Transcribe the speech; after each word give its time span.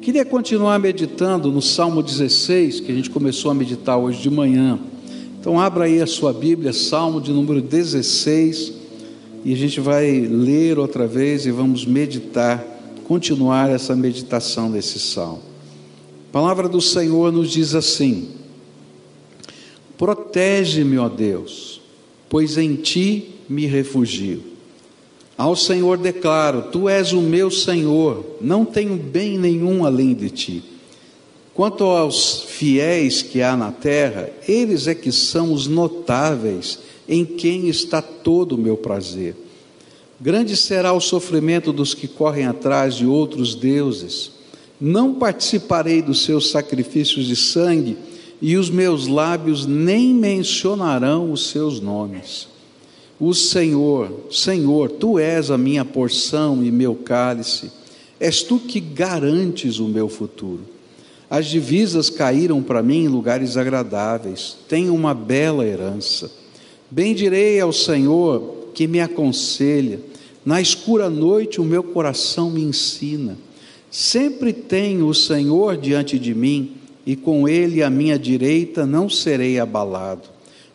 Queria 0.00 0.24
continuar 0.24 0.78
meditando 0.78 1.52
no 1.52 1.60
Salmo 1.60 2.02
16, 2.02 2.80
que 2.80 2.90
a 2.90 2.94
gente 2.94 3.10
começou 3.10 3.50
a 3.50 3.54
meditar 3.54 3.98
hoje 3.98 4.22
de 4.22 4.30
manhã. 4.30 4.80
Então, 5.38 5.60
abra 5.60 5.84
aí 5.84 6.00
a 6.00 6.06
sua 6.06 6.32
Bíblia, 6.32 6.72
Salmo 6.72 7.20
de 7.20 7.30
número 7.30 7.60
16, 7.60 8.72
e 9.44 9.52
a 9.52 9.56
gente 9.56 9.78
vai 9.78 10.20
ler 10.20 10.78
outra 10.78 11.06
vez 11.06 11.44
e 11.44 11.50
vamos 11.50 11.84
meditar, 11.84 12.64
continuar 13.04 13.68
essa 13.68 13.94
meditação 13.94 14.70
desse 14.70 14.98
salmo. 14.98 15.42
A 16.30 16.32
palavra 16.32 16.66
do 16.66 16.80
Senhor 16.80 17.30
nos 17.30 17.50
diz 17.50 17.74
assim: 17.74 18.30
Protege-me, 19.98 20.96
ó 20.96 21.10
Deus, 21.10 21.82
pois 22.26 22.56
em 22.56 22.74
ti 22.74 23.34
me 23.46 23.66
refugio. 23.66 24.49
Ao 25.40 25.56
Senhor 25.56 25.96
declaro: 25.96 26.64
Tu 26.70 26.86
és 26.86 27.14
o 27.14 27.22
meu 27.22 27.50
Senhor, 27.50 28.36
não 28.42 28.62
tenho 28.62 28.94
bem 28.94 29.38
nenhum 29.38 29.86
além 29.86 30.12
de 30.12 30.28
ti. 30.28 30.62
Quanto 31.54 31.82
aos 31.84 32.42
fiéis 32.42 33.22
que 33.22 33.40
há 33.40 33.56
na 33.56 33.72
terra, 33.72 34.28
eles 34.46 34.86
é 34.86 34.94
que 34.94 35.10
são 35.10 35.54
os 35.54 35.66
notáveis, 35.66 36.80
em 37.08 37.24
quem 37.24 37.70
está 37.70 38.02
todo 38.02 38.52
o 38.52 38.58
meu 38.58 38.76
prazer. 38.76 39.34
Grande 40.20 40.54
será 40.58 40.92
o 40.92 41.00
sofrimento 41.00 41.72
dos 41.72 41.94
que 41.94 42.06
correm 42.06 42.44
atrás 42.44 42.94
de 42.94 43.06
outros 43.06 43.54
deuses. 43.54 44.32
Não 44.78 45.14
participarei 45.14 46.02
dos 46.02 46.22
seus 46.22 46.50
sacrifícios 46.50 47.26
de 47.26 47.34
sangue, 47.34 47.96
e 48.42 48.58
os 48.58 48.68
meus 48.68 49.06
lábios 49.06 49.64
nem 49.64 50.12
mencionarão 50.12 51.32
os 51.32 51.48
seus 51.48 51.80
nomes. 51.80 52.59
O 53.20 53.34
Senhor, 53.34 54.10
Senhor, 54.30 54.90
tu 54.92 55.18
és 55.18 55.50
a 55.50 55.58
minha 55.58 55.84
porção 55.84 56.64
e 56.64 56.70
meu 56.70 56.94
cálice, 56.94 57.70
és 58.18 58.42
tu 58.42 58.58
que 58.58 58.80
garantes 58.80 59.78
o 59.78 59.86
meu 59.86 60.08
futuro. 60.08 60.62
As 61.28 61.46
divisas 61.46 62.08
caíram 62.08 62.62
para 62.62 62.82
mim 62.82 63.04
em 63.04 63.08
lugares 63.08 63.58
agradáveis, 63.58 64.56
tenho 64.66 64.94
uma 64.94 65.12
bela 65.12 65.66
herança. 65.66 66.30
Bendirei 66.90 67.60
ao 67.60 67.74
Senhor 67.74 68.70
que 68.72 68.86
me 68.86 69.00
aconselha, 69.00 70.00
na 70.44 70.58
escura 70.58 71.10
noite 71.10 71.60
o 71.60 71.64
meu 71.64 71.82
coração 71.82 72.50
me 72.50 72.62
ensina. 72.62 73.36
Sempre 73.90 74.54
tenho 74.54 75.06
o 75.06 75.14
Senhor 75.14 75.76
diante 75.76 76.18
de 76.18 76.34
mim, 76.34 76.72
e 77.04 77.14
com 77.16 77.46
ele 77.46 77.82
à 77.82 77.90
minha 77.90 78.18
direita 78.18 78.86
não 78.86 79.10
serei 79.10 79.58
abalado. 79.58 80.22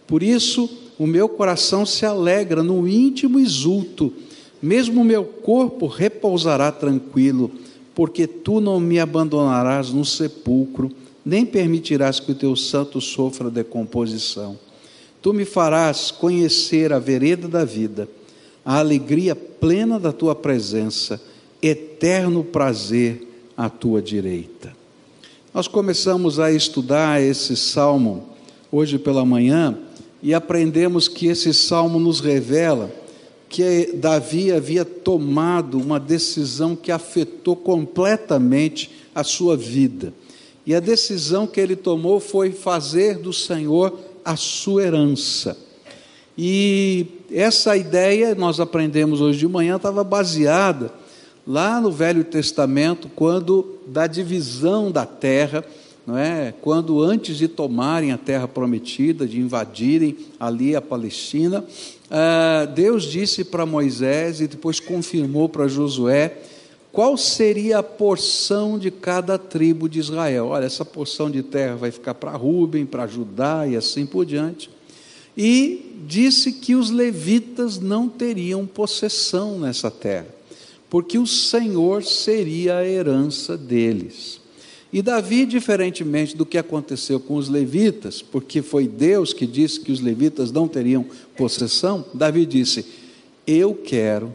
Por 0.05 0.21
isso, 0.21 0.69
o 0.97 1.05
meu 1.05 1.27
coração 1.27 1.85
se 1.85 2.05
alegra 2.05 2.63
no 2.63 2.87
íntimo 2.87 3.39
exulto, 3.39 4.13
mesmo 4.61 5.01
o 5.01 5.05
meu 5.05 5.23
corpo 5.23 5.87
repousará 5.87 6.71
tranquilo, 6.71 7.51
porque 7.93 8.25
tu 8.25 8.59
não 8.59 8.79
me 8.79 8.99
abandonarás 8.99 9.91
no 9.91 10.05
sepulcro, 10.05 10.91
nem 11.25 11.45
permitirás 11.45 12.19
que 12.19 12.31
o 12.31 12.35
teu 12.35 12.55
santo 12.55 13.01
sofra 13.01 13.49
decomposição. 13.49 14.57
Tu 15.21 15.33
me 15.33 15.43
farás 15.43 16.11
conhecer 16.11 16.93
a 16.93 16.99
vereda 16.99 17.47
da 17.47 17.65
vida, 17.65 18.07
a 18.63 18.79
alegria 18.79 19.35
plena 19.35 19.99
da 19.99 20.11
tua 20.11 20.35
presença, 20.35 21.21
eterno 21.61 22.43
prazer 22.43 23.27
à 23.57 23.69
tua 23.69 24.01
direita. 24.01 24.73
Nós 25.53 25.67
começamos 25.67 26.39
a 26.39 26.51
estudar 26.51 27.21
esse 27.21 27.55
salmo 27.55 28.29
hoje 28.71 28.99
pela 28.99 29.25
manhã 29.25 29.77
e 30.25 30.33
aprendemos 30.33 31.07
que 31.07 31.27
esse 31.27 31.53
salmo 31.53 31.99
nos 31.99 32.19
revela 32.19 32.91
que 33.47 33.91
Davi 33.93 34.51
havia 34.51 34.83
tomado 34.83 35.77
uma 35.79 35.99
decisão 35.99 36.75
que 36.75 36.91
afetou 36.91 37.55
completamente 37.55 38.89
a 39.13 39.23
sua 39.23 39.55
vida. 39.55 40.11
E 40.65 40.73
a 40.73 40.79
decisão 40.79 41.45
que 41.45 41.61
ele 41.61 41.75
tomou 41.75 42.19
foi 42.19 42.51
fazer 42.51 43.19
do 43.19 43.31
Senhor 43.31 43.99
a 44.25 44.35
sua 44.35 44.85
herança. 44.85 45.55
E 46.35 47.05
essa 47.31 47.77
ideia, 47.77 48.33
nós 48.33 48.59
aprendemos 48.59 49.21
hoje 49.21 49.37
de 49.37 49.47
manhã, 49.47 49.75
estava 49.75 50.03
baseada 50.03 50.91
lá 51.45 51.79
no 51.79 51.91
Velho 51.91 52.23
Testamento, 52.23 53.11
quando 53.15 53.77
da 53.85 54.07
divisão 54.07 54.91
da 54.91 55.05
terra 55.05 55.63
não 56.05 56.17
é? 56.17 56.53
Quando 56.61 57.01
antes 57.01 57.37
de 57.37 57.47
tomarem 57.47 58.11
a 58.11 58.17
terra 58.17 58.47
prometida, 58.47 59.27
de 59.27 59.39
invadirem 59.39 60.15
ali 60.39 60.75
a 60.75 60.81
Palestina, 60.81 61.65
ah, 62.11 62.65
Deus 62.73 63.03
disse 63.03 63.43
para 63.43 63.65
Moisés 63.65 64.39
e 64.39 64.47
depois 64.47 64.79
confirmou 64.79 65.49
para 65.49 65.67
Josué 65.67 66.37
qual 66.91 67.17
seria 67.17 67.79
a 67.79 67.83
porção 67.83 68.79
de 68.79 68.89
cada 68.89 69.37
tribo 69.37 69.89
de 69.89 69.99
Israel. 69.99 70.47
Olha, 70.47 70.65
essa 70.65 70.85
porção 70.85 71.29
de 71.29 71.43
terra 71.43 71.75
vai 71.75 71.91
ficar 71.91 72.13
para 72.13 72.31
Ruben, 72.31 72.85
para 72.85 73.07
Judá 73.07 73.67
e 73.67 73.75
assim 73.75 74.05
por 74.05 74.25
diante. 74.25 74.69
E 75.35 76.03
disse 76.07 76.53
que 76.53 76.75
os 76.75 76.89
levitas 76.91 77.79
não 77.79 78.07
teriam 78.07 78.65
possessão 78.65 79.59
nessa 79.59 79.91
terra, 79.91 80.27
porque 80.89 81.17
o 81.17 81.27
Senhor 81.27 82.03
seria 82.03 82.77
a 82.77 82.87
herança 82.87 83.57
deles. 83.57 84.44
E 84.93 85.01
Davi, 85.01 85.45
diferentemente 85.45 86.37
do 86.37 86.45
que 86.45 86.57
aconteceu 86.57 87.19
com 87.19 87.35
os 87.35 87.49
levitas, 87.49 88.21
porque 88.21 88.61
foi 88.61 88.87
Deus 88.87 89.33
que 89.33 89.45
disse 89.45 89.79
que 89.79 89.91
os 89.91 89.99
levitas 89.99 90.51
não 90.51 90.67
teriam 90.67 91.05
possessão, 91.35 92.05
Davi 92.13 92.45
disse: 92.45 92.85
Eu 93.45 93.73
quero 93.73 94.33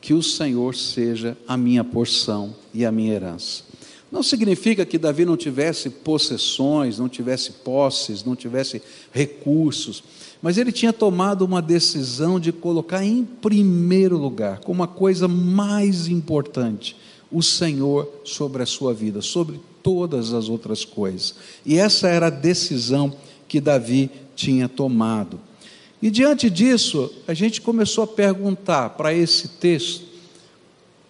que 0.00 0.12
o 0.12 0.22
Senhor 0.22 0.74
seja 0.74 1.36
a 1.48 1.56
minha 1.56 1.82
porção 1.82 2.54
e 2.72 2.84
a 2.84 2.92
minha 2.92 3.14
herança. 3.14 3.64
Não 4.10 4.22
significa 4.22 4.86
que 4.86 4.98
Davi 4.98 5.24
não 5.24 5.36
tivesse 5.36 5.90
possessões, 5.90 6.98
não 6.98 7.08
tivesse 7.08 7.50
posses, 7.52 8.24
não 8.24 8.36
tivesse 8.36 8.80
recursos, 9.12 10.02
mas 10.40 10.58
ele 10.58 10.70
tinha 10.70 10.92
tomado 10.92 11.42
uma 11.42 11.60
decisão 11.60 12.38
de 12.38 12.52
colocar 12.52 13.04
em 13.04 13.24
primeiro 13.24 14.16
lugar, 14.16 14.60
como 14.60 14.82
a 14.82 14.88
coisa 14.88 15.26
mais 15.26 16.06
importante, 16.06 16.96
o 17.32 17.42
Senhor 17.42 18.08
sobre 18.22 18.62
a 18.62 18.66
sua 18.66 18.94
vida, 18.94 19.20
sobre 19.20 19.60
todas 19.86 20.32
as 20.32 20.48
outras 20.48 20.84
coisas. 20.84 21.36
E 21.64 21.78
essa 21.78 22.08
era 22.08 22.26
a 22.26 22.30
decisão 22.30 23.14
que 23.46 23.60
Davi 23.60 24.10
tinha 24.34 24.68
tomado. 24.68 25.38
E 26.02 26.10
diante 26.10 26.50
disso, 26.50 27.08
a 27.24 27.32
gente 27.32 27.60
começou 27.60 28.02
a 28.02 28.08
perguntar 28.08 28.90
para 28.90 29.14
esse 29.14 29.46
texto: 29.46 30.02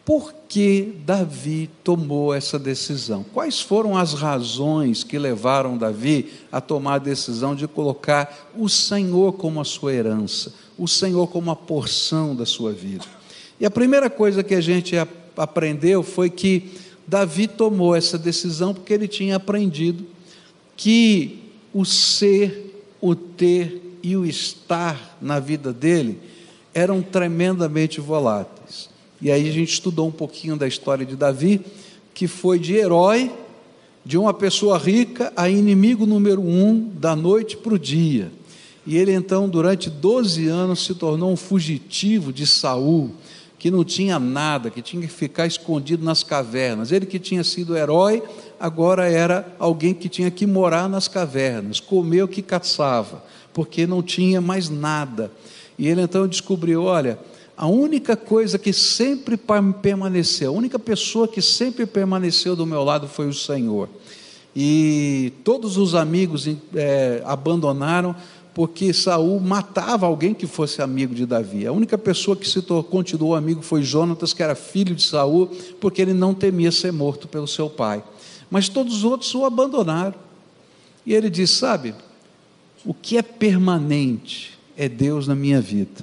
por 0.05 0.35
que 0.47 0.93
Davi 1.07 1.71
tomou 1.83 2.35
essa 2.35 2.59
decisão? 2.59 3.25
Quais 3.33 3.63
foram 3.63 3.97
as 3.97 4.13
razões 4.13 5.03
que 5.03 5.19
levaram 5.19 5.79
Davi 5.79 6.35
a 6.53 6.61
tomar 6.61 6.97
a 6.97 6.99
decisão 6.99 7.55
de 7.55 7.67
colocar 7.67 8.51
o 8.55 8.69
Senhor 8.69 9.33
como 9.33 9.59
a 9.59 9.65
sua 9.65 9.95
herança, 9.95 10.53
o 10.77 10.87
Senhor 10.87 11.29
como 11.29 11.51
a 11.51 11.57
porção 11.57 12.37
da 12.37 12.45
sua 12.45 12.73
vida? 12.73 13.07
E 13.59 13.65
a 13.65 13.71
primeira 13.71 14.11
coisa 14.11 14.45
que 14.45 14.55
a 14.55 14.61
gente 14.61 14.95
aprendeu 15.35 16.03
foi 16.03 16.29
que 16.29 16.85
Davi 17.07 17.47
tomou 17.47 17.95
essa 17.95 18.19
decisão 18.19 18.75
porque 18.75 18.93
ele 18.93 19.07
tinha 19.07 19.37
aprendido 19.37 20.05
que 20.77 21.39
o 21.73 21.85
ser, 21.85 22.85
o 23.01 23.15
ter 23.15 23.99
e 24.03 24.17
o 24.17 24.25
estar 24.25 25.17
na 25.21 25.39
vida 25.39 25.73
dele 25.73 26.19
eram 26.75 27.01
tremendamente 27.01 28.01
voláteis. 28.01 28.91
E 29.21 29.31
aí 29.31 29.49
a 29.49 29.53
gente 29.53 29.73
estudou 29.73 30.09
um 30.09 30.13
pouquinho 30.13 30.57
da 30.57 30.69
história 30.69 31.07
de 31.07 31.17
Davi, 31.17 31.61
que 32.13 32.27
foi 32.27 32.59
de 32.59 32.75
herói, 32.75 33.33
de 34.05 34.19
uma 34.19 34.35
pessoa 34.35 34.79
rica, 34.79 35.33
a 35.35 35.49
inimigo 35.49 36.07
número 36.07 36.41
um 36.41 36.91
da 36.95 37.17
noite 37.17 37.57
para 37.57 37.75
o 37.75 37.79
dia. 37.79 38.31
E 38.87 38.97
ele 38.97 39.13
então, 39.13 39.49
durante 39.49 39.91
12 39.91 40.47
anos, 40.47 40.85
se 40.85 40.95
tornou 40.95 41.33
um 41.33 41.37
fugitivo 41.37 42.33
de 42.33 42.47
Saul 42.47 43.11
que 43.59 43.71
não 43.71 43.85
tinha 43.85 44.19
nada, 44.19 44.71
que 44.71 44.83
tinha 44.83 45.03
que 45.03 45.09
ficar 45.09 45.47
escondido 45.47 46.05
nas 46.05 46.23
cavernas. 46.23 46.93
Ele 46.93 47.07
que 47.07 47.19
tinha 47.19 47.43
sido 47.43 47.77
herói, 47.77 48.23
agora 48.61 49.09
era 49.09 49.55
alguém 49.59 49.95
que 49.95 50.09
tinha 50.09 50.31
que 50.31 50.47
morar 50.47 50.89
nas 50.89 51.09
cavernas, 51.09 51.81
comer 51.81 52.23
o 52.23 52.29
que 52.29 52.43
caçava, 52.43 53.25
porque 53.53 53.87
não 53.87 54.03
tinha 54.03 54.41
mais 54.41 54.69
nada. 54.69 55.31
E 55.79 55.89
ele 55.89 56.03
então 56.03 56.27
descobriu: 56.27 56.85
olha, 56.85 57.19
a 57.57 57.67
única 57.67 58.17
coisa 58.17 58.59
que 58.59 58.73
sempre 58.73 59.39
permaneceu, 59.81 60.51
a 60.51 60.57
única 60.57 60.79
pessoa 60.79 61.27
que 61.27 61.41
sempre 61.41 61.87
permaneceu 61.87 62.55
do 62.55 62.67
meu 62.67 62.85
lado 62.85 63.09
foi 63.09 63.27
o 63.27 63.35
Senhor. 63.35 63.89
E 64.59 65.35
todos 65.45 65.77
os 65.77 65.95
amigos 65.95 66.49
é, 66.75 67.23
abandonaram 67.27 68.17
porque 68.57 68.91
Saul 68.95 69.39
matava 69.39 70.07
alguém 70.07 70.33
que 70.33 70.47
fosse 70.47 70.81
amigo 70.81 71.15
de 71.15 71.27
Davi. 71.27 71.67
A 71.67 71.73
única 71.73 71.99
pessoa 71.99 72.35
que 72.35 72.49
se 72.49 72.63
continuou 72.63 73.35
amigo 73.35 73.61
foi 73.61 73.83
Jonatas, 73.83 74.33
que 74.33 74.43
era 74.43 74.55
filho 74.55 74.95
de 74.95 75.03
Saul, 75.03 75.49
porque 75.79 76.01
ele 76.01 76.15
não 76.15 76.33
temia 76.33 76.73
ser 76.73 76.91
morto 76.91 77.29
pelo 77.29 77.47
seu 77.47 77.69
pai. 77.69 78.03
Mas 78.51 78.71
todos 78.71 78.97
os 78.97 79.05
outros 79.05 79.35
o 79.35 79.45
abandonaram. 79.45 80.15
E 81.05 81.13
ele 81.13 81.29
diz: 81.29 81.51
Sabe, 81.51 81.95
o 82.83 82.95
que 82.95 83.19
é 83.19 83.23
permanente 83.23 84.59
é 84.75 84.89
Deus 84.89 85.29
na 85.29 85.35
minha 85.35 85.61
vida. 85.61 86.03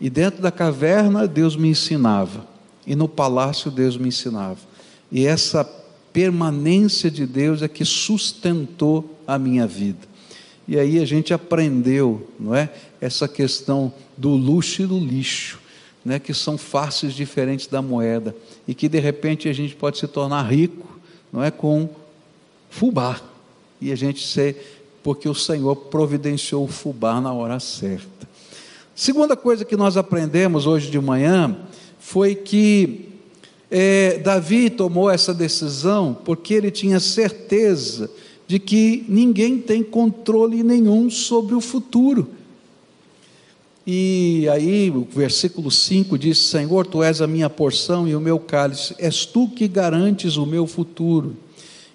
E 0.00 0.08
dentro 0.08 0.40
da 0.40 0.52
caverna, 0.52 1.26
Deus 1.26 1.56
me 1.56 1.70
ensinava. 1.70 2.46
E 2.86 2.94
no 2.94 3.08
palácio, 3.08 3.68
Deus 3.68 3.96
me 3.96 4.10
ensinava. 4.10 4.60
E 5.10 5.26
essa 5.26 5.64
permanência 6.12 7.10
de 7.10 7.26
Deus 7.26 7.62
é 7.62 7.66
que 7.66 7.84
sustentou 7.84 9.18
a 9.26 9.36
minha 9.36 9.66
vida. 9.66 10.09
E 10.70 10.78
aí 10.78 11.00
a 11.00 11.04
gente 11.04 11.34
aprendeu, 11.34 12.28
não 12.38 12.54
é? 12.54 12.70
Essa 13.00 13.26
questão 13.26 13.92
do 14.16 14.30
luxo 14.30 14.82
e 14.82 14.86
do 14.86 15.00
lixo, 15.00 15.58
né? 16.04 16.20
Que 16.20 16.32
são 16.32 16.56
faces 16.56 17.12
diferentes 17.12 17.66
da 17.66 17.82
moeda 17.82 18.36
e 18.68 18.72
que 18.72 18.88
de 18.88 19.00
repente 19.00 19.48
a 19.48 19.52
gente 19.52 19.74
pode 19.74 19.98
se 19.98 20.06
tornar 20.06 20.42
rico, 20.44 20.86
não 21.32 21.42
é? 21.42 21.50
Com 21.50 21.88
fubá 22.70 23.20
e 23.80 23.90
a 23.90 23.96
gente 23.96 24.24
ser 24.24 24.84
porque 25.02 25.28
o 25.28 25.34
Senhor 25.34 25.74
providenciou 25.74 26.66
o 26.66 26.68
fubá 26.68 27.20
na 27.20 27.32
hora 27.32 27.58
certa. 27.58 28.28
Segunda 28.94 29.36
coisa 29.36 29.64
que 29.64 29.76
nós 29.76 29.96
aprendemos 29.96 30.68
hoje 30.68 30.88
de 30.88 31.00
manhã 31.00 31.58
foi 31.98 32.36
que 32.36 33.08
é, 33.68 34.18
Davi 34.18 34.70
tomou 34.70 35.10
essa 35.10 35.34
decisão 35.34 36.16
porque 36.24 36.54
ele 36.54 36.70
tinha 36.70 37.00
certeza 37.00 38.08
de 38.50 38.58
que 38.58 39.04
ninguém 39.08 39.58
tem 39.58 39.80
controle 39.80 40.64
nenhum 40.64 41.08
sobre 41.08 41.54
o 41.54 41.60
futuro. 41.60 42.30
E 43.86 44.48
aí 44.50 44.90
o 44.90 45.06
versículo 45.08 45.70
5 45.70 46.18
diz: 46.18 46.38
Senhor, 46.38 46.84
tu 46.84 47.00
és 47.00 47.22
a 47.22 47.28
minha 47.28 47.48
porção 47.48 48.08
e 48.08 48.16
o 48.16 48.20
meu 48.20 48.40
cálice, 48.40 48.92
és 48.98 49.24
tu 49.24 49.46
que 49.46 49.68
garantes 49.68 50.36
o 50.36 50.44
meu 50.44 50.66
futuro. 50.66 51.36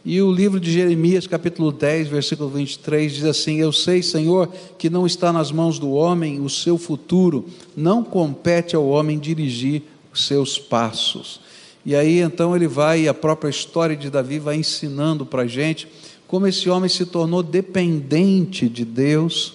E 0.05 0.21
o 0.21 0.31
livro 0.31 0.57
de 0.57 0.71
Jeremias, 0.71 1.27
capítulo 1.27 1.73
10, 1.73 2.07
versículo 2.07 2.49
23, 2.49 3.11
diz 3.11 3.25
assim: 3.25 3.57
Eu 3.57 3.73
sei, 3.73 4.01
Senhor, 4.01 4.47
que 4.77 4.89
não 4.89 5.05
está 5.05 5.33
nas 5.33 5.51
mãos 5.51 5.77
do 5.77 5.91
homem 5.91 6.39
o 6.39 6.49
seu 6.49 6.77
futuro, 6.77 7.47
não 7.75 8.01
compete 8.01 8.77
ao 8.77 8.87
homem 8.87 9.19
dirigir 9.19 9.81
os 10.13 10.25
seus 10.25 10.57
passos. 10.57 11.41
E 11.85 11.93
aí 11.93 12.21
então 12.21 12.55
ele 12.55 12.65
vai, 12.65 13.09
a 13.09 13.13
própria 13.13 13.49
história 13.49 13.95
de 13.95 14.09
Davi 14.09 14.39
vai 14.39 14.55
ensinando 14.55 15.25
para 15.25 15.41
a 15.41 15.47
gente 15.47 15.85
como 16.27 16.47
esse 16.47 16.69
homem 16.69 16.89
se 16.89 17.05
tornou 17.05 17.43
dependente 17.43 18.67
de 18.67 18.83
Deus, 18.83 19.53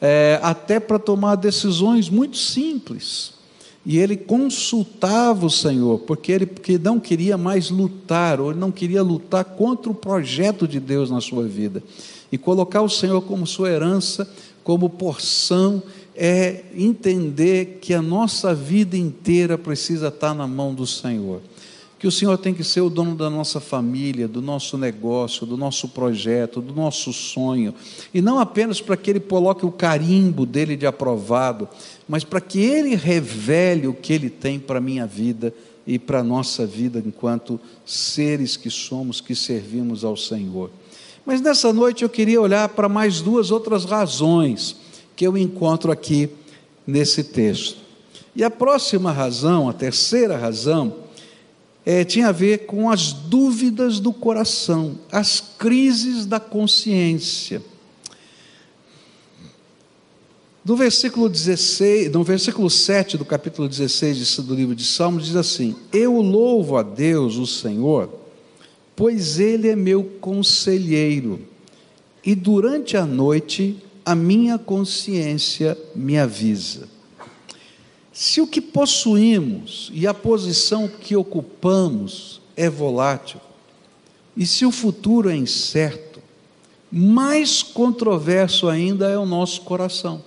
é, 0.00 0.38
até 0.42 0.80
para 0.80 0.98
tomar 0.98 1.36
decisões 1.36 2.08
muito 2.08 2.36
simples. 2.36 3.32
E 3.86 3.98
ele 3.98 4.16
consultava 4.16 5.46
o 5.46 5.50
Senhor, 5.50 6.00
porque 6.00 6.32
ele 6.32 6.46
porque 6.46 6.76
não 6.78 7.00
queria 7.00 7.38
mais 7.38 7.70
lutar, 7.70 8.40
ou 8.40 8.50
ele 8.50 8.60
não 8.60 8.70
queria 8.70 9.02
lutar 9.02 9.44
contra 9.44 9.90
o 9.90 9.94
projeto 9.94 10.68
de 10.68 10.78
Deus 10.78 11.10
na 11.10 11.20
sua 11.20 11.44
vida. 11.44 11.82
E 12.30 12.36
colocar 12.36 12.82
o 12.82 12.88
Senhor 12.88 13.22
como 13.22 13.46
sua 13.46 13.70
herança, 13.70 14.28
como 14.62 14.90
porção, 14.90 15.82
é 16.14 16.64
entender 16.74 17.78
que 17.80 17.94
a 17.94 18.02
nossa 18.02 18.54
vida 18.54 18.96
inteira 18.96 19.56
precisa 19.56 20.08
estar 20.08 20.34
na 20.34 20.46
mão 20.46 20.74
do 20.74 20.86
Senhor 20.86 21.40
que 21.98 22.06
o 22.06 22.12
Senhor 22.12 22.38
tem 22.38 22.54
que 22.54 22.62
ser 22.62 22.80
o 22.80 22.88
dono 22.88 23.16
da 23.16 23.28
nossa 23.28 23.58
família, 23.58 24.28
do 24.28 24.40
nosso 24.40 24.78
negócio, 24.78 25.44
do 25.44 25.56
nosso 25.56 25.88
projeto, 25.88 26.60
do 26.60 26.72
nosso 26.72 27.12
sonho, 27.12 27.74
e 28.14 28.22
não 28.22 28.38
apenas 28.38 28.80
para 28.80 28.96
que 28.96 29.10
Ele 29.10 29.20
coloque 29.20 29.66
o 29.66 29.72
carimbo 29.72 30.46
dele 30.46 30.76
de 30.76 30.86
aprovado, 30.86 31.68
mas 32.08 32.22
para 32.22 32.40
que 32.40 32.60
Ele 32.60 32.94
revele 32.94 33.88
o 33.88 33.94
que 33.94 34.12
Ele 34.12 34.30
tem 34.30 34.60
para 34.60 34.78
a 34.78 34.80
minha 34.82 35.06
vida 35.06 35.52
e 35.84 35.98
para 35.98 36.20
a 36.20 36.24
nossa 36.24 36.64
vida 36.64 37.02
enquanto 37.04 37.58
seres 37.84 38.56
que 38.56 38.70
somos, 38.70 39.20
que 39.20 39.34
servimos 39.34 40.04
ao 40.04 40.16
Senhor. 40.16 40.70
Mas 41.26 41.40
nessa 41.40 41.72
noite 41.72 42.04
eu 42.04 42.08
queria 42.08 42.40
olhar 42.40 42.68
para 42.68 42.88
mais 42.88 43.20
duas 43.20 43.50
outras 43.50 43.84
razões 43.84 44.76
que 45.16 45.26
eu 45.26 45.36
encontro 45.36 45.90
aqui 45.90 46.30
nesse 46.86 47.24
texto. 47.24 47.78
E 48.36 48.44
a 48.44 48.50
próxima 48.50 49.10
razão, 49.10 49.68
a 49.68 49.72
terceira 49.72 50.36
razão, 50.36 51.07
é, 51.90 52.04
tinha 52.04 52.28
a 52.28 52.32
ver 52.32 52.66
com 52.66 52.90
as 52.90 53.14
dúvidas 53.14 53.98
do 53.98 54.12
coração, 54.12 54.98
as 55.10 55.40
crises 55.40 56.26
da 56.26 56.38
consciência. 56.38 57.62
No 60.62 60.76
versículo 60.76 61.30
16, 61.30 62.12
no 62.12 62.22
versículo 62.22 62.68
7 62.68 63.16
do 63.16 63.24
capítulo 63.24 63.66
16 63.66 64.36
do 64.40 64.54
livro 64.54 64.74
de 64.74 64.84
Salmos 64.84 65.24
diz 65.24 65.34
assim: 65.34 65.74
Eu 65.90 66.20
louvo 66.20 66.76
a 66.76 66.82
Deus, 66.82 67.36
o 67.36 67.46
Senhor, 67.46 68.12
pois 68.94 69.40
ele 69.40 69.68
é 69.68 69.74
meu 69.74 70.04
conselheiro, 70.20 71.40
e 72.22 72.34
durante 72.34 72.98
a 72.98 73.06
noite 73.06 73.82
a 74.04 74.14
minha 74.14 74.58
consciência 74.58 75.74
me 75.96 76.18
avisa. 76.18 76.97
Se 78.18 78.40
o 78.40 78.48
que 78.48 78.60
possuímos 78.60 79.92
e 79.94 80.04
a 80.04 80.12
posição 80.12 80.88
que 80.88 81.14
ocupamos 81.14 82.40
é 82.56 82.68
volátil, 82.68 83.40
e 84.36 84.44
se 84.44 84.66
o 84.66 84.72
futuro 84.72 85.30
é 85.30 85.36
incerto, 85.36 86.20
mais 86.90 87.62
controverso 87.62 88.68
ainda 88.68 89.08
é 89.08 89.16
o 89.16 89.24
nosso 89.24 89.60
coração. 89.60 90.24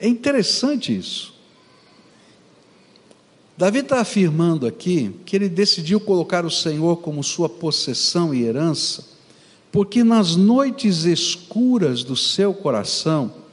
É 0.00 0.08
interessante 0.08 0.96
isso. 0.96 1.32
Davi 3.56 3.78
está 3.78 4.00
afirmando 4.00 4.66
aqui 4.66 5.14
que 5.24 5.36
ele 5.36 5.48
decidiu 5.48 6.00
colocar 6.00 6.44
o 6.44 6.50
Senhor 6.50 6.96
como 6.96 7.22
sua 7.22 7.48
possessão 7.48 8.34
e 8.34 8.42
herança, 8.42 9.06
porque 9.70 10.02
nas 10.02 10.34
noites 10.34 11.04
escuras 11.04 12.02
do 12.02 12.16
seu 12.16 12.52
coração, 12.52 13.45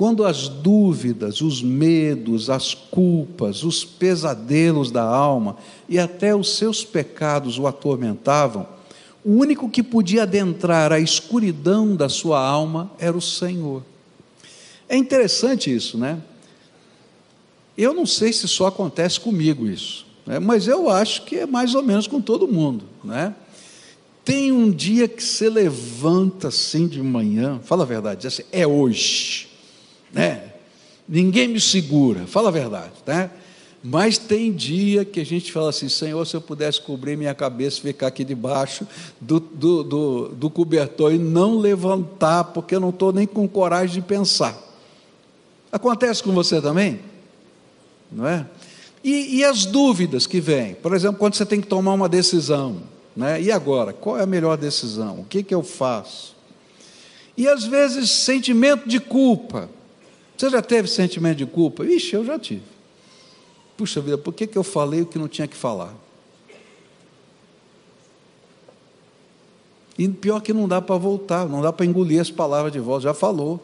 quando 0.00 0.24
as 0.24 0.48
dúvidas, 0.48 1.42
os 1.42 1.62
medos, 1.62 2.48
as 2.48 2.72
culpas, 2.72 3.62
os 3.62 3.84
pesadelos 3.84 4.90
da 4.90 5.02
alma 5.02 5.58
e 5.86 5.98
até 5.98 6.34
os 6.34 6.56
seus 6.56 6.82
pecados 6.82 7.58
o 7.58 7.66
atormentavam, 7.66 8.66
o 9.22 9.32
único 9.32 9.68
que 9.68 9.82
podia 9.82 10.22
adentrar 10.22 10.90
a 10.90 10.98
escuridão 10.98 11.94
da 11.94 12.08
sua 12.08 12.42
alma 12.42 12.90
era 12.98 13.14
o 13.14 13.20
Senhor. 13.20 13.82
É 14.88 14.96
interessante 14.96 15.70
isso, 15.70 15.98
né? 15.98 16.18
Eu 17.76 17.92
não 17.92 18.06
sei 18.06 18.32
se 18.32 18.48
só 18.48 18.68
acontece 18.68 19.20
comigo 19.20 19.68
isso, 19.68 20.06
né? 20.24 20.38
mas 20.38 20.66
eu 20.66 20.88
acho 20.88 21.26
que 21.26 21.40
é 21.40 21.46
mais 21.46 21.74
ou 21.74 21.82
menos 21.82 22.06
com 22.06 22.22
todo 22.22 22.48
mundo, 22.48 22.86
né? 23.04 23.34
Tem 24.24 24.50
um 24.50 24.70
dia 24.70 25.06
que 25.06 25.22
você 25.22 25.50
levanta 25.50 26.48
assim 26.48 26.88
de 26.88 27.02
manhã, 27.02 27.60
fala 27.62 27.82
a 27.82 27.86
verdade, 27.86 28.26
assim, 28.26 28.44
é 28.50 28.66
hoje 28.66 29.49
né? 30.12 30.42
Ninguém 31.08 31.48
me 31.48 31.60
segura, 31.60 32.26
fala 32.26 32.48
a 32.48 32.52
verdade, 32.52 32.92
né? 33.06 33.30
Mas 33.82 34.18
tem 34.18 34.52
dia 34.52 35.06
que 35.06 35.20
a 35.20 35.24
gente 35.24 35.50
fala 35.50 35.70
assim, 35.70 35.88
Senhor, 35.88 36.24
se 36.26 36.36
eu 36.36 36.40
pudesse 36.40 36.80
cobrir 36.82 37.16
minha 37.16 37.34
cabeça, 37.34 37.80
ficar 37.80 38.08
aqui 38.08 38.22
debaixo 38.24 38.86
do, 39.18 39.40
do, 39.40 39.82
do, 39.82 40.28
do 40.28 40.50
cobertor 40.50 41.14
e 41.14 41.18
não 41.18 41.58
levantar, 41.58 42.44
porque 42.44 42.74
eu 42.74 42.80
não 42.80 42.90
estou 42.90 43.10
nem 43.10 43.26
com 43.26 43.48
coragem 43.48 43.94
de 43.94 44.02
pensar. 44.02 44.56
Acontece 45.72 46.22
com 46.22 46.32
você 46.32 46.60
também? 46.60 47.00
Não 48.12 48.26
é? 48.26 48.46
E, 49.02 49.38
e, 49.38 49.44
as 49.44 49.64
dúvidas 49.64 50.26
que 50.26 50.40
vêm? 50.40 50.74
Por 50.74 50.94
exemplo, 50.94 51.18
quando 51.18 51.34
você 51.34 51.46
tem 51.46 51.58
que 51.58 51.66
tomar 51.66 51.94
uma 51.94 52.08
decisão, 52.08 52.82
né? 53.16 53.40
e 53.40 53.50
agora? 53.50 53.94
Qual 53.94 54.18
é 54.18 54.24
a 54.24 54.26
melhor 54.26 54.58
decisão? 54.58 55.20
O 55.20 55.24
que, 55.24 55.42
que 55.42 55.54
eu 55.54 55.62
faço? 55.62 56.36
E 57.34 57.48
às 57.48 57.64
vezes 57.64 58.10
sentimento 58.10 58.86
de 58.86 59.00
culpa. 59.00 59.70
Você 60.40 60.48
já 60.48 60.62
teve 60.62 60.88
sentimento 60.88 61.36
de 61.36 61.44
culpa? 61.44 61.84
Ixi, 61.84 62.14
eu 62.14 62.24
já 62.24 62.38
tive. 62.38 62.62
Puxa 63.76 64.00
vida, 64.00 64.16
por 64.16 64.32
que, 64.32 64.46
que 64.46 64.56
eu 64.56 64.64
falei 64.64 65.02
o 65.02 65.06
que 65.06 65.18
não 65.18 65.28
tinha 65.28 65.46
que 65.46 65.54
falar? 65.54 65.94
E 69.98 70.08
pior 70.08 70.40
que 70.40 70.54
não 70.54 70.66
dá 70.66 70.80
para 70.80 70.96
voltar, 70.96 71.46
não 71.46 71.60
dá 71.60 71.70
para 71.70 71.84
engolir 71.84 72.22
as 72.22 72.30
palavras 72.30 72.72
de 72.72 72.80
volta, 72.80 73.02
já 73.02 73.12
falou. 73.12 73.60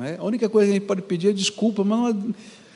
É? 0.00 0.16
A 0.20 0.22
única 0.22 0.48
coisa 0.48 0.68
que 0.68 0.70
a 0.70 0.78
gente 0.78 0.86
pode 0.86 1.02
pedir 1.02 1.30
é 1.30 1.32
desculpa, 1.32 1.82
mas 1.82 2.14
é, 2.14 2.18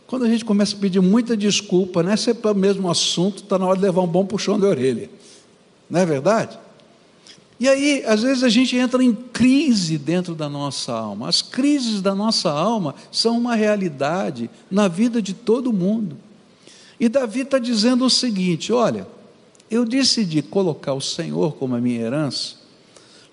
quando 0.05 0.25
a 0.25 0.29
gente 0.29 0.45
começa 0.45 0.75
a 0.75 0.79
pedir 0.81 1.01
muita 1.01 1.37
desculpa, 1.37 2.03
não 2.03 2.11
é 2.11 2.17
sempre 2.17 2.51
o 2.51 2.55
mesmo 2.55 2.91
assunto, 2.91 3.45
está 3.45 3.61
na 3.61 3.65
hora 3.65 3.77
de 3.77 3.85
levar 3.85 4.03
um 4.03 4.09
bom 4.09 4.27
puxão 4.27 4.59
de 4.59 4.67
orelha. 4.67 5.09
Não 5.89 6.01
é 6.01 6.05
verdade? 6.05 6.59
E 7.61 7.69
aí, 7.69 8.03
às 8.07 8.23
vezes, 8.23 8.43
a 8.43 8.49
gente 8.49 8.77
entra 8.77 9.03
em 9.03 9.15
crise 9.15 9.97
dentro 9.97 10.35
da 10.35 10.49
nossa 10.49 10.93
alma. 10.93 11.29
As 11.29 11.43
crises 11.43 12.03
da 12.03 12.15
nossa 12.15 12.51
alma 12.51 12.95
são 13.11 13.39
uma 13.39 13.55
realidade 13.55 14.51
na 14.71 14.89
vida 14.89 15.23
de 15.23 15.33
todo 15.33 15.73
mundo. 15.73 16.17
E 16.99 17.09
Davi 17.09 17.41
está 17.41 17.59
dizendo 17.59 18.05
o 18.05 18.11
seguinte: 18.11 18.73
olha, 18.73 19.07
eu 19.71 19.85
decidi 19.85 20.43
colocar 20.43 20.95
o 20.95 21.01
Senhor 21.01 21.55
como 21.55 21.75
a 21.75 21.81
minha 21.81 22.01
herança, 22.01 22.57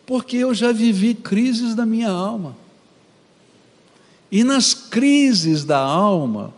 porque 0.05 0.37
eu 0.37 0.53
já 0.53 0.71
vivi 0.71 1.13
crises 1.13 1.75
da 1.75 1.85
minha 1.85 2.09
alma. 2.09 2.55
E 4.31 4.43
nas 4.43 4.73
crises 4.73 5.63
da 5.63 5.79
alma, 5.79 6.53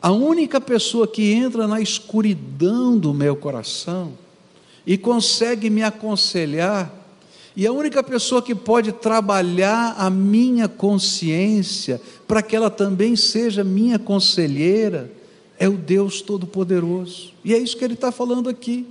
a 0.00 0.10
única 0.10 0.60
pessoa 0.60 1.06
que 1.06 1.32
entra 1.32 1.68
na 1.68 1.80
escuridão 1.80 2.98
do 2.98 3.12
meu 3.12 3.36
coração 3.36 4.12
e 4.86 4.96
consegue 4.96 5.68
me 5.68 5.82
aconselhar 5.82 6.90
e 7.60 7.66
a 7.66 7.72
única 7.72 8.02
pessoa 8.02 8.40
que 8.40 8.54
pode 8.54 8.90
trabalhar 8.90 9.94
a 9.98 10.08
minha 10.08 10.66
consciência 10.66 12.00
para 12.26 12.40
que 12.40 12.56
ela 12.56 12.70
também 12.70 13.14
seja 13.14 13.62
minha 13.62 13.98
conselheira 13.98 15.12
é 15.58 15.68
o 15.68 15.76
Deus 15.76 16.22
Todo-Poderoso. 16.22 17.34
E 17.44 17.52
é 17.52 17.58
isso 17.58 17.76
que 17.76 17.84
ele 17.84 17.92
está 17.92 18.10
falando 18.10 18.48
aqui. 18.48 18.86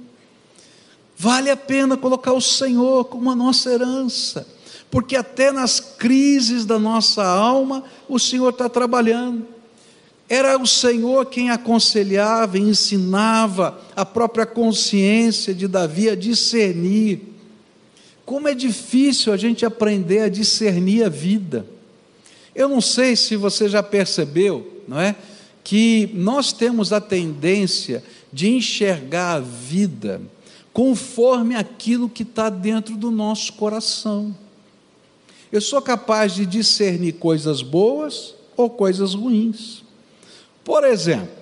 Vale 1.17 1.49
a 1.49 1.57
pena 1.57 1.97
colocar 1.97 2.31
o 2.31 2.39
Senhor 2.39 3.05
como 3.05 3.31
a 3.31 3.35
nossa 3.35 3.71
herança, 3.71 4.47
porque 4.91 5.15
até 5.15 5.51
nas 5.51 5.79
crises 5.79 6.63
da 6.63 6.77
nossa 6.77 7.25
alma, 7.25 7.83
o 8.07 8.19
Senhor 8.19 8.49
está 8.49 8.69
trabalhando. 8.69 9.47
Era 10.29 10.59
o 10.59 10.67
Senhor 10.67 11.25
quem 11.25 11.49
aconselhava 11.49 12.59
e 12.59 12.61
ensinava 12.61 13.81
a 13.95 14.05
própria 14.05 14.45
consciência 14.45 15.55
de 15.55 15.67
Davi 15.67 16.07
a 16.07 16.13
discernir. 16.13 17.28
Como 18.29 18.47
é 18.47 18.53
difícil 18.53 19.33
a 19.33 19.37
gente 19.37 19.65
aprender 19.65 20.19
a 20.19 20.29
discernir 20.29 21.03
a 21.03 21.09
vida. 21.09 21.65
Eu 22.53 22.69
não 22.69 22.79
sei 22.79 23.15
se 23.15 23.35
você 23.35 23.67
já 23.67 23.81
percebeu, 23.81 24.83
não 24.87 25.01
é? 25.01 25.15
Que 25.63 26.11
nós 26.13 26.53
temos 26.53 26.93
a 26.93 27.01
tendência 27.01 28.03
de 28.31 28.47
enxergar 28.47 29.37
a 29.37 29.39
vida 29.39 30.21
conforme 30.71 31.55
aquilo 31.55 32.07
que 32.07 32.21
está 32.21 32.51
dentro 32.51 32.95
do 32.95 33.09
nosso 33.09 33.53
coração. 33.53 34.37
Eu 35.51 35.59
sou 35.59 35.81
capaz 35.81 36.35
de 36.35 36.45
discernir 36.45 37.13
coisas 37.13 37.63
boas 37.63 38.35
ou 38.55 38.69
coisas 38.69 39.15
ruins. 39.15 39.83
Por 40.63 40.83
exemplo, 40.83 41.33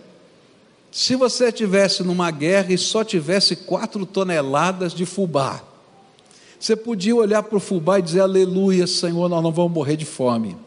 se 0.90 1.18
você 1.18 1.50
estivesse 1.50 2.02
numa 2.02 2.32
guerra 2.32 2.72
e 2.72 2.78
só 2.78 3.04
tivesse 3.04 3.58
quatro 3.58 4.06
toneladas 4.06 4.94
de 4.94 5.06
fubá, 5.06 5.67
você 6.60 6.76
podia 6.76 7.16
olhar 7.16 7.44
para 7.44 7.58
o 7.58 7.60
fubá 7.60 8.00
e 8.00 8.02
dizer: 8.02 8.22
Aleluia, 8.22 8.88
Senhor, 8.88 9.30
nós 9.30 9.44
não 9.44 9.52
vamos 9.52 9.72
morrer 9.72 9.96
de 9.96 10.06
fome. 10.06 10.58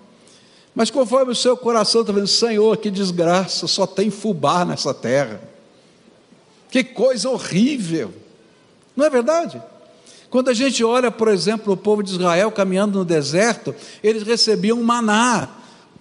Mas 0.75 0.91
conforme 0.91 1.33
o 1.33 1.37
seu 1.37 1.57
coração 1.57 2.03
está 2.03 2.13
vendo, 2.13 2.29
Senhor, 2.29 2.77
que 2.77 2.91
desgraça, 2.91 3.67
só 3.67 3.87
tem 3.87 4.09
fubá 4.09 4.65
nessa 4.65 4.95
terra. 4.95 5.41
Que 6.71 6.85
coisa 6.85 7.29
horrível. 7.29 8.13
Não 8.97 9.05
é 9.05 9.11
verdade? 9.11 9.61
Quando 10.31 10.49
a 10.49 10.55
gente 10.55 10.85
olha, 10.85 11.11
por 11.11 11.27
exemplo, 11.27 11.73
o 11.73 11.77
povo 11.77 12.03
de 12.03 12.13
Israel 12.13 12.53
caminhando 12.53 13.01
no 13.01 13.05
deserto, 13.05 13.75
eles 14.03 14.23
recebiam 14.23 14.81
maná, 14.81 15.49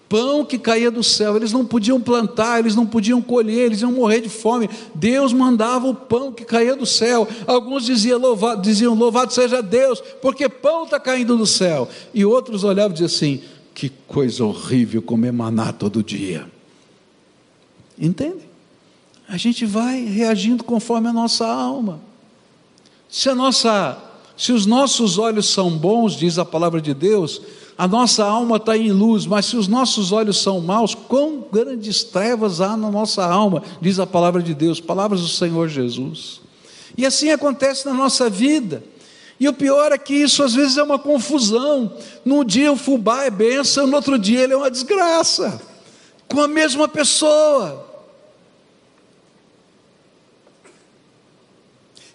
pão 0.10 0.44
que 0.44 0.58
caía 0.58 0.90
do 0.90 1.04
céu. 1.04 1.38
Eles 1.38 1.54
não 1.54 1.64
podiam 1.64 2.02
plantar, 2.02 2.60
eles 2.60 2.76
não 2.76 2.86
podiam 2.86 3.22
colher, 3.22 3.68
eles 3.68 3.82
iam 3.82 3.92
morrer 3.92 4.22
de 4.22 4.30
fome. 4.30 4.68
Deus 4.96 5.32
mandava 5.32 5.88
o 5.88 5.94
pão 5.94 6.32
que 6.32 6.44
caía 6.44 6.76
do 6.76 6.86
céu. 6.86 7.28
Alguns 7.46 7.86
diziam 7.86 8.20
louvado, 8.20 8.62
diziam, 8.62 8.96
louvado 8.96 9.32
seja 9.32 9.62
Deus, 9.62 10.02
porque 10.22 10.50
pão 10.50 10.84
está 10.84 11.00
caindo 11.00 11.38
do 11.38 11.46
céu. 11.46 11.88
E 12.14 12.26
outros 12.26 12.64
olhavam 12.64 12.92
e 12.92 13.00
diziam 13.00 13.06
assim: 13.06 13.44
que 13.76 13.90
coisa 14.08 14.44
horrível 14.44 15.02
comer 15.02 15.32
maná 15.32 15.72
todo 15.72 16.04
dia. 16.04 16.46
Entende? 17.98 18.50
A 19.28 19.38
gente 19.38 19.66
vai 19.66 20.04
reagindo 20.04 20.64
conforme 20.64 21.08
a 21.08 21.14
nossa 21.14 21.48
alma. 21.48 22.02
Se 23.08 23.30
a 23.30 23.36
nossa, 23.36 23.98
se 24.36 24.52
os 24.52 24.66
nossos 24.66 25.18
olhos 25.18 25.48
são 25.50 25.70
bons, 25.70 26.16
diz 26.16 26.40
a 26.40 26.46
palavra 26.46 26.82
de 26.82 26.94
Deus, 26.94 27.42
a 27.80 27.88
nossa 27.88 28.26
alma 28.26 28.58
está 28.58 28.76
em 28.78 28.92
luz, 28.92 29.26
mas 29.26 29.46
se 29.46 29.56
os 29.56 29.70
nossos 29.70 30.12
olhos 30.12 30.42
são 30.42 30.60
maus, 30.60 30.94
quão 30.94 31.46
grandes 31.50 32.04
trevas 32.04 32.60
há 32.60 32.76
na 32.76 32.92
nossa 32.92 33.24
alma, 33.24 33.64
diz 33.80 34.00
a 34.00 34.06
palavra 34.06 34.44
de 34.44 34.54
Deus, 34.54 34.82
palavras 34.82 35.22
do 35.22 35.30
Senhor 35.30 35.70
Jesus. 35.70 36.42
E 36.98 37.06
assim 37.06 37.30
acontece 37.30 37.86
na 37.86 37.94
nossa 37.94 38.30
vida. 38.30 38.84
E 39.40 39.48
o 39.48 39.54
pior 39.54 39.94
é 39.94 39.98
que 39.98 40.14
isso 40.14 40.44
às 40.44 40.54
vezes 40.54 40.78
é 40.78 40.84
uma 40.84 41.00
confusão. 41.00 41.96
Num 42.26 42.44
dia 42.44 42.70
o 42.70 42.76
fubá 42.76 43.24
é 43.24 43.30
bênção, 43.30 43.88
no 43.88 43.96
outro 43.96 44.20
dia 44.20 44.42
ele 44.42 44.52
é 44.52 44.58
uma 44.58 44.70
desgraça. 44.70 45.62
Com 46.28 46.42
a 46.42 46.50
mesma 46.50 46.86
pessoa. 46.86 47.88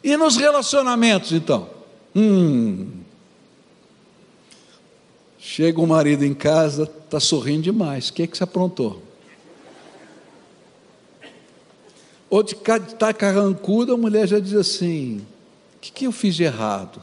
E 0.03 0.15
nos 0.15 0.37
relacionamentos, 0.37 1.33
então? 1.33 1.71
Hum. 2.15 2.94
Chega 5.55 5.81
o 5.81 5.87
marido 5.87 6.25
em 6.25 6.35
casa, 6.35 6.83
está 6.83 7.21
sorrindo 7.21 7.63
demais. 7.63 8.09
O 8.09 8.13
que, 8.13 8.25
é 8.25 8.27
que 8.27 8.37
você 8.37 8.43
aprontou? 8.43 9.01
Ou 12.29 12.43
de 12.43 12.57
estar 12.57 13.15
carrancudo, 13.15 13.95
a 13.95 13.97
mulher 13.97 14.27
já 14.27 14.41
diz 14.41 14.53
assim: 14.53 15.19
O 15.77 15.79
que, 15.81 15.93
que 15.93 16.07
eu 16.09 16.11
fiz 16.11 16.35
de 16.35 16.43
errado? 16.43 17.01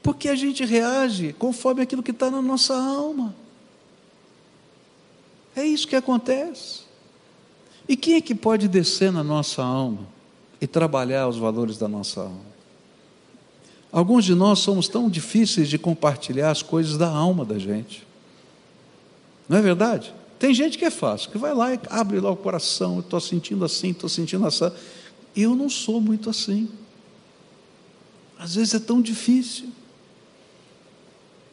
Porque 0.00 0.28
a 0.28 0.36
gente 0.36 0.64
reage 0.64 1.32
conforme 1.32 1.82
aquilo 1.82 2.04
que 2.04 2.12
está 2.12 2.30
na 2.30 2.40
nossa 2.40 2.76
alma. 2.76 3.34
É 5.56 5.64
isso 5.64 5.88
que 5.88 5.96
acontece. 5.96 6.82
E 7.88 7.96
quem 7.96 8.14
é 8.14 8.20
que 8.20 8.32
pode 8.32 8.68
descer 8.68 9.10
na 9.10 9.24
nossa 9.24 9.60
alma? 9.60 10.06
e 10.62 10.66
trabalhar 10.68 11.26
os 11.26 11.36
valores 11.36 11.76
da 11.76 11.88
nossa 11.88 12.20
alma. 12.20 12.51
Alguns 13.92 14.24
de 14.24 14.34
nós 14.34 14.60
somos 14.60 14.88
tão 14.88 15.10
difíceis 15.10 15.68
de 15.68 15.76
compartilhar 15.76 16.50
as 16.50 16.62
coisas 16.62 16.96
da 16.96 17.08
alma 17.08 17.44
da 17.44 17.58
gente. 17.58 18.06
Não 19.46 19.58
é 19.58 19.60
verdade? 19.60 20.14
Tem 20.38 20.54
gente 20.54 20.78
que 20.78 20.84
é 20.86 20.90
fácil, 20.90 21.30
que 21.30 21.36
vai 21.36 21.54
lá 21.54 21.74
e 21.74 21.80
abre 21.90 22.18
lá 22.18 22.30
o 22.30 22.36
coração, 22.36 23.00
estou 23.00 23.20
sentindo 23.20 23.64
assim, 23.64 23.90
estou 23.90 24.08
sentindo 24.08 24.46
assim. 24.46 24.70
Eu 25.36 25.54
não 25.54 25.68
sou 25.68 26.00
muito 26.00 26.30
assim. 26.30 26.70
Às 28.38 28.54
vezes 28.54 28.74
é 28.74 28.80
tão 28.80 29.00
difícil 29.00 29.68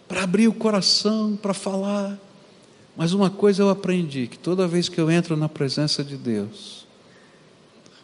para 0.08 0.24
abrir 0.24 0.48
o 0.48 0.54
coração, 0.54 1.38
para 1.40 1.54
falar. 1.54 2.18
Mas 2.98 3.14
uma 3.14 3.30
coisa 3.30 3.62
eu 3.62 3.70
aprendi: 3.70 4.28
que 4.28 4.40
toda 4.40 4.68
vez 4.68 4.90
que 4.90 5.00
eu 5.00 5.12
entro 5.12 5.38
na 5.38 5.48
presença 5.48 6.04
de 6.04 6.18
Deus, 6.18 6.88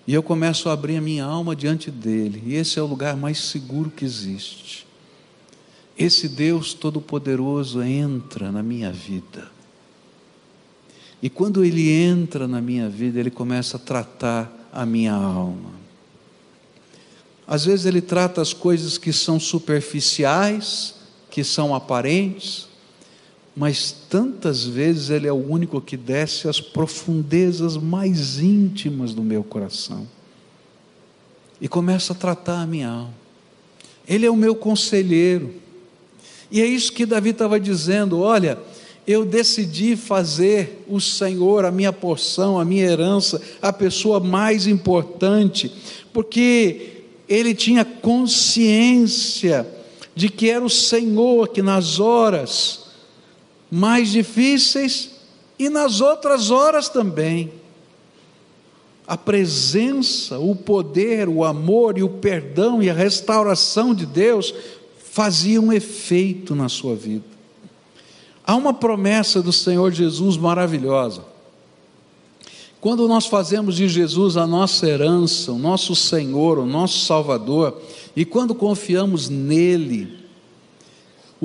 e 0.08 0.14
eu 0.14 0.22
começo 0.22 0.70
a 0.70 0.74
abrir 0.74 0.98
a 0.98 1.02
minha 1.02 1.26
alma 1.26 1.56
diante 1.56 1.90
dele, 1.90 2.44
e 2.46 2.56
esse 2.56 2.78
é 2.78 2.82
o 2.82 2.86
lugar 2.86 3.16
mais 3.18 3.40
seguro 3.40 3.90
que 3.90 4.06
existe. 4.06 4.86
Esse 5.98 6.28
Deus 6.28 6.74
Todo-Poderoso 6.74 7.82
entra 7.82 8.52
na 8.52 8.62
minha 8.62 8.92
vida. 8.92 9.50
E 11.22 11.30
quando 11.30 11.64
ele 11.64 11.90
entra 11.90 12.48
na 12.48 12.62
minha 12.62 12.90
vida, 12.90 13.20
ele 13.20 13.32
começa 13.32 13.78
a 13.78 13.80
tratar 13.80 14.70
a 14.72 14.86
minha 14.86 15.14
alma. 15.14 15.72
Às 17.48 17.66
vezes 17.66 17.86
ele 17.86 18.02
trata 18.02 18.42
as 18.42 18.54
coisas 18.54 18.98
que 18.98 19.14
são 19.14 19.40
superficiais, 19.40 20.96
que 21.30 21.44
são 21.44 21.74
aparentes, 21.74 22.68
mas 23.56 23.92
tantas 24.10 24.66
vezes 24.66 25.10
Ele 25.10 25.28
é 25.28 25.32
o 25.32 25.36
único 25.36 25.80
que 25.80 25.96
desce 25.96 26.48
às 26.48 26.60
profundezas 26.60 27.78
mais 27.78 28.40
íntimas 28.40 29.14
do 29.14 29.24
meu 29.24 29.44
coração 29.44 30.08
e 31.62 31.68
começa 31.68 32.14
a 32.14 32.16
tratar 32.16 32.62
a 32.62 32.68
minha 32.68 32.90
alma. 32.90 33.14
Ele 34.08 34.26
é 34.26 34.30
o 34.30 34.36
meu 34.36 34.56
conselheiro, 34.56 35.54
e 36.52 36.62
é 36.62 36.66
isso 36.66 36.92
que 36.92 37.06
Davi 37.06 37.30
estava 37.30 37.60
dizendo: 37.60 38.20
olha, 38.20 38.58
eu 39.08 39.26
decidi 39.26 39.96
fazer 39.96 40.84
o 40.88 41.00
Senhor 41.00 41.66
a 41.66 41.72
minha 41.72 41.94
porção, 41.94 42.60
a 42.60 42.66
minha 42.66 42.84
herança, 42.84 43.42
a 43.62 43.72
pessoa 43.72 44.20
mais 44.20 44.68
importante, 44.68 45.72
porque 46.14 47.04
ele 47.28 47.56
tinha 47.56 47.84
consciência 47.84 49.68
de 50.16 50.30
que 50.30 50.50
era 50.50 50.64
o 50.64 50.70
Senhor 50.70 51.48
que 51.50 51.62
nas 51.62 52.00
horas 52.00 52.85
mais 53.70 54.12
difíceis 54.12 55.12
e 55.58 55.70
nas 55.70 56.02
outras 56.02 56.52
horas 56.52 56.90
também. 56.90 57.52
A 59.08 59.18
presença, 59.18 60.40
o 60.40 60.56
poder, 60.56 61.30
o 61.30 61.44
amor 61.44 61.98
e 61.98 62.04
o 62.04 62.10
perdão 62.10 62.82
e 62.82 62.90
a 62.90 62.94
restauração 62.94 63.94
de 63.94 64.06
Deus 64.06 64.54
faziam 65.12 65.72
efeito 65.72 66.56
na 66.56 66.68
sua 66.68 66.96
vida. 66.96 67.24
Há 68.46 68.56
uma 68.56 68.74
promessa 68.74 69.42
do 69.42 69.52
Senhor 69.52 69.92
Jesus 69.92 70.38
maravilhosa. 70.38 71.24
Quando 72.82 73.08
nós 73.08 73.26
fazemos 73.26 73.78
de 73.78 73.88
Jesus 73.88 74.38
a 74.38 74.46
nossa 74.46 74.88
herança, 74.88 75.52
o 75.52 75.58
nosso 75.58 75.96
Senhor, 75.96 76.60
o 76.60 76.66
nosso 76.68 77.06
Salvador, 77.06 77.82
e 78.16 78.24
quando 78.24 78.54
confiamos 78.54 79.28
nele, 79.28 80.25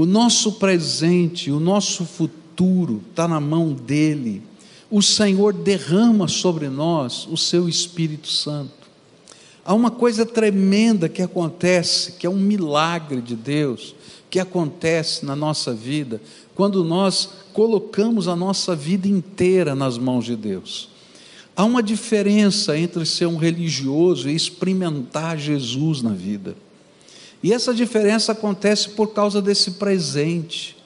o 0.00 0.07
nosso 0.07 0.52
presente, 0.52 1.50
o 1.50 1.61
nosso 1.61 2.07
futuro 2.07 3.02
está 3.11 3.28
na 3.28 3.38
mão 3.38 3.75
dEle. 3.75 4.42
O 4.90 5.02
Senhor 5.02 5.52
derrama 5.52 6.26
sobre 6.26 6.71
nós 6.71 7.28
o 7.30 7.37
seu 7.37 7.69
Espírito 7.69 8.26
Santo. 8.26 8.73
Há 9.62 9.75
uma 9.75 9.90
coisa 9.90 10.25
tremenda 10.25 11.07
que 11.07 11.21
acontece, 11.21 12.12
que 12.12 12.26
é 12.26 12.30
um 12.30 12.38
milagre 12.38 13.21
de 13.21 13.37
Deus, 13.37 13.95
que 14.30 14.40
acontece 14.40 15.26
na 15.26 15.37
nossa 15.37 15.75
vida, 15.75 16.19
quando 16.54 16.83
nós 16.83 17.28
colocamos 17.52 18.26
a 18.26 18.35
nossa 18.35 18.75
vida 18.75 19.07
inteira 19.07 19.75
nas 19.75 19.99
mãos 19.99 20.25
de 20.25 20.35
Deus. 20.35 20.88
Há 21.54 21.62
uma 21.62 21.83
diferença 21.83 22.75
entre 22.75 23.04
ser 23.04 23.26
um 23.26 23.37
religioso 23.37 24.30
e 24.30 24.35
experimentar 24.35 25.37
Jesus 25.37 26.00
na 26.00 26.14
vida. 26.14 26.57
E 27.42 27.52
essa 27.52 27.73
diferença 27.73 28.32
acontece 28.32 28.90
por 28.90 29.09
causa 29.09 29.40
desse 29.40 29.73
presente. 29.73 30.80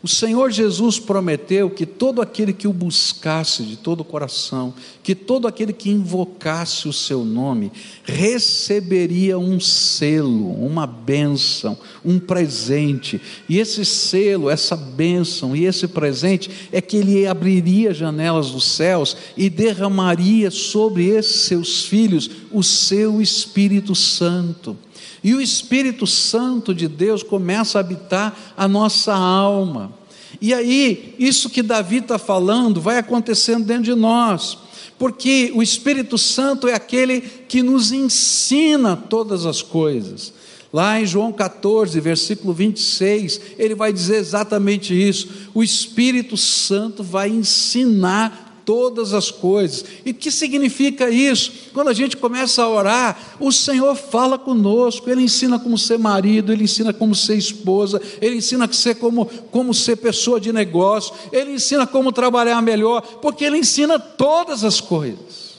O 0.00 0.06
Senhor 0.06 0.52
Jesus 0.52 1.00
prometeu 1.00 1.68
que 1.68 1.84
todo 1.84 2.22
aquele 2.22 2.52
que 2.52 2.68
o 2.68 2.72
buscasse 2.72 3.64
de 3.64 3.76
todo 3.76 4.02
o 4.02 4.04
coração, 4.04 4.72
que 5.02 5.12
todo 5.12 5.48
aquele 5.48 5.72
que 5.72 5.90
invocasse 5.90 6.86
o 6.86 6.92
seu 6.92 7.24
nome, 7.24 7.72
receberia 8.04 9.36
um 9.36 9.58
selo, 9.58 10.52
uma 10.52 10.86
bênção, 10.86 11.76
um 12.04 12.16
presente. 12.20 13.20
E 13.48 13.58
esse 13.58 13.84
selo, 13.84 14.48
essa 14.48 14.76
bênção 14.76 15.56
e 15.56 15.64
esse 15.64 15.88
presente 15.88 16.48
é 16.70 16.80
que 16.80 16.98
ele 16.98 17.26
abriria 17.26 17.92
janelas 17.92 18.52
dos 18.52 18.66
céus 18.66 19.16
e 19.36 19.50
derramaria 19.50 20.48
sobre 20.48 21.06
esses 21.06 21.40
seus 21.40 21.84
filhos 21.84 22.30
o 22.52 22.62
seu 22.62 23.20
Espírito 23.20 23.96
Santo. 23.96 24.76
E 25.22 25.34
o 25.34 25.40
Espírito 25.40 26.06
Santo 26.06 26.74
de 26.74 26.86
Deus 26.88 27.22
começa 27.22 27.78
a 27.78 27.80
habitar 27.80 28.54
a 28.56 28.68
nossa 28.68 29.14
alma. 29.14 29.92
E 30.40 30.54
aí, 30.54 31.14
isso 31.18 31.50
que 31.50 31.62
Davi 31.62 31.96
está 31.96 32.18
falando 32.18 32.80
vai 32.80 32.98
acontecendo 32.98 33.64
dentro 33.64 33.84
de 33.84 33.94
nós, 33.94 34.58
porque 34.98 35.50
o 35.54 35.62
Espírito 35.62 36.16
Santo 36.16 36.68
é 36.68 36.74
aquele 36.74 37.20
que 37.20 37.62
nos 37.62 37.92
ensina 37.92 38.96
todas 38.96 39.46
as 39.46 39.62
coisas. 39.62 40.32
Lá 40.72 41.00
em 41.00 41.06
João 41.06 41.32
14, 41.32 41.98
versículo 41.98 42.52
26, 42.52 43.40
ele 43.58 43.74
vai 43.74 43.90
dizer 43.92 44.16
exatamente 44.16 44.92
isso. 44.92 45.48
O 45.54 45.62
Espírito 45.62 46.36
Santo 46.36 47.02
vai 47.02 47.30
ensinar 47.30 48.47
todas 48.68 49.14
as 49.14 49.30
coisas. 49.30 49.82
E 50.04 50.12
que 50.12 50.30
significa 50.30 51.08
isso? 51.08 51.70
Quando 51.72 51.88
a 51.88 51.94
gente 51.94 52.18
começa 52.18 52.62
a 52.62 52.68
orar, 52.68 53.36
o 53.40 53.50
Senhor 53.50 53.96
fala 53.96 54.38
conosco, 54.38 55.08
Ele 55.08 55.22
ensina 55.22 55.58
como 55.58 55.78
ser 55.78 55.98
marido, 55.98 56.52
Ele 56.52 56.64
ensina 56.64 56.92
como 56.92 57.14
ser 57.14 57.36
esposa, 57.36 57.98
Ele 58.20 58.36
ensina 58.36 58.70
ser 58.70 58.96
como, 58.96 59.24
como 59.50 59.72
ser 59.72 59.96
pessoa 59.96 60.38
de 60.38 60.52
negócio, 60.52 61.14
Ele 61.32 61.52
ensina 61.52 61.86
como 61.86 62.12
trabalhar 62.12 62.60
melhor, 62.60 63.00
porque 63.22 63.42
Ele 63.42 63.56
ensina 63.56 63.98
todas 63.98 64.62
as 64.62 64.82
coisas. 64.82 65.56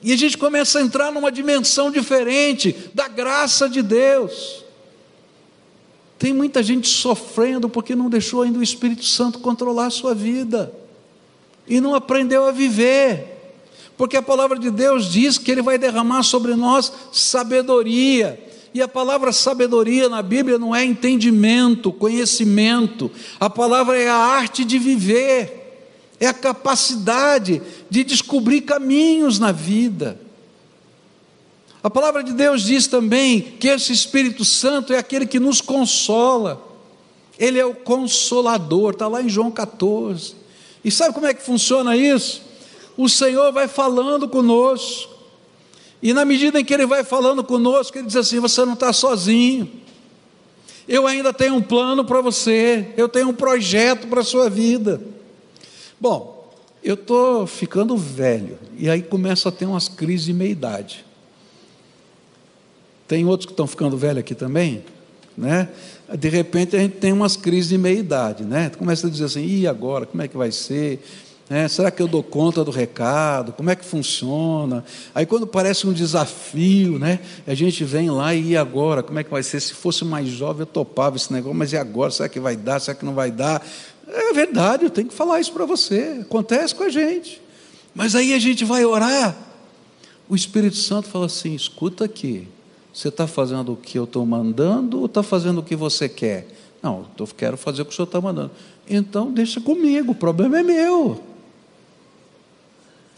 E 0.00 0.12
a 0.12 0.16
gente 0.16 0.38
começa 0.38 0.78
a 0.78 0.82
entrar 0.82 1.10
numa 1.10 1.32
dimensão 1.32 1.90
diferente 1.90 2.76
da 2.94 3.08
graça 3.08 3.68
de 3.68 3.82
Deus. 3.82 4.62
Tem 6.16 6.32
muita 6.32 6.62
gente 6.62 6.86
sofrendo 6.86 7.68
porque 7.68 7.96
não 7.96 8.08
deixou 8.08 8.42
ainda 8.42 8.60
o 8.60 8.62
Espírito 8.62 9.04
Santo 9.04 9.40
controlar 9.40 9.86
a 9.86 9.90
sua 9.90 10.14
vida 10.14 10.72
e 11.66 11.80
não 11.80 11.94
aprendeu 11.94 12.46
a 12.46 12.52
viver. 12.52 13.32
Porque 13.96 14.16
a 14.16 14.22
palavra 14.22 14.58
de 14.58 14.70
Deus 14.70 15.10
diz 15.10 15.38
que 15.38 15.50
Ele 15.50 15.62
vai 15.62 15.78
derramar 15.78 16.22
sobre 16.22 16.54
nós 16.54 16.92
sabedoria. 17.12 18.38
E 18.74 18.80
a 18.80 18.88
palavra 18.88 19.32
sabedoria 19.32 20.08
na 20.08 20.22
Bíblia 20.22 20.58
não 20.58 20.74
é 20.74 20.84
entendimento, 20.84 21.92
conhecimento. 21.92 23.10
A 23.38 23.50
palavra 23.50 23.98
é 23.98 24.08
a 24.08 24.16
arte 24.16 24.64
de 24.64 24.78
viver, 24.78 25.86
é 26.18 26.26
a 26.26 26.32
capacidade 26.32 27.60
de 27.90 28.02
descobrir 28.02 28.62
caminhos 28.62 29.38
na 29.38 29.52
vida. 29.52 30.18
A 31.82 31.90
palavra 31.90 32.22
de 32.22 32.32
Deus 32.32 32.62
diz 32.62 32.86
também 32.86 33.40
que 33.40 33.68
esse 33.68 33.92
Espírito 33.92 34.44
Santo 34.44 34.92
é 34.92 34.98
aquele 34.98 35.26
que 35.26 35.40
nos 35.40 35.60
consola. 35.60 36.62
Ele 37.38 37.58
é 37.58 37.66
o 37.66 37.74
consolador, 37.74 38.92
está 38.92 39.08
lá 39.08 39.20
em 39.20 39.28
João 39.28 39.50
14. 39.50 40.41
E 40.84 40.90
sabe 40.90 41.14
como 41.14 41.26
é 41.26 41.34
que 41.34 41.42
funciona 41.42 41.96
isso? 41.96 42.42
O 42.96 43.08
Senhor 43.08 43.52
vai 43.52 43.68
falando 43.68 44.28
conosco, 44.28 45.12
e 46.02 46.12
na 46.12 46.24
medida 46.24 46.58
em 46.58 46.64
que 46.64 46.74
Ele 46.74 46.86
vai 46.86 47.04
falando 47.04 47.44
conosco, 47.44 47.96
Ele 47.96 48.06
diz 48.06 48.16
assim: 48.16 48.40
você 48.40 48.64
não 48.64 48.74
está 48.74 48.92
sozinho, 48.92 49.70
eu 50.88 51.06
ainda 51.06 51.32
tenho 51.32 51.54
um 51.54 51.62
plano 51.62 52.04
para 52.04 52.20
você, 52.20 52.92
eu 52.96 53.08
tenho 53.08 53.28
um 53.28 53.34
projeto 53.34 54.08
para 54.08 54.20
a 54.20 54.24
sua 54.24 54.50
vida. 54.50 55.00
Bom, 56.00 56.52
eu 56.82 56.94
estou 56.94 57.46
ficando 57.46 57.96
velho, 57.96 58.58
e 58.76 58.90
aí 58.90 59.00
começa 59.02 59.48
a 59.48 59.52
ter 59.52 59.66
umas 59.66 59.88
crises 59.88 60.26
de 60.26 60.32
meia-idade. 60.32 61.04
Tem 63.06 63.24
outros 63.24 63.46
que 63.46 63.52
estão 63.52 63.66
ficando 63.66 63.96
velhos 63.96 64.18
aqui 64.18 64.34
também, 64.34 64.84
né? 65.36 65.68
De 66.16 66.28
repente 66.28 66.76
a 66.76 66.78
gente 66.78 66.96
tem 66.96 67.12
umas 67.12 67.36
crises 67.36 67.68
de 67.70 67.78
meia-idade, 67.78 68.44
né? 68.44 68.70
Começa 68.76 69.06
a 69.06 69.10
dizer 69.10 69.24
assim, 69.24 69.44
e 69.44 69.66
agora, 69.66 70.06
como 70.06 70.22
é 70.22 70.28
que 70.28 70.36
vai 70.36 70.52
ser? 70.52 71.02
É, 71.50 71.68
será 71.68 71.90
que 71.90 72.00
eu 72.00 72.08
dou 72.08 72.22
conta 72.22 72.64
do 72.64 72.70
recado? 72.70 73.52
Como 73.52 73.68
é 73.68 73.76
que 73.76 73.84
funciona? 73.84 74.84
Aí 75.14 75.26
quando 75.26 75.46
parece 75.46 75.86
um 75.86 75.92
desafio, 75.92 76.98
né? 76.98 77.20
A 77.46 77.54
gente 77.54 77.84
vem 77.84 78.10
lá 78.10 78.34
e, 78.34 78.50
e 78.50 78.56
agora? 78.56 79.02
Como 79.02 79.18
é 79.18 79.24
que 79.24 79.30
vai 79.30 79.42
ser? 79.42 79.60
Se 79.60 79.74
fosse 79.74 80.04
mais 80.04 80.28
jovem 80.28 80.60
eu 80.60 80.66
topava 80.66 81.16
esse 81.16 81.32
negócio, 81.32 81.58
mas 81.58 81.72
e 81.72 81.76
agora? 81.76 82.10
Será 82.10 82.28
que 82.28 82.40
vai 82.40 82.56
dar? 82.56 82.80
Será 82.80 82.94
que 82.94 83.04
não 83.04 83.14
vai 83.14 83.30
dar? 83.30 83.62
É 84.08 84.32
verdade, 84.32 84.84
eu 84.84 84.90
tenho 84.90 85.08
que 85.08 85.14
falar 85.14 85.40
isso 85.40 85.52
para 85.52 85.66
você. 85.66 86.20
Acontece 86.22 86.74
com 86.74 86.84
a 86.84 86.88
gente. 86.88 87.40
Mas 87.94 88.14
aí 88.14 88.32
a 88.32 88.38
gente 88.38 88.64
vai 88.64 88.84
orar. 88.84 89.36
O 90.28 90.34
Espírito 90.34 90.76
Santo 90.76 91.08
fala 91.08 91.26
assim: 91.26 91.54
escuta 91.54 92.04
aqui, 92.04 92.48
você 92.92 93.08
está 93.08 93.26
fazendo 93.26 93.72
o 93.72 93.76
que 93.76 93.98
eu 93.98 94.04
estou 94.04 94.24
mandando 94.26 95.00
ou 95.00 95.06
está 95.06 95.22
fazendo 95.22 95.58
o 95.58 95.62
que 95.62 95.74
você 95.74 96.08
quer? 96.08 96.46
Não, 96.82 97.06
eu 97.18 97.26
quero 97.36 97.56
fazer 97.56 97.82
o 97.82 97.84
que 97.84 97.92
o 97.92 97.94
senhor 97.94 98.06
está 98.06 98.20
mandando. 98.20 98.50
Então 98.88 99.32
deixa 99.32 99.60
comigo, 99.60 100.12
o 100.12 100.14
problema 100.14 100.58
é 100.58 100.62
meu. 100.62 101.22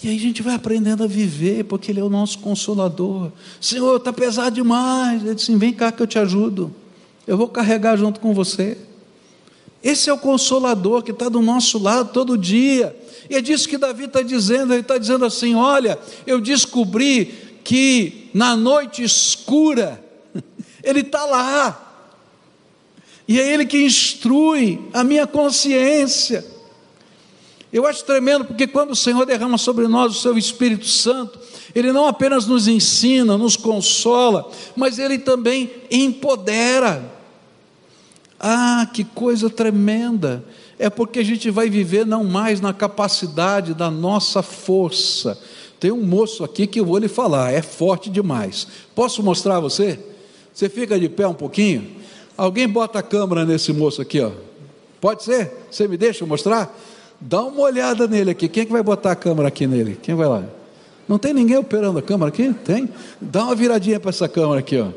E 0.03 0.09
aí 0.09 0.17
a 0.17 0.21
gente 0.21 0.43
vai 0.43 0.55
aprendendo 0.55 1.03
a 1.03 1.07
viver, 1.07 1.65
porque 1.65 1.91
Ele 1.91 2.01
é 2.01 2.05
o 2.05 2.11
nosso 2.11 2.39
consolador. 2.41 3.33
Senhor, 3.59 3.97
está 3.97 4.13
pesado 4.13 4.55
demais. 4.55 5.25
Ele 5.25 5.35
disse: 5.35 5.55
vem 5.57 5.73
cá 5.73 5.91
que 5.91 6.03
eu 6.03 6.07
te 6.07 6.19
ajudo. 6.19 6.75
Eu 7.27 7.39
vou 7.39 7.49
carregar 7.49 7.97
junto 7.97 8.21
com 8.21 8.35
você. 8.35 8.77
Esse 9.83 10.11
é 10.11 10.13
o 10.13 10.19
consolador 10.19 11.03
que 11.03 11.11
está 11.11 11.29
do 11.29 11.41
nosso 11.41 11.79
lado 11.79 12.13
todo 12.13 12.37
dia. 12.37 12.95
E 13.31 13.37
é 13.37 13.41
disso 13.41 13.69
que 13.69 13.79
Davi 13.79 14.05
está 14.05 14.21
dizendo. 14.21 14.75
Ele 14.75 14.83
está 14.83 14.99
dizendo 14.99 15.25
assim: 15.25 15.55
olha, 15.55 15.99
eu 16.27 16.41
descobri 16.41 17.33
que 17.65 18.31
na 18.35 18.55
noite 18.55 19.03
escura, 19.03 20.05
Ele 20.85 21.01
está 21.01 21.25
lá, 21.25 21.81
e 23.27 23.41
é 23.41 23.53
Ele 23.53 23.65
que 23.65 23.83
instrui 23.83 24.81
a 24.93 25.03
minha 25.03 25.27
consciência. 25.27 26.45
Eu 27.73 27.87
acho 27.87 28.05
tremendo, 28.05 28.45
porque 28.45 28.69
quando 28.69 28.93
o 28.93 28.97
Senhor 28.97 29.25
derrama 29.25 29.59
sobre 29.59 29.89
nós 29.89 30.17
o 30.17 30.21
seu 30.21 30.39
Espírito 30.39 30.87
Santo, 30.87 31.41
Ele 31.75 31.91
não 31.91 32.07
apenas 32.07 32.47
nos 32.47 32.69
ensina, 32.69 33.37
nos 33.37 33.57
consola, 33.57 34.49
mas 34.77 34.99
Ele 34.99 35.19
também 35.19 35.71
empodera. 35.91 37.13
Ah, 38.39 38.87
que 38.93 39.03
coisa 39.03 39.49
tremenda! 39.49 40.45
É 40.79 40.91
porque 40.91 41.19
a 41.19 41.25
gente 41.25 41.51
vai 41.51 41.71
viver 41.71 42.05
não 42.05 42.25
mais 42.25 42.61
na 42.61 42.73
capacidade 42.73 43.75
da 43.75 43.91
nossa 43.91 44.43
força, 44.43 45.39
tem 45.85 45.93
um 45.93 46.03
moço 46.03 46.43
aqui 46.43 46.67
que 46.67 46.81
eu 46.81 46.87
vou 46.87 46.97
lhe 46.97 47.09
falar, 47.09 47.53
é 47.53 47.61
forte 47.61 48.09
demais. 48.09 48.67
Posso 48.95 49.23
mostrar 49.23 49.59
a 49.59 49.61
você? 49.61 49.99
Você 50.51 50.67
fica 50.71 50.99
de 50.99 51.11
pé 51.11 51.29
um 51.29 51.35
pouquinho? 51.35 51.87
Alguém 52.39 52.67
bota 52.67 53.01
a 53.01 53.03
câmera 53.03 53.45
nesse 53.45 53.71
moço 53.71 54.01
aqui, 54.01 54.19
ó. 54.19 54.31
Pode 54.99 55.25
ser? 55.25 55.53
Você 55.71 55.87
me 55.87 55.99
deixa 55.99 56.25
mostrar? 56.25 56.75
Dá 57.21 57.43
uma 57.43 57.61
olhada 57.61 58.09
nele 58.09 58.31
aqui. 58.31 58.49
Quem 58.49 58.63
é 58.63 58.65
que 58.65 58.73
vai 58.73 58.83
botar 58.83 59.13
a 59.13 59.15
câmera 59.15 59.49
aqui 59.49 59.67
nele? 59.67 59.99
Quem 60.01 60.15
vai 60.15 60.27
lá? 60.27 60.45
Não 61.07 61.19
tem 61.19 61.35
ninguém 61.35 61.59
operando 61.59 61.99
a 61.99 62.03
câmera 62.03 62.31
aqui? 62.31 62.51
Tem? 62.65 62.89
Dá 63.21 63.45
uma 63.45 63.55
viradinha 63.55 64.01
para 64.01 64.09
essa 64.09 64.27
câmera 64.27 64.61
aqui, 64.61 64.81
ó. 64.81 64.89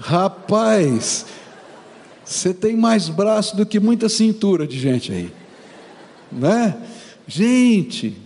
Rapaz, 0.00 1.26
você 2.24 2.52
tem 2.52 2.76
mais 2.76 3.08
braço 3.08 3.56
do 3.56 3.64
que 3.64 3.78
muita 3.78 4.08
cintura 4.08 4.66
de 4.66 4.80
gente 4.80 5.12
aí, 5.12 5.32
né? 6.32 6.76
Gente, 7.24 8.20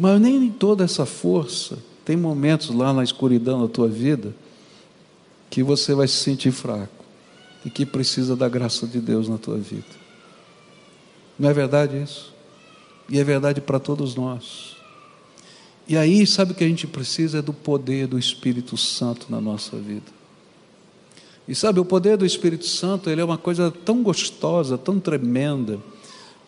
mas 0.00 0.18
nem 0.18 0.48
toda 0.48 0.82
essa 0.82 1.04
força, 1.04 1.78
tem 2.06 2.16
momentos 2.16 2.70
lá 2.70 2.90
na 2.90 3.04
escuridão 3.04 3.60
da 3.60 3.68
tua 3.68 3.86
vida 3.86 4.34
que 5.50 5.62
você 5.62 5.94
vai 5.94 6.08
se 6.08 6.14
sentir 6.14 6.52
fraco 6.52 7.04
e 7.66 7.68
que 7.68 7.84
precisa 7.84 8.34
da 8.34 8.48
graça 8.48 8.86
de 8.86 8.98
Deus 8.98 9.28
na 9.28 9.36
tua 9.36 9.58
vida. 9.58 9.84
Não 11.38 11.50
é 11.50 11.52
verdade 11.52 12.02
isso? 12.02 12.32
E 13.10 13.18
é 13.18 13.24
verdade 13.24 13.60
para 13.60 13.78
todos 13.78 14.14
nós. 14.14 14.74
E 15.86 15.98
aí, 15.98 16.26
sabe 16.26 16.52
o 16.52 16.54
que 16.54 16.64
a 16.64 16.68
gente 16.68 16.86
precisa? 16.86 17.40
É 17.40 17.42
do 17.42 17.52
poder 17.52 18.06
do 18.06 18.18
Espírito 18.18 18.78
Santo 18.78 19.26
na 19.28 19.38
nossa 19.38 19.76
vida. 19.76 20.10
E 21.46 21.54
sabe, 21.54 21.78
o 21.78 21.84
poder 21.84 22.16
do 22.16 22.24
Espírito 22.24 22.64
Santo, 22.64 23.10
ele 23.10 23.20
é 23.20 23.24
uma 23.24 23.36
coisa 23.36 23.70
tão 23.70 24.02
gostosa, 24.02 24.78
tão 24.78 24.98
tremenda, 24.98 25.78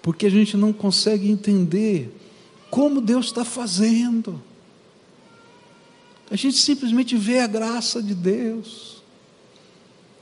porque 0.01 0.25
a 0.25 0.31
gente 0.31 0.57
não 0.57 0.73
consegue 0.73 1.31
entender 1.31 2.17
como 2.73 3.03
Deus 3.03 3.27
está 3.27 3.45
fazendo. 3.45 4.43
A 6.31 6.37
gente 6.37 6.57
simplesmente 6.57 7.15
vê 7.19 7.41
a 7.41 7.47
graça 7.47 8.03
de 8.03 8.15
Deus. 8.15 9.03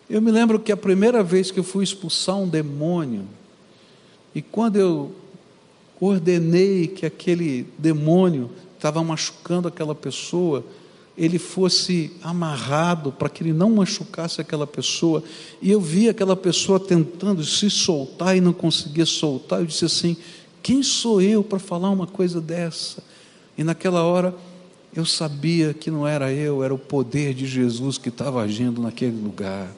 Eu 0.09 0.21
me 0.21 0.33
lembro 0.33 0.59
que 0.59 0.73
a 0.73 0.77
primeira 0.77 1.23
vez 1.23 1.53
que 1.53 1.61
eu 1.61 1.63
fui 1.63 1.85
expulsar 1.85 2.37
um 2.37 2.49
demônio, 2.49 3.25
e 4.35 4.43
quando 4.43 4.75
eu 4.75 5.15
ordenei 6.01 6.89
que 6.89 7.07
aquele 7.07 7.69
demônio 7.79 8.51
estava 8.75 9.01
machucando 9.05 9.69
aquela 9.69 9.95
pessoa, 9.95 10.67
ele 11.17 11.39
fosse 11.39 12.17
amarrado, 12.21 13.13
para 13.13 13.29
que 13.29 13.45
ele 13.45 13.53
não 13.53 13.71
machucasse 13.71 14.41
aquela 14.41 14.67
pessoa. 14.67 15.23
E 15.63 15.71
eu 15.71 15.81
vi 15.81 16.09
aquela 16.09 16.35
pessoa 16.35 16.81
tentando 16.81 17.45
se 17.45 17.71
soltar 17.71 18.37
e 18.37 18.41
não 18.41 18.53
conseguia 18.53 19.07
soltar. 19.07 19.61
Eu 19.61 19.67
disse 19.67 19.85
assim: 19.85 20.17
quem 20.63 20.83
sou 20.83 21.21
eu 21.21 21.43
para 21.43 21.59
falar 21.59 21.91
uma 21.91 22.07
coisa 22.07 22.41
dessa? 22.41 23.03
E 23.57 23.65
naquela 23.65 24.03
hora 24.03 24.35
eu 24.95 25.07
sabia 25.07 25.73
que 25.73 25.91
não 25.91 26.07
era 26.07 26.33
eu, 26.33 26.63
era 26.63 26.75
o 26.75 26.79
poder 26.79 27.35
de 27.35 27.47
Jesus 27.47 27.97
que 27.97 28.09
estava 28.09 28.43
agindo 28.43 28.83
naquele 28.83 29.21
lugar. 29.21 29.71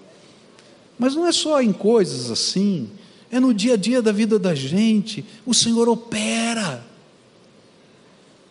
Mas 0.98 1.14
não 1.14 1.26
é 1.26 1.32
só 1.32 1.60
em 1.60 1.72
coisas 1.72 2.30
assim, 2.30 2.90
é 3.30 3.40
no 3.40 3.52
dia 3.52 3.74
a 3.74 3.76
dia 3.76 4.00
da 4.00 4.12
vida 4.12 4.38
da 4.38 4.54
gente. 4.54 5.24
O 5.44 5.54
Senhor 5.54 5.88
opera. 5.88 6.84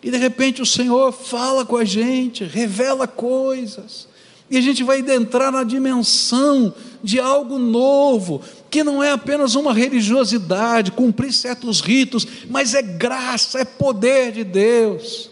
E 0.04 0.10
de 0.10 0.18
repente 0.18 0.62
o 0.62 0.66
Senhor 0.66 1.12
fala 1.12 1.66
com 1.66 1.78
a 1.78 1.86
gente, 1.86 2.44
revela 2.44 3.08
coisas. 3.08 4.08
E 4.50 4.58
a 4.58 4.62
gente 4.62 4.84
vai 4.84 5.00
entrar 5.00 5.52
na 5.52 5.64
dimensão 5.64 6.74
de 7.02 7.20
algo 7.20 7.58
novo, 7.58 8.42
que 8.72 8.84
não 8.84 9.04
é 9.04 9.12
apenas 9.12 9.54
uma 9.54 9.74
religiosidade, 9.74 10.94
cumprir 10.94 11.32
certos 11.32 11.82
ritos, 11.82 12.26
mas 12.50 12.74
é 12.74 12.82
graça, 12.82 13.60
é 13.60 13.66
poder 13.66 14.32
de 14.32 14.44
Deus. 14.44 15.30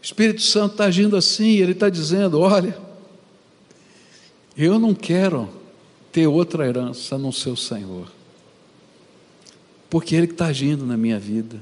O 0.00 0.04
Espírito 0.04 0.42
Santo 0.42 0.72
está 0.72 0.84
agindo 0.84 1.16
assim, 1.16 1.56
ele 1.56 1.72
está 1.72 1.88
dizendo: 1.88 2.38
olha, 2.38 2.78
eu 4.56 4.78
não 4.78 4.94
quero 4.94 5.48
ter 6.12 6.26
outra 6.26 6.68
herança 6.68 7.18
no 7.18 7.32
seu 7.32 7.56
Senhor 7.56 8.20
porque 9.90 10.14
Ele 10.14 10.26
está 10.26 10.46
agindo 10.46 10.86
na 10.86 10.96
minha 10.96 11.18
vida. 11.18 11.60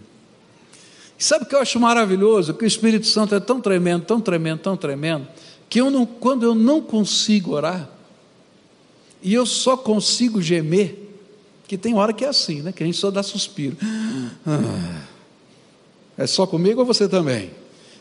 E 1.19 1.25
sabe 1.25 1.45
o 1.45 1.49
que 1.49 1.55
eu 1.55 1.61
acho 1.61 1.81
maravilhoso? 1.81 2.53
Que 2.55 2.65
o 2.65 2.67
Espírito 2.67 3.07
Santo 3.07 3.35
é 3.35 3.41
tão 3.41 3.61
tremendo, 3.61 4.05
tão 4.05 4.21
tremendo, 4.21 4.61
tão 4.61 4.77
tremendo, 4.77 5.27
que 5.69 5.81
eu 5.81 5.91
não, 5.91 6.07
quando 6.07 6.45
eu 6.45 6.55
não 6.55 6.81
consigo 6.81 7.53
orar, 7.53 7.89
e 9.23 9.35
eu 9.35 9.45
só 9.45 9.77
consigo 9.77 10.41
gemer, 10.41 10.97
que 11.67 11.77
tem 11.77 11.95
hora 11.95 12.13
que 12.13 12.25
é 12.25 12.29
assim, 12.29 12.63
né? 12.63 12.73
que 12.73 12.83
a 12.83 12.87
gente 12.87 12.99
só 12.99 13.11
dá 13.11 13.23
suspiro. 13.23 13.77
Ah, 14.47 15.03
é 16.17 16.27
só 16.27 16.47
comigo 16.47 16.81
ou 16.81 16.87
você 16.87 17.09
também? 17.09 17.51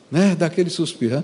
Né? 0.10 0.36
Dá 0.36 0.46
aquele 0.46 0.70
suspiro. 0.70 1.24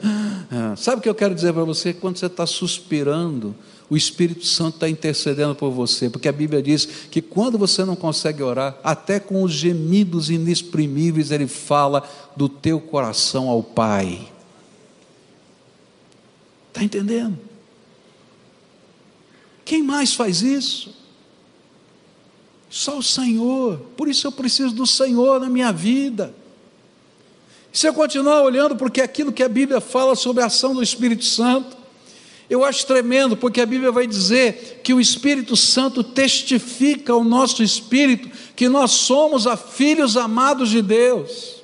Ah, 0.52 0.76
sabe 0.76 0.98
o 0.98 1.02
que 1.02 1.08
eu 1.08 1.16
quero 1.16 1.34
dizer 1.34 1.54
para 1.54 1.64
você? 1.64 1.94
Quando 1.94 2.18
você 2.18 2.26
está 2.26 2.46
suspirando, 2.46 3.56
o 3.90 3.96
Espírito 3.96 4.46
Santo 4.46 4.76
está 4.76 4.90
intercedendo 4.90 5.56
por 5.56 5.72
você, 5.72 6.10
porque 6.10 6.28
a 6.28 6.34
Bíblia 6.34 6.62
diz 6.62 6.86
que 6.86 7.22
quando 7.22 7.58
você 7.58 7.86
não 7.86 7.96
consegue 7.96 8.44
orar, 8.44 8.78
até 8.84 9.20
com 9.20 9.44
os 9.44 9.54
gemidos 9.54 10.30
inexprimíveis, 10.30 11.32
Ele 11.32 11.48
fala 11.48 12.04
do 12.36 12.50
teu 12.50 12.80
coração 12.82 13.48
ao 13.50 13.64
Pai. 13.64 14.33
Está 16.74 16.84
entendendo? 16.84 17.38
Quem 19.64 19.84
mais 19.84 20.16
faz 20.16 20.42
isso? 20.42 20.92
Só 22.68 22.98
o 22.98 23.04
Senhor. 23.04 23.78
Por 23.96 24.08
isso 24.08 24.26
eu 24.26 24.32
preciso 24.32 24.74
do 24.74 24.88
Senhor 24.88 25.40
na 25.40 25.50
minha 25.50 25.72
vida. 25.72 26.34
Se 27.72 27.88
eu 27.88 27.94
continuar 27.94 28.42
olhando 28.42 28.76
porque 28.76 29.02
aquilo 29.02 29.32
que 29.32 29.44
a 29.44 29.50
Bíblia 29.50 29.80
fala 29.80 30.16
sobre 30.16 30.42
a 30.42 30.48
ação 30.48 30.74
do 30.74 30.82
Espírito 30.82 31.24
Santo, 31.24 31.78
eu 32.50 32.66
acho 32.66 32.88
tremendo, 32.88 33.38
porque 33.38 33.62
a 33.62 33.68
Bíblia 33.68 33.92
vai 33.92 34.08
dizer 34.08 34.82
que 34.84 34.96
o 34.96 35.00
Espírito 35.00 35.56
Santo 35.56 36.04
testifica 36.04 37.14
ao 37.14 37.24
nosso 37.24 37.62
espírito 37.62 38.32
que 38.56 38.68
nós 38.68 38.90
somos 38.90 39.46
a 39.46 39.56
filhos 39.56 40.18
amados 40.18 40.70
de 40.70 40.82
Deus. 40.82 41.63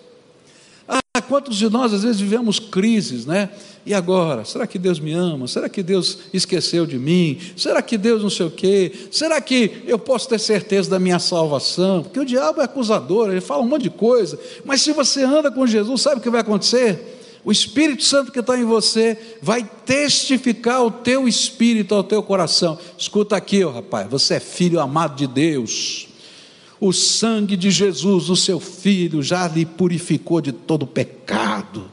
Ah, 1.20 1.22
quantos 1.22 1.58
de 1.58 1.70
nós 1.70 1.94
às 1.94 2.04
vezes 2.04 2.22
vivemos 2.22 2.60
crises, 2.60 3.26
né? 3.26 3.50
E 3.86 3.94
agora? 3.94 4.46
Será 4.46 4.66
que 4.66 4.80
Deus 4.80 5.00
me 5.00 5.12
ama? 5.12 5.48
Será 5.48 5.68
que 5.68 5.84
Deus 5.84 6.20
esqueceu 6.34 6.86
de 6.86 6.98
mim? 6.98 7.40
Será 7.58 7.82
que 7.82 7.98
Deus 7.98 8.22
não 8.22 8.30
sei 8.30 8.46
o 8.46 8.52
quê? 8.52 8.92
Será 9.12 9.42
que 9.42 9.84
eu 9.86 10.00
posso 10.00 10.30
ter 10.30 10.40
certeza 10.40 10.90
da 10.90 11.00
minha 11.00 11.20
salvação? 11.20 12.04
Porque 12.04 12.20
o 12.20 12.26
diabo 12.26 12.62
é 12.62 12.64
acusador, 12.64 13.30
ele 13.30 13.42
fala 13.42 13.64
um 13.64 13.68
monte 13.68 13.84
de 13.84 13.90
coisa. 13.90 14.40
Mas 14.64 14.82
se 14.82 14.94
você 14.94 15.24
anda 15.24 15.52
com 15.52 15.68
Jesus, 15.68 16.02
sabe 16.02 16.18
o 16.18 16.22
que 16.22 16.30
vai 16.30 16.42
acontecer? 16.42 17.18
o 17.44 17.54
Espírito 17.54 18.04
Santo 18.04 18.34
que 18.34 18.42
está 18.42 18.58
em 18.58 18.66
você 18.66 19.18
vai 19.42 19.68
testificar 19.86 20.84
o 20.84 20.92
teu 20.92 21.26
espírito 21.26 21.96
ao 21.96 22.04
teu 22.04 22.22
coração. 22.22 22.78
Escuta 22.98 23.38
aqui, 23.38 23.64
oh, 23.64 23.72
rapaz, 23.72 24.10
você 24.10 24.36
é 24.36 24.40
filho 24.42 24.80
amado 24.80 25.16
de 25.16 25.26
Deus. 25.26 26.09
O 26.80 26.94
sangue 26.94 27.58
de 27.58 27.70
Jesus, 27.70 28.30
o 28.30 28.36
seu 28.36 28.60
filho, 28.60 29.22
já 29.22 29.48
lhe 29.48 29.66
purificou 29.66 30.40
de 30.40 30.52
todo 30.52 30.88
pecado. 30.88 31.92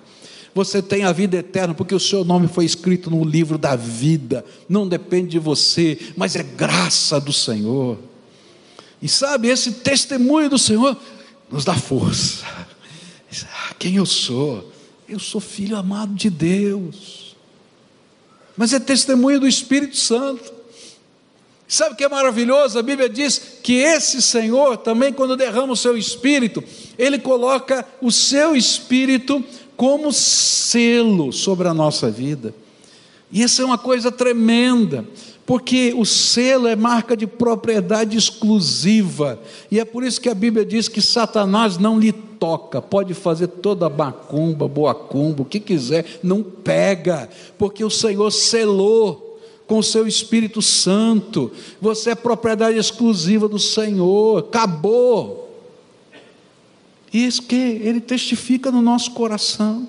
Você 0.55 0.81
tem 0.81 1.05
a 1.05 1.13
vida 1.13 1.37
eterna, 1.37 1.75
porque 1.75 1.95
o 1.95 2.01
seu 2.01 2.25
nome 2.25 2.49
foi 2.49 2.65
escrito 2.65 3.11
no 3.11 3.25
livro 3.25 3.59
da 3.59 3.77
vida. 3.77 4.45
Não 4.69 4.89
depende 4.89 5.31
de 5.31 5.39
você, 5.39 5.99
mas 6.17 6.35
é 6.35 6.43
graça 6.43 7.21
do 7.21 7.33
Senhor. 7.33 7.99
E 9.03 9.09
sabe, 9.09 9.49
esse 9.49 9.73
testemunho 9.73 10.49
do 10.49 10.59
Senhor 10.59 10.97
nos 11.51 11.65
dá 11.65 11.75
força. 11.75 12.45
Ah, 13.53 13.75
quem 13.79 13.97
eu 13.97 14.07
sou? 14.07 14.73
Eu 15.09 15.19
sou 15.19 15.41
filho 15.41 15.77
amado 15.77 16.15
de 16.15 16.31
Deus. 16.31 17.37
Mas 18.57 18.73
é 18.73 18.81
testemunho 18.81 19.39
do 19.39 19.47
Espírito 19.47 19.97
Santo. 19.97 20.56
Sabe 21.69 21.95
o 21.95 21.97
que 21.97 22.05
é 22.05 22.09
maravilhoso? 22.09 22.79
A 22.79 22.83
Bíblia 22.83 23.09
diz 23.09 23.59
que 23.63 23.75
esse 23.75 24.23
Senhor 24.23 24.77
também, 24.77 25.13
quando 25.13 25.37
derrama 25.37 25.73
o 25.73 25.77
seu 25.77 25.97
espírito, 25.97 26.63
ele 26.97 27.19
coloca 27.19 27.85
o 28.01 28.13
seu 28.13 28.55
espírito 28.55 29.43
como 29.77 30.13
selo 30.13 31.33
sobre 31.33 31.67
a 31.67 31.75
nossa 31.75 32.11
vida. 32.11 32.55
E 33.33 33.43
isso 33.43 33.61
é 33.61 33.65
uma 33.65 33.77
coisa 33.77 34.13
tremenda, 34.13 35.05
porque 35.45 35.93
o 35.97 36.05
selo 36.05 36.69
é 36.69 36.77
marca 36.77 37.17
de 37.17 37.27
propriedade 37.27 38.17
exclusiva, 38.17 39.41
e 39.71 39.81
é 39.81 39.85
por 39.85 40.05
isso 40.05 40.21
que 40.21 40.29
a 40.29 40.35
Bíblia 40.35 40.65
diz 40.65 40.89
que 40.89 41.03
Satanás 41.03 41.79
não 41.79 41.99
lhe 41.99 42.13
toca, 42.13 42.81
pode 42.81 43.13
fazer 43.15 43.49
toda 43.49 43.91
macumba, 43.91 44.69
boacumba, 44.69 45.43
o 45.43 45.47
que 45.47 45.59
quiser, 45.59 46.05
não 46.23 46.43
pega, 46.43 47.29
porque 47.59 47.85
o 47.85 47.91
Senhor 47.91 48.31
selou 48.31 49.26
com 49.67 49.79
o 49.79 49.83
seu 49.83 50.07
Espírito 50.07 50.63
Santo, 50.63 51.51
você 51.81 52.11
é 52.11 52.15
propriedade 52.15 52.79
exclusiva 52.79 53.49
do 53.49 53.59
Senhor, 53.59 54.39
acabou. 54.39 55.45
Isso 57.13 57.43
que 57.43 57.55
ele 57.55 58.01
testifica 58.01 58.71
no 58.71 58.81
nosso 58.81 59.11
coração. 59.13 59.89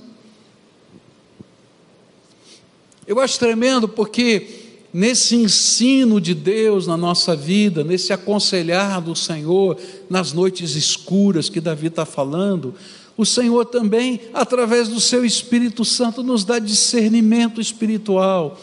Eu 3.06 3.20
acho 3.20 3.40
tremendo 3.40 3.88
porque 3.88 4.66
nesse 4.94 5.36
ensino 5.36 6.20
de 6.20 6.34
Deus 6.34 6.88
na 6.88 6.98
nossa 6.98 7.36
vida, 7.36 7.84
nesse 7.84 8.12
aconselhar 8.12 9.00
do 9.00 9.16
Senhor 9.16 9.78
nas 10.10 10.34
noites 10.34 10.76
escuras 10.76 11.50
que 11.50 11.62
Davi 11.62 11.88
está 11.88 12.06
falando, 12.06 12.74
o 13.18 13.26
Senhor 13.26 13.66
também, 13.66 14.22
através 14.34 14.88
do 14.88 15.00
seu 15.00 15.26
Espírito 15.26 15.84
Santo, 15.84 16.22
nos 16.22 16.44
dá 16.46 16.60
discernimento 16.60 17.60
espiritual. 17.60 18.60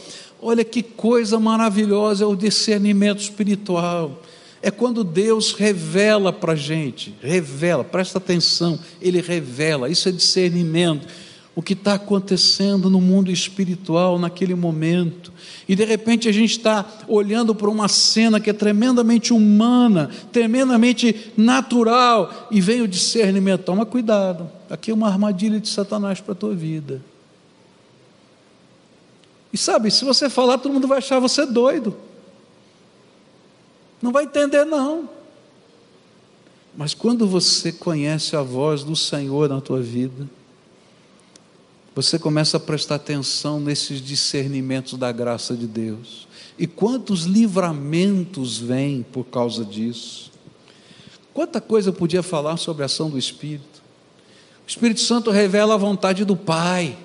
Olha 0.47 0.63
que 0.63 0.83
coisa 0.83 1.41
maravilhosa 1.41 2.25
é 2.25 2.27
o 2.27 2.37
discernimento 2.37 3.19
espiritual. 3.19 4.21
É 4.61 4.71
quando 4.71 5.03
Deus 5.03 5.55
revela 5.55 6.35
para 6.35 6.53
a 6.53 6.57
gente, 6.57 7.15
revela, 7.23 7.83
presta 7.83 8.19
atenção, 8.19 8.79
Ele 9.01 9.23
revela, 9.23 9.89
isso 9.89 10.07
é 10.07 10.13
discernimento 10.13 11.07
o 11.55 11.63
que 11.63 11.73
está 11.73 11.95
acontecendo 11.95 12.91
no 12.91 13.01
mundo 13.01 13.31
espiritual 13.31 14.19
naquele 14.19 14.55
momento. 14.55 15.33
E 15.67 15.75
de 15.75 15.85
repente 15.87 16.29
a 16.29 16.33
gente 16.33 16.51
está 16.51 16.85
olhando 17.09 17.55
para 17.55 17.71
uma 17.71 17.89
cena 17.89 18.39
que 18.39 18.51
é 18.51 18.53
tremendamente 18.53 19.33
humana, 19.33 20.11
tremendamente 20.31 21.33
natural, 21.39 22.49
e 22.51 22.61
vem 22.61 22.83
o 22.83 22.89
discernimento. 22.89 23.63
Toma 23.63 23.87
cuidado, 23.87 24.51
aqui 24.69 24.91
é 24.91 24.95
uma 24.95 25.09
armadilha 25.09 25.59
de 25.59 25.71
Satanás 25.71 26.21
para 26.21 26.33
a 26.33 26.37
tua 26.37 26.55
vida. 26.55 27.01
E 29.55 29.57
sabe, 29.57 29.89
se 29.89 30.05
você 30.05 30.29
falar, 30.29 30.59
todo 30.59 30.73
mundo 30.73 30.89
vai 30.89 30.99
achar 30.99 31.21
você 31.21 31.47
doido. 31.47 31.97
Não 34.03 34.11
vai 34.11 34.25
entender, 34.25 34.65
não. 34.65 35.09
Mas 36.77 36.93
quando 36.93 37.25
você 37.25 37.71
conhece 37.71 38.35
a 38.35 38.43
voz 38.43 38.83
do 38.83 38.97
Senhor 38.97 39.49
na 39.49 39.61
tua 39.61 39.81
vida, 39.81 40.29
você 41.95 42.19
começa 42.19 42.57
a 42.57 42.61
prestar 42.61 42.97
atenção 42.97 43.61
nesses 43.61 44.01
discernimentos 44.01 44.99
da 44.99 45.13
graça 45.13 45.55
de 45.55 45.69
Deus. 45.69 46.27
E 46.59 46.67
quantos 46.67 47.23
livramentos 47.23 48.59
vêm 48.59 49.07
por 49.13 49.23
causa 49.23 49.65
disso? 49.65 50.33
Quanta 51.33 51.61
coisa 51.61 51.91
eu 51.91 51.95
podia 51.95 52.25
falar 52.25 52.57
sobre 52.57 52.83
a 52.83 52.87
ação 52.87 53.09
do 53.09 53.17
Espírito. 53.17 53.85
O 54.67 54.69
Espírito 54.69 55.01
Santo 55.01 55.31
revela 55.31 55.75
a 55.75 55.77
vontade 55.77 56.25
do 56.25 56.35
Pai. 56.35 56.99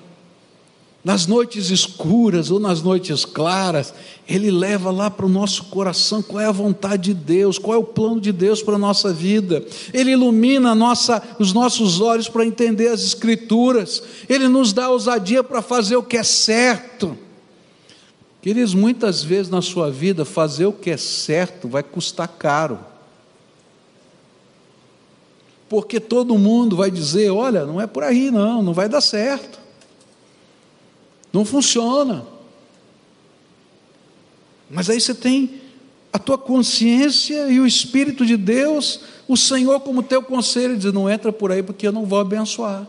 Nas 1.02 1.26
noites 1.26 1.70
escuras 1.70 2.50
ou 2.50 2.60
nas 2.60 2.82
noites 2.82 3.24
claras, 3.24 3.94
Ele 4.28 4.50
leva 4.50 4.90
lá 4.90 5.10
para 5.10 5.24
o 5.24 5.30
nosso 5.30 5.64
coração 5.64 6.22
qual 6.22 6.40
é 6.40 6.46
a 6.46 6.52
vontade 6.52 7.04
de 7.04 7.14
Deus, 7.14 7.58
qual 7.58 7.74
é 7.74 7.78
o 7.78 7.84
plano 7.84 8.20
de 8.20 8.32
Deus 8.32 8.62
para 8.62 8.74
a 8.74 8.78
nossa 8.78 9.12
vida. 9.12 9.64
Ele 9.94 10.10
ilumina 10.10 10.74
nossa, 10.74 11.22
os 11.38 11.54
nossos 11.54 12.00
olhos 12.02 12.28
para 12.28 12.44
entender 12.44 12.88
as 12.88 13.02
Escrituras, 13.02 14.02
Ele 14.28 14.46
nos 14.46 14.74
dá 14.74 14.90
ousadia 14.90 15.42
para 15.42 15.62
fazer 15.62 15.96
o 15.96 16.02
que 16.02 16.18
é 16.18 16.22
certo. 16.22 17.16
Queridos, 18.42 18.74
muitas 18.74 19.22
vezes 19.22 19.50
na 19.50 19.62
sua 19.62 19.90
vida, 19.90 20.24
fazer 20.24 20.66
o 20.66 20.72
que 20.72 20.90
é 20.90 20.96
certo 20.98 21.66
vai 21.66 21.82
custar 21.82 22.28
caro. 22.28 22.78
Porque 25.66 25.98
todo 25.98 26.36
mundo 26.36 26.76
vai 26.76 26.90
dizer: 26.90 27.30
olha, 27.30 27.64
não 27.64 27.80
é 27.80 27.86
por 27.86 28.02
aí, 28.02 28.30
não, 28.30 28.62
não 28.62 28.74
vai 28.74 28.88
dar 28.88 29.00
certo. 29.00 29.60
Não 31.32 31.44
funciona. 31.44 32.24
Mas 34.68 34.90
aí 34.90 35.00
você 35.00 35.14
tem 35.14 35.60
a 36.12 36.18
tua 36.18 36.38
consciência 36.38 37.50
e 37.50 37.60
o 37.60 37.66
Espírito 37.66 38.26
de 38.26 38.36
Deus, 38.36 39.00
o 39.28 39.36
Senhor 39.36 39.80
como 39.80 40.02
teu 40.02 40.22
conselho, 40.22 40.76
diz: 40.76 40.92
não 40.92 41.08
entra 41.08 41.32
por 41.32 41.52
aí 41.52 41.62
porque 41.62 41.86
eu 41.86 41.92
não 41.92 42.04
vou 42.04 42.20
abençoar. 42.20 42.86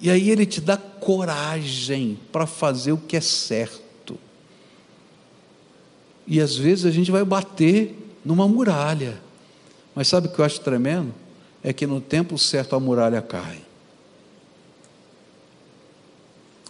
E 0.00 0.10
aí 0.10 0.30
ele 0.30 0.44
te 0.44 0.60
dá 0.60 0.76
coragem 0.76 2.18
para 2.32 2.46
fazer 2.46 2.92
o 2.92 2.98
que 2.98 3.16
é 3.16 3.20
certo. 3.20 4.18
E 6.26 6.40
às 6.40 6.56
vezes 6.56 6.84
a 6.86 6.90
gente 6.90 7.10
vai 7.10 7.24
bater 7.24 7.96
numa 8.24 8.48
muralha. 8.48 9.20
Mas 9.94 10.08
sabe 10.08 10.26
o 10.26 10.30
que 10.30 10.40
eu 10.40 10.44
acho 10.44 10.60
tremendo? 10.60 11.14
É 11.62 11.72
que 11.72 11.86
no 11.86 12.00
tempo 12.00 12.36
certo 12.36 12.74
a 12.74 12.80
muralha 12.80 13.22
cai 13.22 13.63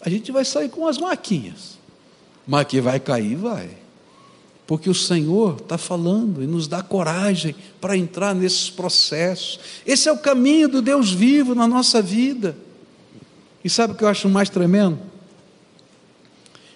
a 0.05 0.11
gente 0.11 0.31
vai 0.31 0.45
sair 0.45 0.69
com 0.69 0.87
as 0.87 0.99
maquinhas. 0.99 1.79
Mas 2.47 2.67
que 2.67 2.79
vai 2.79 3.01
cair, 3.01 3.37
vai. 3.37 3.71
Porque 4.67 4.91
o 4.91 4.95
Senhor 4.95 5.57
está 5.63 5.79
falando 5.79 6.43
e 6.43 6.47
nos 6.47 6.69
dá 6.69 6.83
coragem 6.83 7.55
para 7.81 7.97
entrar 7.97 8.35
nesses 8.35 8.69
processos. 8.69 9.59
Esse 9.87 10.07
é 10.07 10.13
o 10.13 10.19
caminho 10.19 10.69
do 10.69 10.83
Deus 10.83 11.11
vivo 11.11 11.55
na 11.55 11.67
nossa 11.67 12.03
vida. 12.03 12.55
E 13.65 13.71
sabe 13.71 13.95
o 13.95 13.97
que 13.97 14.05
eu 14.05 14.09
acho 14.09 14.29
mais 14.29 14.51
tremendo? 14.51 14.99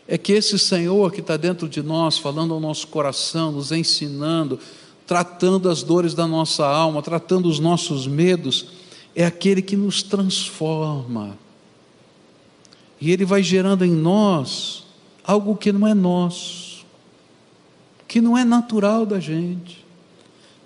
É 0.07 0.17
que 0.17 0.33
esse 0.33 0.59
Senhor 0.59 1.13
que 1.13 1.21
está 1.21 1.37
dentro 1.37 1.69
de 1.69 1.83
nós, 1.83 2.17
falando 2.17 2.55
ao 2.55 2.61
nosso 2.61 2.89
coração, 2.89 3.53
nos 3.53 3.73
ensinando, 3.73 4.59
tratando 5.07 5.69
as 5.69 5.83
dores 5.83 6.15
da 6.15 6.27
nossa 6.27 6.67
alma, 6.67 7.03
tratando 7.03 7.47
os 7.47 7.59
nossos 7.59 8.07
medos, 8.07 8.69
é 9.15 9.27
aquele 9.27 9.61
que 9.61 9.77
nos 9.77 10.03
transforma 10.03 11.37
e 13.01 13.11
ele 13.11 13.25
vai 13.25 13.43
gerando 13.43 13.85
em 13.85 13.91
nós 13.91 14.85
algo 15.25 15.57
que 15.57 15.71
não 15.73 15.87
é 15.87 15.95
nosso, 15.95 16.85
que 18.07 18.21
não 18.21 18.37
é 18.37 18.45
natural 18.45 19.05
da 19.05 19.21
gente, 19.21 19.85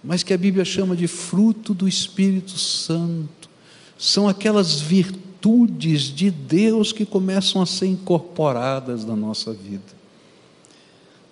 mas 0.02 0.22
que 0.22 0.32
a 0.32 0.38
Bíblia 0.38 0.64
chama 0.64 0.96
de 0.96 1.06
fruto 1.06 1.74
do 1.74 1.86
Espírito 1.86 2.58
Santo. 2.58 3.50
São 3.98 4.28
aquelas 4.28 4.80
virtudes 4.80 6.02
de 6.04 6.30
Deus 6.30 6.92
que 6.92 7.04
começam 7.04 7.60
a 7.60 7.66
ser 7.66 7.86
incorporadas 7.86 9.04
na 9.04 9.14
nossa 9.14 9.52
vida. 9.52 10.02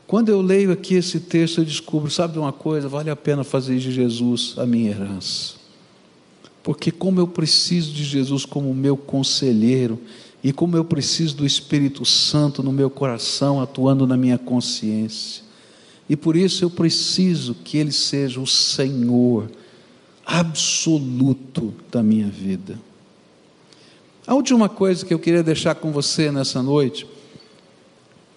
Quando 0.07 0.29
eu 0.29 0.43
leio 0.43 0.73
aqui 0.73 0.95
esse 0.95 1.21
texto, 1.21 1.59
eu 1.59 1.65
descubro, 1.65 2.11
sabe 2.11 2.33
de 2.33 2.39
uma 2.41 2.53
coisa? 2.53 2.89
Vale 2.89 3.11
a 3.11 3.17
pena 3.17 3.45
fazer 3.45 3.79
de 3.79 3.93
Jesus 3.93 4.55
a 4.57 4.67
minha 4.67 4.91
herança. 4.91 5.55
Porque 6.65 6.91
como 6.91 7.21
eu 7.21 7.29
preciso 7.29 7.93
de 7.93 8.05
Jesus 8.05 8.45
como 8.45 8.75
meu 8.75 8.97
conselheiro, 8.97 10.01
e 10.43 10.53
como 10.53 10.77
eu 10.77 10.85
preciso 10.85 11.37
do 11.37 11.47
Espírito 11.47 12.05
Santo 12.05 12.63
no 12.63 12.73
meu 12.73 12.89
coração, 12.89 13.61
atuando 13.61 14.07
na 14.07 14.17
minha 14.17 14.39
consciência. 14.39 15.45
E 16.09 16.17
por 16.17 16.35
isso 16.35 16.65
eu 16.65 16.71
preciso 16.71 17.55
que 17.55 17.77
Ele 17.77 17.93
seja 17.93 18.41
o 18.41 18.47
Senhor 18.47 19.51
absoluto 20.25 21.75
da 21.91 22.03
minha 22.03 22.29
vida. 22.29 22.81
A 24.27 24.35
última 24.35 24.69
coisa 24.69 25.05
que 25.05 25.13
eu 25.13 25.19
queria 25.19 25.43
deixar 25.43 25.75
com 25.75 25.93
você 25.93 26.31
nessa 26.33 26.63
noite, 26.63 27.07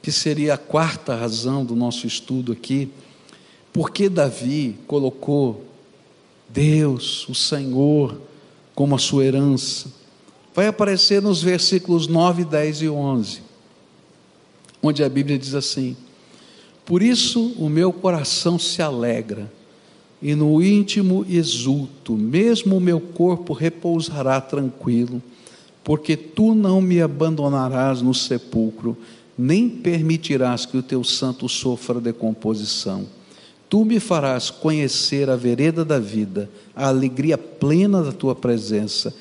que 0.01 0.11
seria 0.11 0.55
a 0.55 0.57
quarta 0.57 1.15
razão 1.15 1.63
do 1.63 1.75
nosso 1.75 2.05
estudo 2.05 2.51
aqui, 2.51 2.91
porque 3.71 4.09
Davi 4.09 4.77
colocou 4.85 5.65
Deus, 6.49 7.27
o 7.29 7.33
Senhor, 7.33 8.19
como 8.75 8.95
a 8.95 8.99
sua 8.99 9.23
herança 9.23 10.02
vai 10.53 10.67
aparecer 10.67 11.21
nos 11.21 11.41
versículos 11.41 12.07
9, 12.07 12.45
10 12.45 12.81
e 12.83 12.89
11, 12.89 13.41
onde 14.81 15.03
a 15.03 15.09
Bíblia 15.09 15.37
diz 15.37 15.55
assim: 15.55 15.95
Por 16.85 17.01
isso 17.01 17.53
o 17.57 17.69
meu 17.69 17.91
coração 17.91 18.59
se 18.59 18.81
alegra, 18.81 19.51
e 20.21 20.35
no 20.35 20.61
íntimo 20.61 21.25
exulto, 21.27 22.13
mesmo 22.13 22.77
o 22.77 22.81
meu 22.81 22.99
corpo 22.99 23.53
repousará 23.53 24.39
tranquilo, 24.39 25.21
porque 25.83 26.15
tu 26.15 26.55
não 26.55 26.79
me 26.79 27.01
abandonarás 27.01 28.01
no 28.01 28.13
sepulcro, 28.13 28.97
nem 29.37 29.67
permitirás 29.67 30.65
que 30.65 30.77
o 30.77 30.83
teu 30.83 31.03
santo 31.03 31.49
sofra 31.49 31.99
decomposição. 31.99 33.05
Tu 33.69 33.83
me 33.83 33.99
farás 33.99 34.51
conhecer 34.51 35.29
a 35.29 35.35
vereda 35.35 35.83
da 35.83 35.97
vida, 35.97 36.49
a 36.75 36.87
alegria 36.87 37.37
plena 37.37 38.03
da 38.03 38.11
tua 38.11 38.35
presença, 38.35 39.13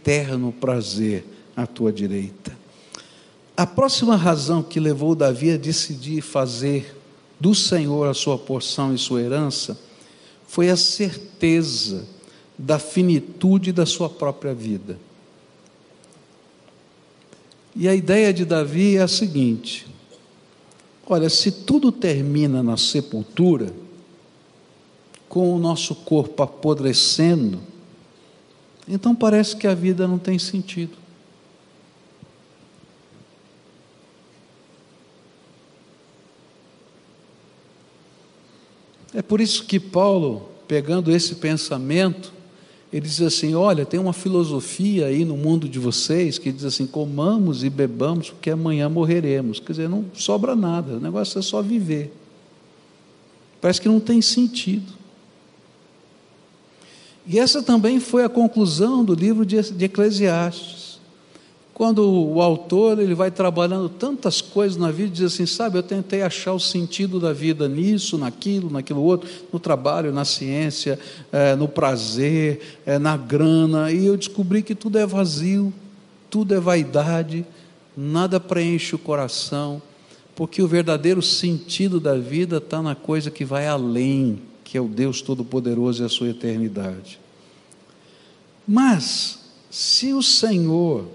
eterno 0.00 0.50
prazer 0.50 1.24
à 1.54 1.66
tua 1.66 1.92
direita. 1.92 2.56
A 3.56 3.66
próxima 3.66 4.16
razão 4.16 4.62
que 4.62 4.80
levou 4.80 5.14
Davi 5.14 5.50
a 5.52 5.58
decidir 5.58 6.22
fazer 6.22 6.96
do 7.38 7.54
Senhor 7.54 8.08
a 8.08 8.14
sua 8.14 8.38
porção 8.38 8.94
e 8.94 8.98
sua 8.98 9.20
herança 9.20 9.78
foi 10.48 10.70
a 10.70 10.76
certeza 10.76 12.06
da 12.58 12.78
finitude 12.78 13.72
da 13.72 13.84
sua 13.84 14.08
própria 14.08 14.54
vida. 14.54 14.98
E 17.76 17.86
a 17.86 17.94
ideia 17.94 18.32
de 18.32 18.44
Davi 18.44 18.96
é 18.96 19.02
a 19.02 19.08
seguinte: 19.08 19.86
olha, 21.06 21.28
se 21.28 21.52
tudo 21.52 21.92
termina 21.92 22.62
na 22.62 22.76
sepultura, 22.76 23.72
com 25.28 25.54
o 25.54 25.58
nosso 25.58 25.94
corpo 25.94 26.42
apodrecendo, 26.42 27.60
então 28.90 29.14
parece 29.14 29.56
que 29.56 29.66
a 29.66 29.74
vida 29.74 30.08
não 30.08 30.18
tem 30.18 30.38
sentido. 30.38 30.98
É 39.14 39.22
por 39.22 39.40
isso 39.40 39.64
que 39.64 39.78
Paulo, 39.78 40.48
pegando 40.68 41.10
esse 41.10 41.36
pensamento, 41.36 42.32
ele 42.92 43.06
diz 43.06 43.20
assim: 43.22 43.54
olha, 43.54 43.86
tem 43.86 43.98
uma 43.98 44.12
filosofia 44.12 45.06
aí 45.06 45.24
no 45.24 45.36
mundo 45.36 45.68
de 45.68 45.78
vocês 45.78 46.38
que 46.38 46.50
diz 46.50 46.64
assim: 46.64 46.86
comamos 46.86 47.62
e 47.62 47.70
bebamos, 47.70 48.30
porque 48.30 48.50
amanhã 48.50 48.88
morreremos. 48.88 49.60
Quer 49.60 49.72
dizer, 49.72 49.88
não 49.88 50.04
sobra 50.14 50.56
nada, 50.56 50.94
o 50.94 51.00
negócio 51.00 51.38
é 51.38 51.42
só 51.42 51.62
viver. 51.62 52.12
Parece 53.60 53.80
que 53.80 53.88
não 53.88 54.00
tem 54.00 54.20
sentido. 54.20 54.99
E 57.26 57.38
essa 57.38 57.62
também 57.62 58.00
foi 58.00 58.24
a 58.24 58.28
conclusão 58.28 59.04
do 59.04 59.14
livro 59.14 59.44
de 59.44 59.84
Eclesiastes. 59.84 60.80
Quando 61.80 62.06
o 62.06 62.42
autor 62.42 62.98
ele 62.98 63.14
vai 63.14 63.30
trabalhando 63.30 63.88
tantas 63.88 64.42
coisas 64.42 64.76
na 64.76 64.90
vida, 64.90 65.12
diz 65.12 65.32
assim: 65.32 65.46
sabe, 65.46 65.78
eu 65.78 65.82
tentei 65.82 66.20
achar 66.20 66.52
o 66.52 66.60
sentido 66.60 67.18
da 67.18 67.32
vida 67.32 67.66
nisso, 67.66 68.18
naquilo, 68.18 68.68
naquilo 68.68 69.02
outro, 69.02 69.30
no 69.50 69.58
trabalho, 69.58 70.12
na 70.12 70.26
ciência, 70.26 70.98
é, 71.32 71.56
no 71.56 71.66
prazer, 71.66 72.80
é, 72.84 72.98
na 72.98 73.16
grana, 73.16 73.90
e 73.90 74.04
eu 74.04 74.14
descobri 74.14 74.62
que 74.62 74.74
tudo 74.74 74.98
é 74.98 75.06
vazio, 75.06 75.72
tudo 76.28 76.54
é 76.54 76.60
vaidade, 76.60 77.46
nada 77.96 78.38
preenche 78.38 78.94
o 78.94 78.98
coração, 78.98 79.80
porque 80.36 80.60
o 80.60 80.68
verdadeiro 80.68 81.22
sentido 81.22 81.98
da 81.98 82.14
vida 82.14 82.58
está 82.58 82.82
na 82.82 82.94
coisa 82.94 83.30
que 83.30 83.42
vai 83.42 83.66
além 83.66 84.49
que 84.70 84.78
é 84.78 84.80
o 84.80 84.86
Deus 84.86 85.20
Todo-Poderoso 85.20 86.00
e 86.00 86.06
a 86.06 86.08
sua 86.08 86.28
eternidade. 86.28 87.18
Mas, 88.64 89.40
se 89.68 90.12
o 90.12 90.22
Senhor 90.22 91.08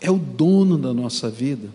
é 0.00 0.08
o 0.08 0.16
dono 0.16 0.78
da 0.78 0.94
nossa 0.94 1.28
vida, 1.28 1.68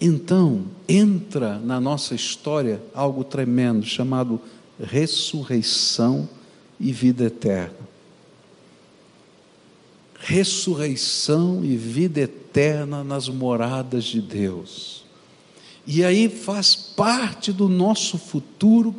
então 0.00 0.64
entra 0.88 1.58
na 1.58 1.78
nossa 1.78 2.14
história 2.14 2.82
algo 2.94 3.22
tremendo 3.22 3.84
chamado 3.84 4.40
ressurreição 4.82 6.26
e 6.80 6.90
vida 6.90 7.24
eterna. 7.24 7.76
Ressurreição 10.18 11.62
e 11.62 11.76
vida 11.76 12.20
eterna 12.20 13.04
nas 13.04 13.28
moradas 13.28 14.04
de 14.04 14.22
Deus. 14.22 15.05
E 15.86 16.04
aí 16.04 16.28
faz 16.28 16.74
parte 16.74 17.52
do 17.52 17.68
nosso 17.68 18.18
futuro, 18.18 18.94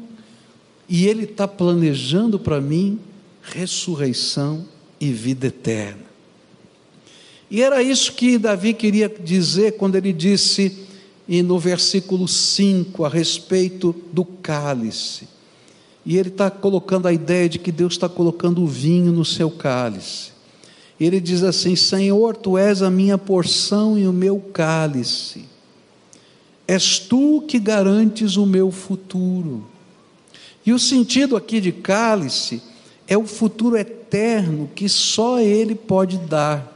e 0.87 1.05
Ele 1.05 1.23
está 1.23 1.47
planejando 1.47 2.39
para 2.39 2.61
mim 2.61 2.99
ressurreição 3.41 4.65
e 4.99 5.11
vida 5.11 5.47
eterna. 5.47 6.07
E 7.49 7.61
era 7.61 7.81
isso 7.81 8.13
que 8.13 8.37
Davi 8.37 8.73
queria 8.73 9.07
dizer 9.07 9.77
quando 9.77 9.95
ele 9.95 10.11
disse 10.11 10.85
e 11.27 11.41
no 11.41 11.57
versículo 11.57 12.27
5 12.27 13.05
a 13.05 13.09
respeito 13.09 13.95
do 14.11 14.25
cálice. 14.25 15.27
E 16.05 16.17
ele 16.17 16.29
está 16.29 16.49
colocando 16.49 17.07
a 17.07 17.13
ideia 17.13 17.49
de 17.49 17.59
que 17.59 17.71
Deus 17.71 17.93
está 17.93 18.07
colocando 18.07 18.61
o 18.63 18.67
vinho 18.67 19.11
no 19.11 19.25
seu 19.25 19.49
cálice. 19.49 20.31
Ele 20.99 21.19
diz 21.19 21.43
assim: 21.43 21.75
Senhor, 21.75 22.35
tu 22.35 22.57
és 22.57 22.81
a 22.81 22.89
minha 22.89 23.17
porção 23.17 23.97
e 23.97 24.07
o 24.07 24.13
meu 24.13 24.39
cálice. 24.39 25.45
És 26.67 26.99
tu 26.99 27.43
que 27.47 27.59
garantes 27.59 28.35
o 28.35 28.45
meu 28.45 28.71
futuro. 28.71 29.65
E 30.65 30.73
o 30.73 30.79
sentido 30.79 31.37
aqui 31.37 31.61
de 31.61 31.71
cálice 31.71 32.61
é 33.07 33.17
o 33.17 33.25
futuro 33.25 33.77
eterno 33.77 34.69
que 34.75 34.89
só 34.89 35.39
Ele 35.39 35.73
pode 35.73 36.17
dar. 36.17 36.75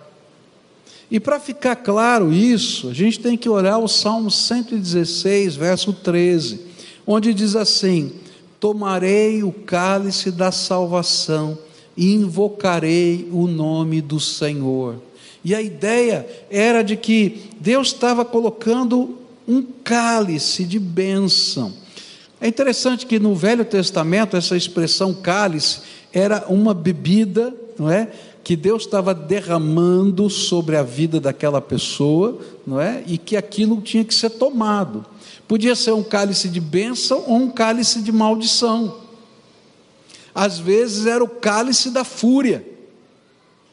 E 1.12 1.20
para 1.20 1.42
ficar 1.42 1.76
claro 1.76 2.32
isso, 2.32 2.88
a 2.88 2.94
gente 2.94 3.20
tem 3.20 3.38
que 3.38 3.50
olhar 3.50 3.78
o 3.80 3.88
Salmo 3.90 4.32
116, 4.32 5.56
verso 5.58 5.92
13, 5.92 6.62
onde 7.06 7.34
diz 7.34 7.54
assim: 7.54 8.14
Tomarei 8.62 9.44
o 9.44 9.52
cálice 9.52 10.32
da 10.32 10.54
salvação 10.54 11.58
e 11.98 12.14
invocarei 12.14 13.28
o 13.30 13.46
nome 13.46 14.00
do 14.00 14.22
Senhor. 14.22 15.02
E 15.44 15.54
a 15.54 15.62
ideia 15.62 16.26
era 16.50 16.82
de 16.82 16.96
que 16.96 17.50
Deus 17.60 17.88
estava 17.88 18.24
colocando 18.24 19.18
um 19.48 19.62
cálice 19.84 20.64
de 20.64 20.80
bênção. 20.80 21.74
É 22.40 22.48
interessante 22.48 23.06
que 23.06 23.20
no 23.20 23.36
Velho 23.36 23.64
Testamento 23.64 24.36
essa 24.36 24.58
expressão 24.58 25.14
cálice 25.14 25.82
era 26.12 26.46
uma 26.48 26.74
bebida, 26.74 27.54
não 27.78 27.90
é? 27.90 28.12
Que 28.44 28.56
Deus 28.56 28.84
estava 28.84 29.14
derramando 29.14 30.30
sobre 30.30 30.76
a 30.76 30.82
vida 30.82 31.20
daquela 31.20 31.62
pessoa, 31.62 32.40
não 32.66 32.82
é? 32.82 33.04
E 33.06 33.18
que 33.18 33.38
aquilo 33.38 33.80
tinha 33.82 34.04
que 34.04 34.14
ser 34.14 34.32
tomado. 34.32 35.06
Podia 35.48 35.76
ser 35.76 35.92
um 35.92 36.02
cálice 36.02 36.50
de 36.50 36.60
bênção 36.60 37.24
ou 37.28 37.36
um 37.36 37.50
cálice 37.50 38.02
de 38.02 38.12
maldição. 38.12 39.02
Às 40.34 40.58
vezes 40.58 41.06
era 41.06 41.24
o 41.24 41.28
cálice 41.28 41.92
da 41.92 42.04
fúria. 42.04 42.66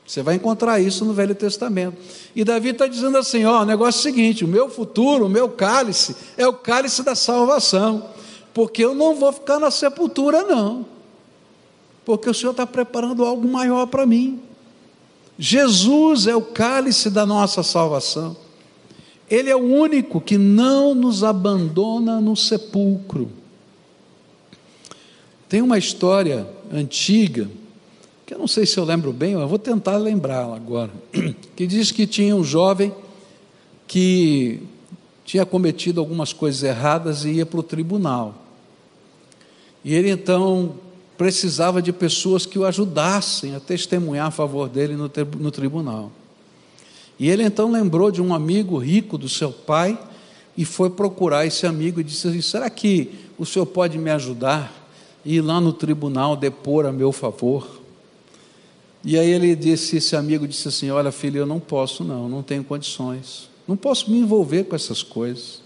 Você 0.09 0.23
vai 0.23 0.35
encontrar 0.35 0.81
isso 0.81 1.05
no 1.05 1.13
Velho 1.13 1.37
Testamento. 1.37 1.97
E 2.35 2.43
Davi 2.43 2.71
está 2.71 2.89
dizendo 2.89 3.17
assim: 3.17 3.45
ó, 3.45 3.63
o 3.63 3.65
negócio 3.65 3.99
é 3.99 4.01
o 4.01 4.03
seguinte: 4.03 4.45
o 4.45 4.49
meu 4.49 4.69
futuro, 4.69 5.27
o 5.27 5.29
meu 5.29 5.49
cálice, 5.49 6.17
é 6.37 6.49
o 6.49 6.55
cálice 6.55 7.05
da 7.05 7.15
salvação 7.15 8.03
porque 8.59 8.85
eu 8.85 8.93
não 8.93 9.15
vou 9.15 9.33
ficar 9.33 9.61
na 9.61 9.71
sepultura, 9.71 10.43
não, 10.43 10.85
porque 12.05 12.29
o 12.29 12.35
Senhor 12.35 12.51
está 12.51 12.67
preparando 12.67 13.25
algo 13.25 13.47
maior 13.47 13.87
para 13.87 14.05
mim. 14.05 14.41
Jesus 15.39 16.27
é 16.27 16.35
o 16.35 16.43
cálice 16.43 17.09
da 17.09 17.25
nossa 17.25 17.63
salvação, 17.63 18.37
Ele 19.31 19.49
é 19.49 19.55
o 19.55 19.63
único 19.63 20.21
que 20.21 20.37
não 20.37 20.93
nos 20.93 21.23
abandona 21.23 22.21
no 22.21 22.35
sepulcro. 22.35 23.31
Tem 25.49 25.63
uma 25.63 25.79
história 25.79 26.45
antiga, 26.73 27.49
que 28.29 28.35
eu 28.35 28.39
não 28.39 28.47
sei 28.47 28.67
se 28.67 28.77
eu 28.77 28.85
lembro 28.85 29.11
bem, 29.11 29.33
eu 29.33 29.49
vou 29.49 29.59
tentar 29.59 29.97
lembrá-la 29.97 30.55
agora, 30.55 30.91
que 31.57 31.67
diz 31.67 31.91
que 31.91 32.07
tinha 32.07 32.37
um 32.37 32.45
jovem 32.45 32.93
que 33.87 34.61
tinha 35.25 35.47
cometido 35.47 35.99
algumas 35.99 36.31
coisas 36.31 36.63
erradas 36.63 37.25
e 37.25 37.31
ia 37.31 37.47
para 37.47 37.59
o 37.59 37.63
tribunal. 37.63 38.35
E 39.83 39.95
ele 39.95 40.11
então 40.11 40.75
precisava 41.17 41.81
de 41.81 41.91
pessoas 41.91 42.45
que 42.45 42.59
o 42.59 42.67
ajudassem 42.67 43.55
a 43.55 43.61
testemunhar 43.61 44.27
a 44.27 44.31
favor 44.31 44.69
dele 44.69 44.95
no, 44.95 45.11
no 45.39 45.51
tribunal. 45.51 46.13
E 47.19 47.31
ele 47.31 47.43
então 47.43 47.73
lembrou 47.73 48.11
de 48.11 48.21
um 48.21 48.35
amigo 48.35 48.77
rico 48.77 49.17
do 49.17 49.27
seu 49.27 49.51
pai 49.51 49.99
e 50.55 50.67
foi 50.67 50.91
procurar 50.91 51.47
esse 51.47 51.67
amigo 51.67 51.99
e 51.99 52.05
disse 52.05 52.29
assim: 52.29 52.43
Será 52.43 52.69
que 52.69 53.11
o 53.39 53.47
senhor 53.47 53.65
pode 53.65 53.97
me 53.97 54.11
ajudar 54.11 54.71
e 55.25 55.37
ir 55.37 55.41
lá 55.41 55.63
no 55.63 55.73
tribunal 55.73 56.37
depor 56.37 56.85
a 56.85 56.93
meu 56.93 57.11
favor? 57.11 57.78
E 59.05 59.19
aí 59.19 59.31
ele 59.31 59.55
disse: 59.55 59.97
Esse 59.97 60.17
amigo 60.17 60.47
disse 60.47 60.69
assim: 60.69 60.91
Olha, 60.91 61.13
filho, 61.13 61.39
eu 61.39 61.47
não 61.47 61.61
posso, 61.61 62.05
não, 62.05 62.29
não 62.29 62.43
tenho 62.43 62.65
condições, 62.65 63.49
não 63.67 63.77
posso 63.77 64.11
me 64.11 64.19
envolver 64.19 64.65
com 64.65 64.75
essas 64.75 65.03
coisas. 65.03 65.63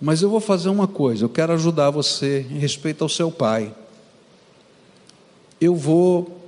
Mas 0.00 0.22
eu 0.22 0.30
vou 0.30 0.40
fazer 0.40 0.68
uma 0.68 0.86
coisa, 0.86 1.24
eu 1.24 1.28
quero 1.28 1.52
ajudar 1.52 1.90
você 1.90 2.46
em 2.50 2.58
respeito 2.58 3.02
ao 3.02 3.08
seu 3.08 3.32
pai. 3.32 3.74
Eu 5.60 5.74
vou 5.74 6.38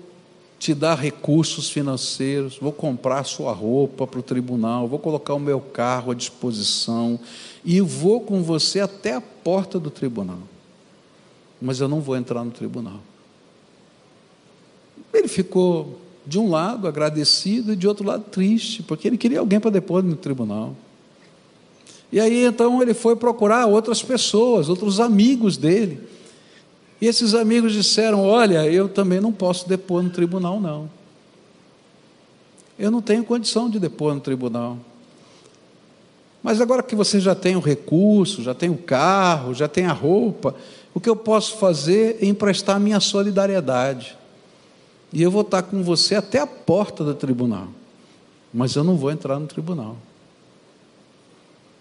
te 0.61 0.73
dar 0.75 0.94
recursos 0.94 1.70
financeiros, 1.70 2.59
vou 2.59 2.70
comprar 2.70 3.25
sua 3.25 3.53
roupa 3.53 4.07
para 4.07 4.20
o 4.20 4.23
tribunal, 4.23 4.87
vou 4.87 4.99
colocar 4.99 5.35
o 5.35 5.40
meu 5.40 5.59
carro 5.59 6.12
à 6.12 6.14
disposição 6.14 7.18
e 7.64 7.81
vou 7.81 8.20
com 8.20 8.42
você 8.42 8.79
até 8.79 9.14
a 9.14 9.20
porta 9.20 9.81
do 9.81 9.90
tribunal. 9.90 10.38
Mas 11.61 11.81
eu 11.81 11.88
não 11.88 12.01
vou 12.01 12.14
entrar 12.14 12.44
no 12.44 12.51
tribunal. 12.51 13.01
Ele 15.12 15.29
ficou 15.29 16.01
de 16.27 16.38
um 16.38 16.51
lado 16.51 16.87
agradecido 16.87 17.73
e 17.73 17.77
de 17.77 17.88
outro 17.88 18.07
lado 18.07 18.25
triste, 18.31 18.83
porque 18.83 19.09
ele 19.09 19.18
queria 19.18 19.40
alguém 19.40 19.59
para 19.59 19.70
depor 19.70 20.03
no 20.03 20.16
tribunal. 20.16 20.75
E 22.12 22.20
aí 22.20 22.44
então 22.44 22.83
ele 22.83 22.94
foi 22.94 23.16
procurar 23.16 23.66
outras 23.66 24.03
pessoas, 24.03 24.68
outros 24.68 25.01
amigos 25.01 25.57
dele. 25.57 26.01
E 27.01 27.07
esses 27.07 27.35
amigos 27.35 27.73
disseram: 27.73 28.25
Olha, 28.25 28.66
eu 28.66 28.88
também 28.88 29.20
não 29.20 29.33
posso 29.33 29.68
depor 29.68 30.03
no 30.03 30.11
tribunal, 30.11 30.61
não. 30.61 30.90
Eu 32.79 32.90
não 32.90 33.03
tenho 33.03 33.25
condição 33.25 33.68
de 33.68 33.79
depor 33.79 34.14
no 34.14 34.20
tribunal. 34.20 34.79
Mas 36.42 36.61
agora 36.61 36.83
que 36.83 36.96
você 36.96 37.20
já 37.20 37.35
tem 37.35 37.55
o 37.55 37.61
recurso, 37.61 38.42
já 38.42 38.55
tem 38.55 38.70
o 38.70 38.77
carro, 38.77 39.53
já 39.53 39.68
tem 39.68 39.85
a 39.85 39.92
roupa, 39.92 40.55
o 40.94 41.01
que 41.01 41.09
eu 41.09 41.14
posso 41.14 41.59
fazer 41.59 42.18
é 42.20 42.27
emprestar 42.27 42.81
minha 42.81 42.99
solidariedade. 42.99 44.16
E 45.12 45.23
eu 45.23 45.31
vou 45.31 45.42
estar 45.42 45.62
com 45.62 45.83
você 45.83 46.14
até 46.14 46.38
a 46.38 46.46
porta 46.46 47.03
do 47.03 47.14
tribunal. 47.14 47.68
Mas 48.53 48.75
eu 48.75 48.85
não 48.85 48.96
vou 48.96 49.11
entrar 49.11 49.38
no 49.38 49.46
tribunal. 49.46 49.96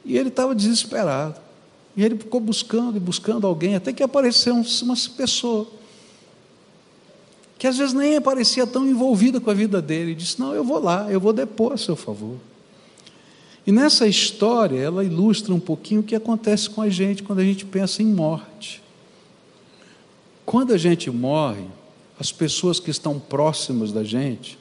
E 0.03 0.17
ele 0.17 0.29
estava 0.29 0.55
desesperado. 0.55 1.39
E 1.95 2.03
ele 2.03 2.17
ficou 2.17 2.39
buscando 2.39 2.97
e 2.97 2.99
buscando 2.99 3.45
alguém, 3.45 3.75
até 3.75 3.91
que 3.91 4.01
apareceu 4.01 4.55
uma 4.55 4.95
pessoa, 5.17 5.67
que 7.57 7.67
às 7.67 7.77
vezes 7.77 7.93
nem 7.93 8.21
parecia 8.21 8.65
tão 8.65 8.87
envolvida 8.87 9.41
com 9.41 9.49
a 9.49 9.53
vida 9.53 9.81
dele, 9.81 10.11
e 10.11 10.15
disse: 10.15 10.39
Não, 10.39 10.53
eu 10.53 10.63
vou 10.63 10.79
lá, 10.79 11.11
eu 11.11 11.19
vou 11.19 11.33
depor 11.33 11.73
a 11.73 11.77
seu 11.77 11.95
favor. 11.95 12.37
E 13.67 13.71
nessa 13.71 14.07
história, 14.07 14.79
ela 14.79 15.03
ilustra 15.03 15.53
um 15.53 15.59
pouquinho 15.59 16.01
o 16.01 16.03
que 16.03 16.15
acontece 16.15 16.69
com 16.69 16.81
a 16.81 16.89
gente 16.89 17.21
quando 17.21 17.39
a 17.39 17.43
gente 17.43 17.65
pensa 17.65 18.01
em 18.01 18.05
morte. 18.05 18.81
Quando 20.45 20.73
a 20.73 20.77
gente 20.77 21.11
morre, 21.11 21.65
as 22.19 22.31
pessoas 22.31 22.79
que 22.79 22.91
estão 22.91 23.17
próximas 23.17 23.91
da 23.91 24.03
gente, 24.03 24.59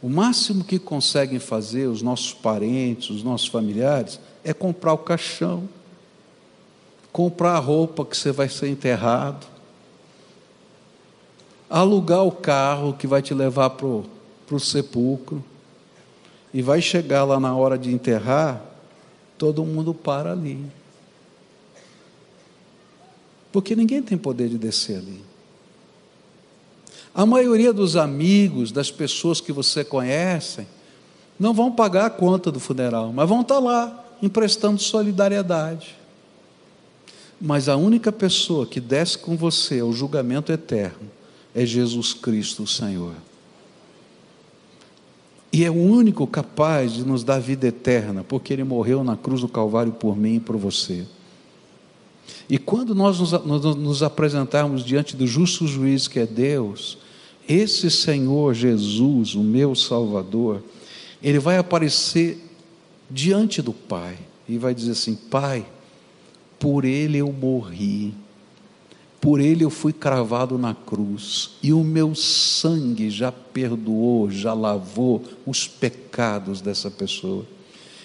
o 0.00 0.08
máximo 0.08 0.62
que 0.62 0.78
conseguem 0.78 1.38
fazer, 1.38 1.86
os 1.88 2.00
nossos 2.00 2.32
parentes, 2.32 3.10
os 3.10 3.22
nossos 3.22 3.48
familiares, 3.48 4.20
é 4.44 4.52
comprar 4.52 4.92
o 4.92 4.98
caixão, 4.98 5.68
comprar 7.12 7.54
a 7.54 7.58
roupa 7.58 8.04
que 8.04 8.16
você 8.16 8.30
vai 8.30 8.48
ser 8.48 8.68
enterrado, 8.68 9.46
alugar 11.68 12.24
o 12.24 12.30
carro 12.30 12.94
que 12.94 13.06
vai 13.06 13.20
te 13.20 13.34
levar 13.34 13.70
para 13.70 13.86
o 13.86 14.60
sepulcro, 14.60 15.44
e 16.54 16.60
vai 16.60 16.82
chegar 16.82 17.24
lá 17.24 17.40
na 17.40 17.56
hora 17.56 17.78
de 17.78 17.90
enterrar, 17.92 18.62
todo 19.38 19.64
mundo 19.64 19.94
para 19.94 20.32
ali. 20.32 20.64
Porque 23.50 23.74
ninguém 23.74 24.02
tem 24.02 24.18
poder 24.18 24.48
de 24.48 24.58
descer 24.58 24.98
ali. 24.98 25.31
A 27.14 27.26
maioria 27.26 27.72
dos 27.72 27.96
amigos, 27.96 28.72
das 28.72 28.90
pessoas 28.90 29.40
que 29.40 29.52
você 29.52 29.84
conhece, 29.84 30.66
não 31.38 31.52
vão 31.52 31.70
pagar 31.70 32.06
a 32.06 32.10
conta 32.10 32.50
do 32.50 32.58
funeral, 32.58 33.12
mas 33.12 33.28
vão 33.28 33.42
estar 33.42 33.58
lá 33.58 34.04
emprestando 34.22 34.80
solidariedade. 34.80 35.96
Mas 37.40 37.68
a 37.68 37.76
única 37.76 38.12
pessoa 38.12 38.66
que 38.66 38.80
desce 38.80 39.18
com 39.18 39.36
você 39.36 39.80
ao 39.80 39.92
julgamento 39.92 40.52
eterno 40.52 41.10
é 41.54 41.66
Jesus 41.66 42.14
Cristo, 42.14 42.62
o 42.62 42.66
Senhor. 42.66 43.14
E 45.52 45.64
é 45.64 45.70
o 45.70 45.74
único 45.74 46.26
capaz 46.26 46.92
de 46.92 47.04
nos 47.04 47.22
dar 47.22 47.38
vida 47.38 47.66
eterna, 47.66 48.24
porque 48.24 48.54
Ele 48.54 48.64
morreu 48.64 49.04
na 49.04 49.16
cruz 49.16 49.42
do 49.42 49.48
Calvário 49.48 49.92
por 49.92 50.16
mim 50.16 50.36
e 50.36 50.40
por 50.40 50.56
você. 50.56 51.04
E 52.48 52.56
quando 52.58 52.94
nós 52.94 53.18
nos, 53.18 53.32
nos, 53.32 53.76
nos 53.76 54.02
apresentarmos 54.02 54.84
diante 54.84 55.14
do 55.14 55.26
justo 55.26 55.66
juiz 55.66 56.08
que 56.08 56.20
é 56.20 56.26
Deus, 56.26 56.96
esse 57.48 57.90
Senhor 57.90 58.54
Jesus, 58.54 59.34
o 59.34 59.42
meu 59.42 59.74
Salvador, 59.74 60.62
Ele 61.22 61.38
vai 61.38 61.58
aparecer 61.58 62.38
diante 63.10 63.60
do 63.60 63.72
Pai 63.72 64.18
e 64.48 64.58
vai 64.58 64.74
dizer 64.74 64.92
assim: 64.92 65.14
Pai, 65.14 65.66
por 66.58 66.84
ele 66.84 67.18
eu 67.18 67.32
morri, 67.32 68.14
por 69.20 69.40
ele 69.40 69.64
eu 69.64 69.70
fui 69.70 69.92
cravado 69.92 70.56
na 70.56 70.74
cruz, 70.74 71.50
e 71.62 71.72
o 71.72 71.82
meu 71.82 72.14
sangue 72.14 73.10
já 73.10 73.30
perdoou, 73.30 74.30
já 74.30 74.54
lavou 74.54 75.22
os 75.46 75.66
pecados 75.66 76.60
dessa 76.60 76.90
pessoa. 76.90 77.44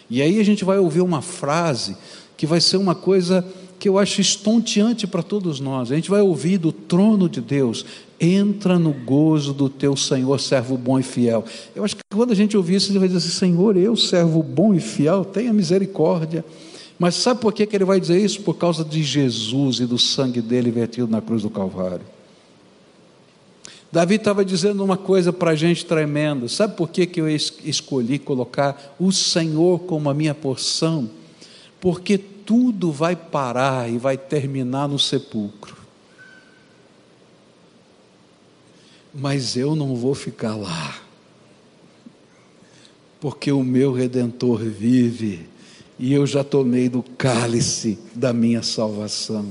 E 0.09 0.21
aí 0.21 0.39
a 0.39 0.43
gente 0.43 0.63
vai 0.63 0.77
ouvir 0.77 1.01
uma 1.01 1.21
frase 1.21 1.97
que 2.35 2.45
vai 2.45 2.61
ser 2.61 2.77
uma 2.77 2.95
coisa 2.95 3.45
que 3.79 3.89
eu 3.89 3.99
acho 3.99 4.21
estonteante 4.21 5.05
para 5.05 5.21
todos 5.21 5.59
nós. 5.59 5.91
A 5.91 5.95
gente 5.95 6.09
vai 6.09 6.21
ouvir 6.21 6.57
do 6.57 6.71
trono 6.71 7.29
de 7.29 7.41
Deus: 7.41 7.85
entra 8.20 8.80
no 8.80 8.91
gozo 8.91 9.53
do 9.53 9.70
teu 9.70 9.95
Senhor, 9.95 10.39
servo 10.39 10.78
bom 10.78 10.99
e 10.99 11.03
fiel. 11.03 11.45
Eu 11.76 11.84
acho 11.84 11.95
que 11.95 12.01
quando 12.13 12.32
a 12.32 12.36
gente 12.36 12.57
ouvir 12.57 12.76
isso, 12.76 12.91
ele 12.91 12.99
vai 12.99 13.07
dizer 13.07 13.20
assim: 13.20 13.38
Senhor, 13.38 13.78
eu, 13.78 13.95
servo 13.95 14.41
bom 14.41 14.74
e 14.74 14.80
fiel, 14.80 15.24
tenha 15.24 15.53
misericórdia. 15.53 16.43
Mas 16.99 17.15
sabe 17.15 17.39
por 17.39 17.53
que, 17.53 17.65
que 17.65 17.76
ele 17.76 17.86
vai 17.86 17.99
dizer 17.99 18.20
isso? 18.20 18.41
Por 18.41 18.55
causa 18.55 18.84
de 18.84 19.03
Jesus 19.03 19.80
e 19.80 19.86
do 19.86 19.99
sangue 19.99 20.41
dele 20.41 20.72
vertido 20.72 21.07
na 21.07 21.22
cruz 21.22 21.43
do 21.43 21.49
Calvário. 21.49 22.01
Davi 23.91 24.15
estava 24.15 24.43
dizendo 24.43 24.84
uma 24.84 24.97
coisa 24.97 25.32
para 25.32 25.51
a 25.51 25.55
gente 25.55 25.86
tremenda. 25.86 26.47
Sabe 26.47 26.76
por 26.76 26.89
que, 26.89 27.05
que 27.05 27.22
eu 27.22 27.30
escolhi 27.30 28.20
colocar 28.20 28.95
o 28.99 29.11
Senhor 29.11 29.80
como 29.82 30.09
a 30.09 30.13
minha 30.13 30.34
porção? 30.34 31.09
Porque 31.80 32.18
tudo 32.18 32.91
vai 32.91 33.15
parar 33.15 33.89
e 33.89 33.97
vai 33.97 34.18
terminar 34.18 34.89
no 34.89 34.97
sepulcro. 34.99 35.76
Mas 39.20 39.57
eu 39.57 39.76
não 39.76 39.95
vou 39.95 40.13
ficar 40.13 40.55
lá, 40.55 40.95
porque 43.20 43.51
o 43.51 43.63
meu 43.63 43.91
redentor 43.91 44.59
vive 44.59 45.49
e 45.97 46.13
eu 46.13 46.28
já 46.28 46.43
tomei 46.43 46.88
do 46.88 47.01
cálice 47.18 47.97
da 48.13 48.32
minha 48.32 48.61
salvação. 48.61 49.47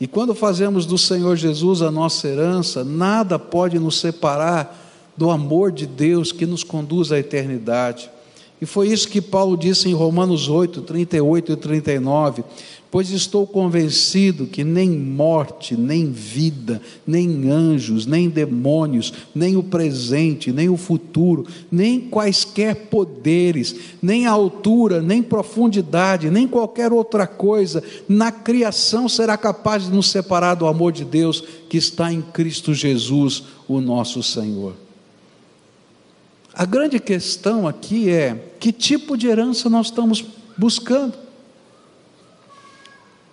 E 0.00 0.06
quando 0.06 0.34
fazemos 0.34 0.86
do 0.86 0.96
Senhor 0.96 1.36
Jesus 1.36 1.82
a 1.82 1.90
nossa 1.90 2.28
herança, 2.28 2.84
nada 2.84 3.38
pode 3.38 3.78
nos 3.78 3.98
separar 3.98 5.12
do 5.16 5.30
amor 5.30 5.72
de 5.72 5.86
Deus 5.86 6.30
que 6.30 6.46
nos 6.46 6.62
conduz 6.62 7.10
à 7.10 7.18
eternidade. 7.18 8.08
E 8.60 8.66
foi 8.66 8.88
isso 8.88 9.08
que 9.08 9.20
Paulo 9.20 9.56
disse 9.56 9.88
em 9.88 9.94
Romanos 9.94 10.48
8, 10.48 10.82
38 10.82 11.52
e 11.52 11.56
39 11.56 12.44
pois 12.90 13.10
estou 13.10 13.46
convencido 13.46 14.46
que 14.46 14.64
nem 14.64 14.90
morte, 14.90 15.76
nem 15.76 16.10
vida, 16.10 16.82
nem 17.06 17.48
anjos, 17.48 18.04
nem 18.04 18.28
demônios, 18.28 19.12
nem 19.34 19.56
o 19.56 19.62
presente, 19.62 20.50
nem 20.50 20.68
o 20.68 20.76
futuro, 20.76 21.46
nem 21.70 22.00
quaisquer 22.00 22.74
poderes, 22.88 23.76
nem 24.02 24.26
altura, 24.26 25.00
nem 25.00 25.22
profundidade, 25.22 26.30
nem 26.30 26.48
qualquer 26.48 26.92
outra 26.92 27.26
coisa 27.26 27.82
na 28.08 28.32
criação 28.32 29.08
será 29.08 29.36
capaz 29.36 29.84
de 29.84 29.90
nos 29.90 30.10
separar 30.10 30.54
do 30.54 30.66
amor 30.66 30.90
de 30.90 31.04
Deus 31.04 31.44
que 31.68 31.76
está 31.76 32.12
em 32.12 32.20
Cristo 32.20 32.74
Jesus, 32.74 33.44
o 33.68 33.80
nosso 33.80 34.20
Senhor. 34.20 34.89
A 36.52 36.64
grande 36.64 36.98
questão 36.98 37.66
aqui 37.66 38.10
é: 38.10 38.52
que 38.58 38.72
tipo 38.72 39.16
de 39.16 39.26
herança 39.26 39.70
nós 39.70 39.86
estamos 39.86 40.24
buscando? 40.56 41.30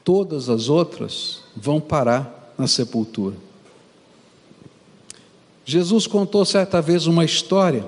todas 0.07 0.47
as 0.47 0.69
outras 0.69 1.41
vão 1.53 1.81
parar 1.81 2.53
na 2.57 2.65
sepultura. 2.65 3.35
Jesus 5.65 6.07
contou 6.07 6.45
certa 6.45 6.81
vez 6.81 7.07
uma 7.07 7.25
história 7.25 7.85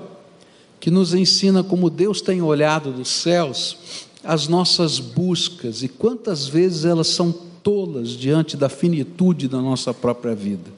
que 0.78 0.90
nos 0.90 1.14
ensina 1.14 1.64
como 1.64 1.88
Deus 1.88 2.20
tem 2.20 2.42
olhado 2.42 2.92
dos 2.92 3.08
céus 3.08 4.06
as 4.22 4.48
nossas 4.48 4.98
buscas 4.98 5.82
e 5.82 5.88
quantas 5.88 6.46
vezes 6.46 6.84
elas 6.84 7.06
são 7.06 7.32
tolas 7.62 8.10
diante 8.10 8.54
da 8.54 8.68
finitude 8.68 9.48
da 9.48 9.62
nossa 9.62 9.94
própria 9.94 10.34
vida. 10.34 10.70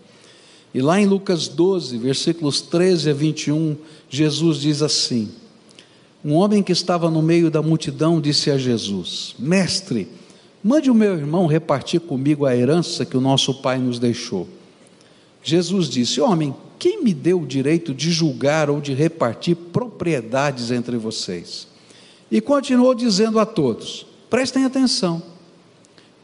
E 0.72 0.80
lá 0.80 1.00
em 1.00 1.06
Lucas 1.06 1.48
12, 1.48 1.98
versículos 1.98 2.60
13 2.60 3.10
a 3.10 3.12
21, 3.12 3.76
Jesus 4.12 4.58
diz 4.58 4.80
assim: 4.80 5.28
Um 6.24 6.34
homem 6.34 6.62
que 6.62 6.70
estava 6.70 7.10
no 7.10 7.20
meio 7.20 7.50
da 7.50 7.60
multidão 7.60 8.20
disse 8.20 8.48
a 8.48 8.56
Jesus: 8.56 9.34
Mestre, 9.36 10.08
Mande 10.64 10.88
o 10.88 10.94
meu 10.94 11.16
irmão 11.16 11.46
repartir 11.46 12.00
comigo 12.00 12.46
a 12.46 12.56
herança 12.56 13.04
que 13.04 13.16
o 13.16 13.20
nosso 13.20 13.54
pai 13.54 13.78
nos 13.78 13.98
deixou. 13.98 14.46
Jesus 15.42 15.88
disse: 15.88 16.20
Homem, 16.20 16.54
quem 16.78 17.02
me 17.02 17.12
deu 17.12 17.40
o 17.40 17.46
direito 17.46 17.92
de 17.92 18.12
julgar 18.12 18.70
ou 18.70 18.80
de 18.80 18.94
repartir 18.94 19.56
propriedades 19.56 20.70
entre 20.70 20.96
vocês? 20.96 21.66
E 22.30 22.40
continuou 22.40 22.94
dizendo 22.94 23.40
a 23.40 23.46
todos: 23.46 24.06
Prestem 24.30 24.64
atenção. 24.64 25.20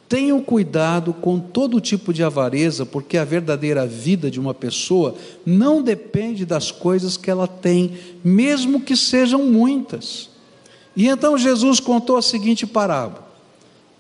Tenham 0.09 0.41
cuidado 0.41 1.13
com 1.13 1.39
todo 1.39 1.81
tipo 1.81 2.15
de 2.15 2.25
avareza, 2.25 2.87
porque 2.87 3.19
a 3.19 3.25
verdadeira 3.25 3.87
vida 3.87 4.31
de 4.31 4.41
uma 4.41 4.55
pessoa 4.55 5.15
não 5.45 5.83
depende 5.83 6.47
das 6.47 6.71
coisas 6.71 7.17
que 7.17 7.31
ela 7.31 7.47
tem, 7.47 7.93
mesmo 8.25 8.81
que 8.81 8.97
sejam 8.97 9.45
muitas. 9.45 10.31
E 10.97 11.07
então 11.07 11.37
Jesus 11.37 11.79
contou 11.79 12.17
a 12.17 12.23
seguinte 12.23 12.67
parábola: 12.67 13.29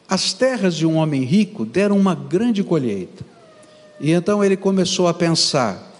as 0.08 0.32
terras 0.32 0.74
de 0.74 0.86
um 0.86 0.96
homem 0.96 1.24
rico 1.24 1.66
deram 1.66 1.98
uma 1.98 2.14
grande 2.14 2.64
colheita. 2.64 3.24
E 4.00 4.10
então 4.10 4.42
ele 4.42 4.56
começou 4.56 5.08
a 5.08 5.14
pensar: 5.14 5.92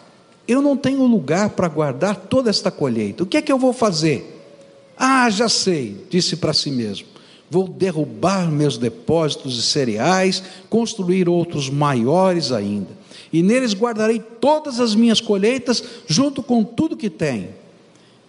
eu 0.47 0.63
não 0.63 0.75
tenho 0.75 1.05
lugar 1.05 1.51
para 1.51 1.69
guardar 1.69 2.17
toda 2.17 2.49
esta 2.49 2.71
colheita, 2.71 3.23
o 3.23 3.27
que 3.27 3.37
é 3.37 3.43
que 3.43 3.53
eu 3.53 3.59
vou 3.59 3.75
fazer? 3.75 4.37
Ah, 4.97 5.29
já 5.29 5.49
sei, 5.49 6.07
disse 6.09 6.37
para 6.37 6.55
si 6.55 6.71
mesmo: 6.71 7.07
vou 7.51 7.67
derrubar 7.67 8.51
meus 8.51 8.77
depósitos 8.77 9.55
de 9.55 9.63
cereais, 9.63 10.43
construir 10.69 11.29
outros 11.29 11.71
maiores 11.71 12.53
ainda, 12.53 12.91
e 13.33 13.43
neles 13.43 13.75
guardarei 13.75 14.19
todas 14.19 14.81
as 14.81 14.95
minhas 14.95 15.21
colheitas, 15.21 15.83
junto 16.07 16.43
com 16.43 16.65
tudo 16.65 16.97
que 16.97 17.11
tenho. 17.11 17.49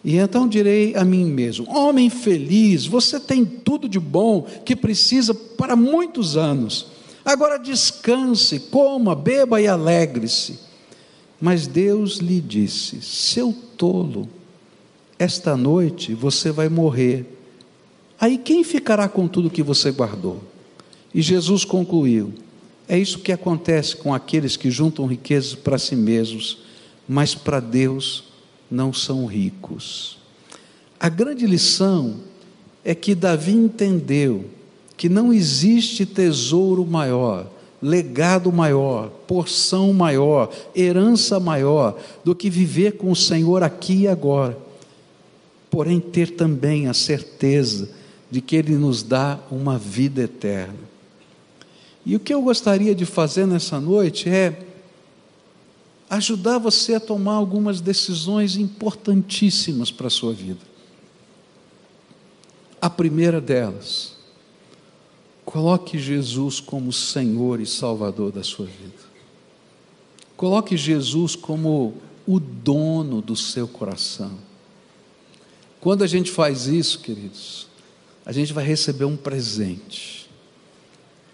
E 0.03 0.17
então 0.17 0.47
direi 0.47 0.95
a 0.95 1.03
mim 1.03 1.25
mesmo: 1.25 1.69
Homem 1.69 2.09
feliz, 2.09 2.85
você 2.85 3.19
tem 3.19 3.45
tudo 3.45 3.89
de 3.89 3.99
bom 3.99 4.45
que 4.63 4.75
precisa 4.75 5.33
para 5.33 5.75
muitos 5.75 6.37
anos. 6.37 6.87
Agora 7.23 7.57
descanse, 7.57 8.59
coma, 8.59 9.13
beba 9.13 9.61
e 9.61 9.67
alegre-se. 9.67 10.59
Mas 11.39 11.67
Deus 11.67 12.17
lhe 12.17 12.39
disse: 12.39 13.01
Seu 13.01 13.53
tolo, 13.77 14.27
esta 15.17 15.55
noite 15.57 16.13
você 16.13 16.51
vai 16.51 16.69
morrer. 16.69 17.38
Aí 18.19 18.37
quem 18.37 18.63
ficará 18.63 19.07
com 19.07 19.27
tudo 19.27 19.49
que 19.49 19.63
você 19.63 19.91
guardou? 19.91 20.41
E 21.13 21.21
Jesus 21.21 21.63
concluiu: 21.63 22.33
É 22.87 22.97
isso 22.97 23.19
que 23.19 23.31
acontece 23.31 23.95
com 23.95 24.13
aqueles 24.13 24.57
que 24.57 24.69
juntam 24.69 25.05
riquezas 25.05 25.55
para 25.55 25.77
si 25.77 25.95
mesmos, 25.95 26.59
mas 27.07 27.33
para 27.33 27.59
Deus 27.61 28.25
não 28.69 28.91
são 28.91 29.25
ricos. 29.25 30.17
A 30.99 31.07
grande 31.07 31.47
lição 31.47 32.17
é 32.83 32.93
que 32.93 33.15
Davi 33.15 33.53
entendeu 33.53 34.45
que 34.97 35.07
não 35.07 35.31
existe 35.31 36.05
tesouro 36.05 36.85
maior, 36.85 37.49
legado 37.81 38.51
maior, 38.51 39.09
porção 39.25 39.93
maior, 39.93 40.51
herança 40.75 41.39
maior 41.39 41.97
do 42.21 42.35
que 42.35 42.49
viver 42.49 42.97
com 42.97 43.09
o 43.09 43.15
Senhor 43.15 43.63
aqui 43.63 44.01
e 44.01 44.07
agora. 44.09 44.57
Porém, 45.71 46.01
ter 46.01 46.31
também 46.31 46.87
a 46.87 46.93
certeza 46.93 47.97
de 48.29 48.41
que 48.41 48.55
Ele 48.55 48.75
nos 48.75 49.01
dá 49.03 49.39
uma 49.49 49.77
vida 49.77 50.21
eterna. 50.21 50.89
E 52.05 52.15
o 52.15 52.19
que 52.19 52.33
eu 52.33 52.41
gostaria 52.41 52.95
de 52.95 53.05
fazer 53.05 53.45
nessa 53.45 53.79
noite 53.79 54.29
é 54.29 54.65
ajudar 56.09 56.57
você 56.57 56.95
a 56.95 56.99
tomar 56.99 57.33
algumas 57.33 57.79
decisões 57.79 58.55
importantíssimas 58.55 59.91
para 59.91 60.07
a 60.07 60.09
sua 60.09 60.33
vida. 60.33 60.61
A 62.81 62.89
primeira 62.89 63.39
delas, 63.39 64.13
coloque 65.45 65.99
Jesus 65.99 66.59
como 66.59 66.91
Senhor 66.93 67.59
e 67.59 67.65
Salvador 67.65 68.31
da 68.31 68.43
sua 68.43 68.65
vida. 68.65 69.09
Coloque 70.37 70.77
Jesus 70.77 71.35
como 71.35 71.95
o 72.25 72.39
dono 72.39 73.21
do 73.21 73.35
seu 73.35 73.67
coração. 73.67 74.31
Quando 75.81 76.03
a 76.03 76.07
gente 76.07 76.31
faz 76.31 76.67
isso, 76.67 76.99
queridos, 76.99 77.68
a 78.29 78.31
gente 78.31 78.53
vai 78.53 78.63
receber 78.63 79.05
um 79.05 79.17
presente. 79.17 80.29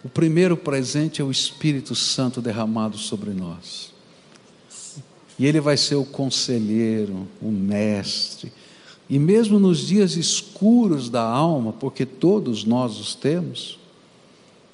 O 0.01 0.07
primeiro 0.07 0.55
presente 0.55 1.21
é 1.21 1.25
o 1.25 1.29
Espírito 1.29 1.93
Santo 1.93 2.41
derramado 2.41 2.97
sobre 2.97 3.31
nós. 3.31 3.91
E 5.37 5.45
ele 5.45 5.59
vai 5.59 5.75
ser 5.75 5.95
o 5.95 6.05
conselheiro, 6.05 7.27
o 7.41 7.51
mestre. 7.51 8.49
E 9.09 9.19
mesmo 9.19 9.59
nos 9.59 9.79
dias 9.79 10.15
escuros 10.15 11.09
da 11.09 11.21
alma, 11.21 11.73
porque 11.73 12.05
todos 12.05 12.63
nós 12.63 12.97
os 12.97 13.13
temos, 13.13 13.77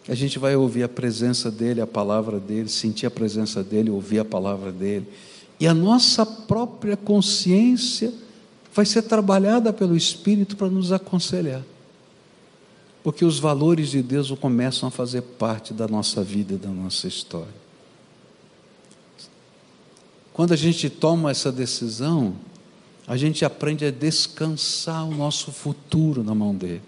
a 0.08 0.14
gente 0.14 0.38
vai 0.38 0.56
ouvir 0.56 0.84
a 0.84 0.90
presença 0.90 1.50
dele, 1.50 1.82
a 1.82 1.88
palavra 1.88 2.40
dele, 2.40 2.70
sentir 2.70 3.08
a 3.08 3.12
presença 3.12 3.64
dele, 3.64 3.90
ouvir 3.90 4.20
a 4.20 4.26
palavra 4.26 4.72
dele. 4.72 5.08
E 5.60 5.66
a 5.66 5.74
nossa 5.74 6.24
própria 6.24 6.96
consciência 6.96 8.14
vai 8.76 8.86
ser 8.86 9.02
trabalhada 9.02 9.74
pelo 9.74 9.98
Espírito 9.98 10.56
para 10.56 10.70
nos 10.70 10.92
aconselhar. 10.92 11.64
Porque 13.04 13.26
os 13.26 13.40
valores 13.40 13.90
de 13.90 14.02
Deus 14.02 14.32
começam 14.32 14.88
a 14.88 14.92
fazer 14.92 15.22
parte 15.22 15.74
da 15.74 15.88
nossa 15.88 16.24
vida 16.24 16.54
e 16.54 16.58
da 16.58 16.70
nossa 16.70 17.08
história. 17.08 17.62
quando 20.34 20.54
a 20.54 20.56
gente 20.56 20.90
toma 20.90 21.30
essa 21.30 21.52
decisão, 21.52 22.36
a 23.08 23.18
gente 23.18 23.44
aprende 23.44 23.86
a 23.86 23.92
descansar 23.92 25.06
o 25.06 25.14
nosso 25.14 25.52
futuro 25.52 26.24
na 26.24 26.34
mão 26.34 26.56
dele. 26.56 26.82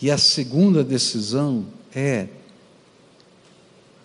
E 0.00 0.10
a 0.10 0.18
segunda 0.18 0.82
decisão 0.82 1.66
é: 1.94 2.28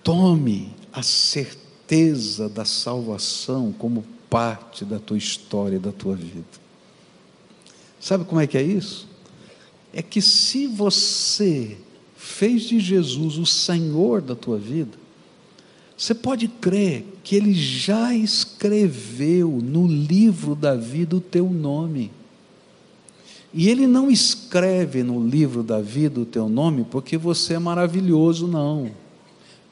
tome 0.03 0.73
a 0.93 1.01
certeza 1.03 2.47
da 2.47 2.63
salvação 2.63 3.73
como 3.77 4.05
parte 4.29 4.85
da 4.85 4.99
tua 4.99 5.17
história, 5.17 5.79
da 5.79 5.91
tua 5.91 6.15
vida. 6.15 6.45
Sabe 7.99 8.23
como 8.23 8.39
é 8.39 8.47
que 8.47 8.57
é 8.57 8.63
isso? 8.63 9.10
É 9.93 10.01
que 10.01 10.21
se 10.21 10.67
você 10.67 11.77
fez 12.15 12.63
de 12.63 12.79
Jesus 12.79 13.37
o 13.37 13.45
Senhor 13.45 14.21
da 14.21 14.35
tua 14.35 14.57
vida, 14.57 14.97
você 15.97 16.15
pode 16.15 16.47
crer 16.47 17.05
que 17.23 17.35
Ele 17.35 17.53
já 17.53 18.15
escreveu 18.15 19.49
no 19.61 19.85
livro 19.85 20.55
da 20.55 20.75
vida 20.75 21.15
o 21.15 21.21
teu 21.21 21.49
nome. 21.49 22.11
E 23.53 23.69
Ele 23.69 23.85
não 23.85 24.09
escreve 24.09 25.03
no 25.03 25.23
livro 25.23 25.61
da 25.61 25.81
vida 25.81 26.21
o 26.21 26.25
teu 26.25 26.47
nome 26.47 26.85
porque 26.89 27.17
você 27.17 27.53
é 27.53 27.59
maravilhoso, 27.59 28.47
não. 28.47 28.91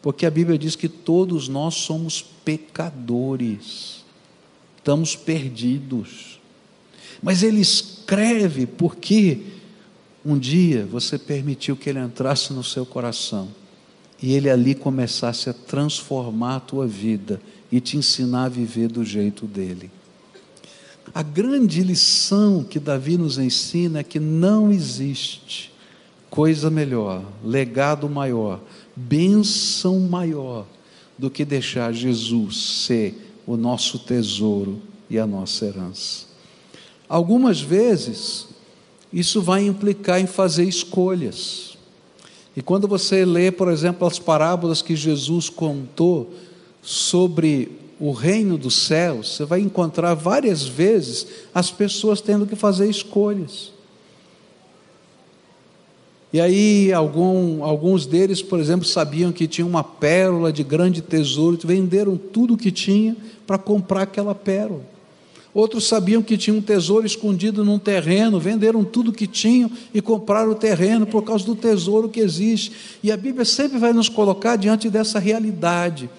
Porque 0.01 0.25
a 0.25 0.31
Bíblia 0.31 0.57
diz 0.57 0.75
que 0.75 0.87
todos 0.87 1.47
nós 1.47 1.75
somos 1.75 2.21
pecadores, 2.21 4.03
estamos 4.77 5.15
perdidos. 5.15 6.39
Mas 7.23 7.41
Ele 7.41 7.59
escreve 7.59 8.65
porque 8.65 9.39
um 10.25 10.37
dia 10.37 10.85
você 10.85 11.17
permitiu 11.17 11.75
que 11.75 11.89
Ele 11.89 11.99
entrasse 11.99 12.53
no 12.53 12.63
seu 12.63 12.85
coração 12.85 13.49
e 14.21 14.33
Ele 14.33 14.49
ali 14.49 14.75
começasse 14.75 15.49
a 15.49 15.53
transformar 15.53 16.57
a 16.57 16.59
tua 16.59 16.85
vida 16.85 17.41
e 17.71 17.79
te 17.79 17.97
ensinar 17.97 18.45
a 18.45 18.49
viver 18.49 18.89
do 18.89 19.03
jeito 19.05 19.45
dele. 19.45 19.89
A 21.13 21.23
grande 21.23 21.81
lição 21.81 22.63
que 22.63 22.79
Davi 22.79 23.17
nos 23.17 23.37
ensina 23.37 23.99
é 23.99 24.03
que 24.03 24.19
não 24.19 24.71
existe 24.71 25.71
coisa 26.29 26.69
melhor, 26.69 27.23
legado 27.43 28.07
maior, 28.07 28.61
bênção 28.95 29.99
maior 29.99 30.67
do 31.17 31.29
que 31.29 31.43
deixar 31.43 31.91
Jesus 31.91 32.83
ser 32.85 33.33
o 33.47 33.57
nosso 33.57 33.97
tesouro 33.99 34.79
e 35.09 35.17
a 35.17 35.25
nossa 35.25 35.65
herança. 35.65 36.25
Algumas 37.07 37.59
vezes, 37.59 38.47
isso 39.11 39.41
vai 39.41 39.65
implicar 39.65 40.19
em 40.19 40.27
fazer 40.27 40.63
escolhas. 40.65 41.77
E 42.55 42.61
quando 42.61 42.87
você 42.87 43.25
lê, 43.25 43.51
por 43.51 43.69
exemplo, 43.69 44.07
as 44.07 44.19
parábolas 44.19 44.81
que 44.81 44.95
Jesus 44.95 45.49
contou 45.49 46.33
sobre 46.81 47.71
o 47.99 48.11
reino 48.11 48.57
dos 48.57 48.75
céus, 48.75 49.35
você 49.35 49.45
vai 49.45 49.59
encontrar 49.59 50.13
várias 50.13 50.63
vezes 50.63 51.27
as 51.53 51.69
pessoas 51.69 52.21
tendo 52.21 52.45
que 52.45 52.55
fazer 52.55 52.89
escolhas. 52.89 53.71
E 56.31 56.39
aí, 56.39 56.93
algum, 56.93 57.63
alguns 57.63 58.05
deles, 58.05 58.41
por 58.41 58.59
exemplo, 58.59 58.85
sabiam 58.85 59.31
que 59.31 59.47
tinha 59.47 59.65
uma 59.65 59.83
pérola 59.83 60.53
de 60.53 60.63
grande 60.63 61.01
tesouro, 61.01 61.57
venderam 61.63 62.15
tudo 62.15 62.53
o 62.53 62.57
que 62.57 62.71
tinha 62.71 63.17
para 63.47 63.57
comprar 63.57 64.03
aquela 64.03 64.35
pérola. 64.35 64.83
Outros 65.53 65.87
sabiam 65.87 66.21
que 66.21 66.37
tinha 66.37 66.55
um 66.55 66.61
tesouro 66.61 67.05
escondido 67.05 67.65
num 67.65 67.79
terreno, 67.79 68.39
venderam 68.39 68.83
tudo 68.83 69.11
que 69.11 69.25
tinham 69.25 69.69
e 69.93 70.01
compraram 70.01 70.51
o 70.51 70.55
terreno 70.55 71.07
por 71.07 71.23
causa 71.23 71.45
do 71.45 71.55
tesouro 71.55 72.07
que 72.07 72.19
existe. 72.19 72.71
E 73.01 73.11
a 73.11 73.17
Bíblia 73.17 73.43
sempre 73.45 73.79
vai 73.79 73.91
nos 73.91 74.07
colocar 74.07 74.55
diante 74.55 74.89
dessa 74.89 75.17
realidade. 75.17 76.09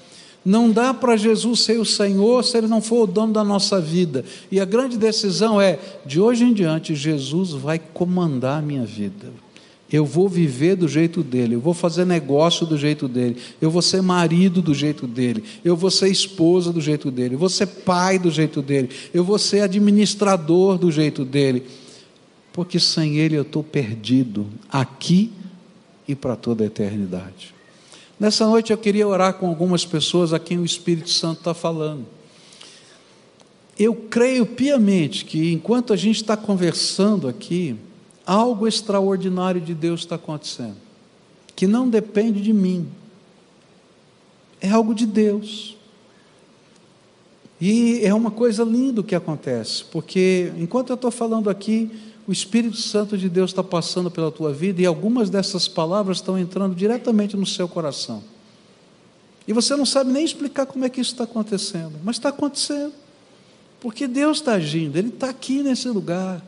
Não 0.44 0.70
dá 0.70 0.92
para 0.92 1.16
Jesus 1.16 1.60
ser 1.60 1.78
o 1.78 1.84
Senhor 1.84 2.42
se 2.42 2.56
Ele 2.56 2.66
não 2.66 2.80
for 2.80 3.04
o 3.04 3.06
dono 3.06 3.32
da 3.32 3.44
nossa 3.44 3.80
vida. 3.80 4.24
E 4.50 4.58
a 4.58 4.64
grande 4.64 4.96
decisão 4.96 5.60
é: 5.60 5.78
de 6.04 6.20
hoje 6.20 6.44
em 6.44 6.52
diante, 6.52 6.94
Jesus 6.94 7.52
vai 7.52 7.78
comandar 7.78 8.58
a 8.58 8.62
minha 8.62 8.84
vida. 8.84 9.28
Eu 9.92 10.04
vou 10.04 10.28
viver 10.28 10.76
do 10.76 10.86
jeito 10.86 11.22
dele, 11.22 11.56
eu 11.56 11.60
vou 11.60 11.74
fazer 11.74 12.04
negócio 12.04 12.64
do 12.64 12.78
jeito 12.78 13.08
dele, 13.08 13.36
eu 13.60 13.70
vou 13.70 13.82
ser 13.82 14.00
marido 14.00 14.62
do 14.62 14.72
jeito 14.72 15.06
dele, 15.06 15.42
eu 15.64 15.76
vou 15.76 15.90
ser 15.90 16.08
esposa 16.08 16.72
do 16.72 16.80
jeito 16.80 17.10
dele, 17.10 17.34
eu 17.34 17.38
vou 17.38 17.48
ser 17.48 17.66
pai 17.66 18.18
do 18.18 18.30
jeito 18.30 18.62
dele, 18.62 18.88
eu 19.12 19.24
vou 19.24 19.38
ser 19.38 19.62
administrador 19.62 20.78
do 20.78 20.92
jeito 20.92 21.24
dele, 21.24 21.64
porque 22.52 22.78
sem 22.78 23.16
ele 23.16 23.36
eu 23.36 23.42
estou 23.42 23.64
perdido 23.64 24.46
aqui 24.70 25.32
e 26.06 26.14
para 26.14 26.36
toda 26.36 26.62
a 26.62 26.66
eternidade. 26.66 27.52
Nessa 28.18 28.46
noite 28.46 28.70
eu 28.70 28.78
queria 28.78 29.08
orar 29.08 29.34
com 29.34 29.48
algumas 29.48 29.84
pessoas 29.84 30.32
a 30.32 30.38
quem 30.38 30.58
o 30.58 30.64
Espírito 30.64 31.10
Santo 31.10 31.38
está 31.38 31.54
falando. 31.54 32.06
Eu 33.78 33.94
creio 33.94 34.44
piamente 34.44 35.24
que 35.24 35.52
enquanto 35.52 35.92
a 35.92 35.96
gente 35.96 36.16
está 36.16 36.36
conversando 36.36 37.26
aqui, 37.26 37.76
algo 38.30 38.68
extraordinário 38.68 39.60
de 39.60 39.74
Deus 39.74 40.02
está 40.02 40.14
acontecendo, 40.14 40.76
que 41.56 41.66
não 41.66 41.90
depende 41.90 42.40
de 42.40 42.52
mim, 42.52 42.88
é 44.60 44.70
algo 44.70 44.94
de 44.94 45.04
Deus. 45.04 45.76
E 47.60 48.00
é 48.04 48.14
uma 48.14 48.30
coisa 48.30 48.62
linda 48.62 49.02
que 49.02 49.16
acontece, 49.16 49.84
porque 49.86 50.52
enquanto 50.56 50.90
eu 50.90 50.94
estou 50.94 51.10
falando 51.10 51.50
aqui, 51.50 51.90
o 52.24 52.30
Espírito 52.30 52.76
Santo 52.76 53.18
de 53.18 53.28
Deus 53.28 53.50
está 53.50 53.64
passando 53.64 54.08
pela 54.12 54.30
tua 54.30 54.52
vida 54.52 54.80
e 54.80 54.86
algumas 54.86 55.28
dessas 55.28 55.66
palavras 55.66 56.18
estão 56.18 56.38
entrando 56.38 56.72
diretamente 56.72 57.36
no 57.36 57.44
seu 57.44 57.66
coração. 57.66 58.22
E 59.46 59.52
você 59.52 59.74
não 59.74 59.84
sabe 59.84 60.12
nem 60.12 60.24
explicar 60.24 60.66
como 60.66 60.84
é 60.84 60.88
que 60.88 61.00
isso 61.00 61.10
está 61.10 61.24
acontecendo, 61.24 61.98
mas 62.04 62.14
está 62.14 62.28
acontecendo, 62.28 62.92
porque 63.80 64.06
Deus 64.06 64.38
está 64.38 64.52
agindo, 64.52 64.96
Ele 64.96 65.08
está 65.08 65.30
aqui 65.30 65.64
nesse 65.64 65.88
lugar. 65.88 66.40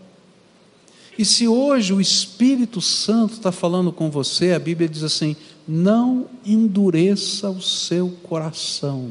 E 1.18 1.24
se 1.24 1.46
hoje 1.46 1.92
o 1.92 2.00
Espírito 2.00 2.80
Santo 2.80 3.34
está 3.34 3.52
falando 3.52 3.92
com 3.92 4.10
você, 4.10 4.52
a 4.52 4.58
Bíblia 4.58 4.88
diz 4.88 5.02
assim: 5.02 5.36
não 5.66 6.26
endureça 6.44 7.50
o 7.50 7.60
seu 7.60 8.10
coração. 8.22 9.10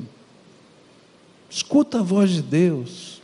Escuta 1.49 1.99
a 1.99 2.03
voz 2.03 2.31
de 2.31 2.41
Deus, 2.41 3.21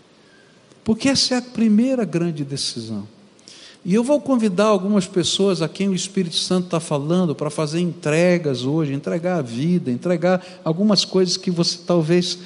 porque 0.84 1.10
essa 1.10 1.36
é 1.36 1.38
a 1.38 1.42
primeira 1.42 2.06
grande 2.06 2.44
decisão. 2.44 3.08
E 3.86 3.94
eu 3.94 4.04
vou 4.04 4.20
convidar 4.20 4.66
algumas 4.66 5.08
pessoas 5.08 5.62
a 5.62 5.70
quem 5.70 5.88
o 5.88 5.94
Espírito 5.94 6.36
Santo 6.36 6.66
está 6.66 6.80
falando 6.80 7.34
para 7.34 7.50
fazer 7.50 7.80
entregas 7.80 8.66
hoje, 8.66 8.92
entregar 8.92 9.38
a 9.38 9.42
vida, 9.42 9.90
entregar 9.90 10.46
algumas 10.64 11.06
coisas 11.06 11.38
que 11.38 11.50
você 11.50 11.80
talvez 11.86 12.38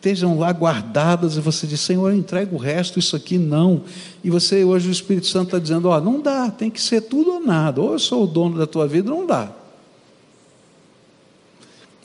estejam 0.00 0.38
lá 0.38 0.50
guardadas 0.50 1.36
e 1.36 1.40
você 1.40 1.66
diz, 1.66 1.78
Senhor, 1.80 2.08
eu 2.10 2.16
entrego 2.16 2.56
o 2.56 2.58
resto, 2.58 2.98
isso 2.98 3.14
aqui 3.14 3.36
não. 3.36 3.82
E 4.24 4.30
você, 4.30 4.64
hoje, 4.64 4.88
o 4.88 4.90
Espírito 4.90 5.26
Santo 5.26 5.48
está 5.48 5.58
dizendo: 5.58 5.88
Ó, 5.88 6.00
não 6.00 6.20
dá, 6.20 6.50
tem 6.50 6.70
que 6.70 6.80
ser 6.80 7.02
tudo 7.02 7.34
ou 7.34 7.40
nada. 7.40 7.82
Ou 7.82 7.92
eu 7.92 7.98
sou 7.98 8.24
o 8.24 8.26
dono 8.26 8.58
da 8.58 8.66
tua 8.66 8.88
vida, 8.88 9.10
não 9.10 9.26
dá. 9.26 9.52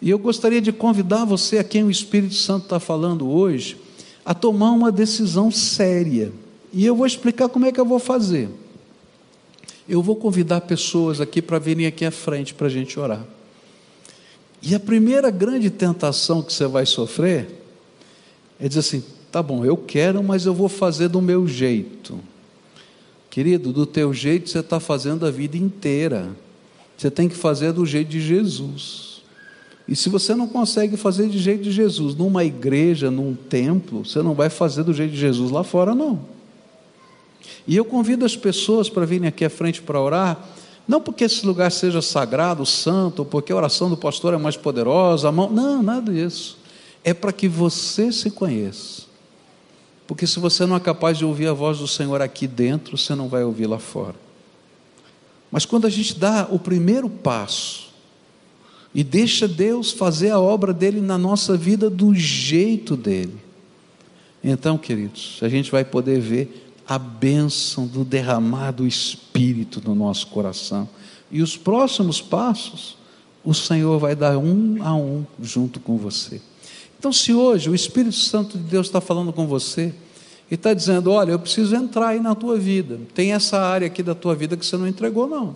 E 0.01 0.09
eu 0.09 0.19
gostaria 0.19 0.61
de 0.61 0.73
convidar 0.73 1.23
você, 1.23 1.57
a 1.57 1.63
quem 1.63 1.85
o 1.85 1.89
Espírito 1.89 2.35
Santo 2.35 2.63
está 2.63 2.81
falando 2.81 3.29
hoje, 3.29 3.77
a 4.25 4.33
tomar 4.33 4.71
uma 4.71 4.91
decisão 4.91 5.49
séria. 5.49 6.33
E 6.73 6.85
eu 6.85 6.95
vou 6.95 7.05
explicar 7.05 7.47
como 7.47 7.65
é 7.65 7.71
que 7.71 7.79
eu 7.79 7.85
vou 7.85 7.97
fazer. 7.97 8.49
Eu 9.87 10.01
vou 10.01 10.17
convidar 10.17 10.61
pessoas 10.61 11.21
aqui 11.21 11.41
para 11.41 11.59
virem 11.59 11.85
aqui 11.85 12.03
à 12.03 12.11
frente 12.11 12.53
para 12.53 12.67
a 12.67 12.69
gente 12.69 12.99
orar. 12.99 13.23
E 14.61 14.75
a 14.75 14.79
primeira 14.79 15.29
grande 15.29 15.69
tentação 15.69 16.41
que 16.41 16.51
você 16.51 16.67
vai 16.67 16.85
sofrer 16.85 17.64
é 18.59 18.67
dizer 18.67 18.79
assim: 18.79 19.03
tá 19.31 19.41
bom, 19.41 19.65
eu 19.65 19.77
quero, 19.77 20.23
mas 20.23 20.45
eu 20.45 20.53
vou 20.53 20.69
fazer 20.69 21.07
do 21.07 21.21
meu 21.21 21.47
jeito. 21.47 22.19
Querido, 23.29 23.73
do 23.73 23.85
teu 23.85 24.13
jeito 24.13 24.49
você 24.49 24.59
está 24.59 24.79
fazendo 24.79 25.25
a 25.25 25.31
vida 25.31 25.57
inteira. 25.57 26.29
Você 26.97 27.11
tem 27.11 27.27
que 27.27 27.35
fazer 27.35 27.73
do 27.73 27.85
jeito 27.85 28.07
de 28.07 28.21
Jesus. 28.21 29.21
E 29.87 29.95
se 29.95 30.09
você 30.09 30.33
não 30.33 30.47
consegue 30.47 30.97
fazer 30.97 31.27
de 31.27 31.37
jeito 31.37 31.63
de 31.63 31.71
Jesus 31.71 32.15
numa 32.15 32.43
igreja, 32.43 33.11
num 33.11 33.35
templo, 33.35 34.05
você 34.05 34.21
não 34.23 34.33
vai 34.33 34.49
fazer 34.49 34.83
do 34.83 34.93
jeito 34.93 35.11
de 35.11 35.19
Jesus 35.19 35.51
lá 35.51 35.63
fora, 35.63 35.93
não. 35.93 36.19
E 37.67 37.75
eu 37.75 37.85
convido 37.85 38.25
as 38.25 38.35
pessoas 38.35 38.89
para 38.89 39.05
virem 39.05 39.27
aqui 39.27 39.45
à 39.45 39.49
frente 39.49 39.81
para 39.81 39.99
orar, 39.99 40.47
não 40.87 41.01
porque 41.01 41.23
esse 41.23 41.45
lugar 41.45 41.71
seja 41.71 42.01
sagrado, 42.01 42.65
santo, 42.65 43.19
ou 43.19 43.25
porque 43.25 43.51
a 43.51 43.55
oração 43.55 43.89
do 43.89 43.97
pastor 43.97 44.33
é 44.33 44.37
mais 44.37 44.55
poderosa, 44.55 45.29
a 45.29 45.31
mão, 45.31 45.49
não, 45.49 45.83
nada 45.83 46.11
disso. 46.11 46.57
É 47.05 47.13
para 47.13 47.31
que 47.31 47.47
você 47.47 48.11
se 48.11 48.31
conheça. 48.31 49.03
Porque 50.07 50.25
se 50.25 50.39
você 50.39 50.65
não 50.65 50.75
é 50.75 50.79
capaz 50.79 51.17
de 51.17 51.23
ouvir 51.23 51.47
a 51.47 51.53
voz 51.53 51.77
do 51.77 51.87
Senhor 51.87 52.21
aqui 52.21 52.47
dentro, 52.47 52.97
você 52.97 53.13
não 53.15 53.29
vai 53.29 53.43
ouvir 53.43 53.67
lá 53.67 53.79
fora. 53.79 54.15
Mas 55.51 55.65
quando 55.65 55.85
a 55.85 55.89
gente 55.89 56.17
dá 56.19 56.47
o 56.51 56.59
primeiro 56.59 57.07
passo 57.09 57.93
e 58.93 59.03
deixa 59.03 59.47
Deus 59.47 59.91
fazer 59.91 60.31
a 60.31 60.39
obra 60.39 60.73
dele 60.73 60.99
na 60.99 61.17
nossa 61.17 61.55
vida 61.55 61.89
do 61.89 62.13
jeito 62.13 62.97
dele, 62.97 63.37
então, 64.43 64.77
queridos, 64.77 65.39
a 65.41 65.49
gente 65.49 65.71
vai 65.71 65.83
poder 65.83 66.19
ver 66.19 66.71
a 66.87 66.99
bênção 66.99 67.87
do 67.87 68.03
derramar 68.03 68.71
do 68.71 68.85
Espírito 68.85 69.81
no 69.83 69.95
nosso 69.95 70.27
coração. 70.27 70.87
E 71.31 71.41
os 71.41 71.57
próximos 71.57 72.21
passos, 72.21 72.95
o 73.43 73.53
Senhor 73.53 73.97
vai 73.97 74.15
dar 74.15 74.37
um 74.37 74.77
a 74.83 74.95
um 74.95 75.25
junto 75.41 75.79
com 75.79 75.97
você. 75.97 76.39
Então, 76.97 77.11
se 77.11 77.33
hoje 77.33 77.69
o 77.69 77.75
Espírito 77.75 78.15
Santo 78.15 78.57
de 78.57 78.63
Deus 78.63 78.87
está 78.87 78.99
falando 78.99 79.31
com 79.31 79.45
você 79.45 79.93
e 80.49 80.55
está 80.55 80.73
dizendo: 80.73 81.11
Olha, 81.11 81.31
eu 81.31 81.39
preciso 81.39 81.75
entrar 81.75 82.09
aí 82.09 82.19
na 82.19 82.35
tua 82.35 82.57
vida, 82.57 82.99
tem 83.13 83.33
essa 83.33 83.59
área 83.59 83.87
aqui 83.87 84.01
da 84.01 84.15
tua 84.15 84.35
vida 84.35 84.57
que 84.57 84.65
você 84.65 84.77
não 84.77 84.87
entregou, 84.87 85.27
não. 85.27 85.55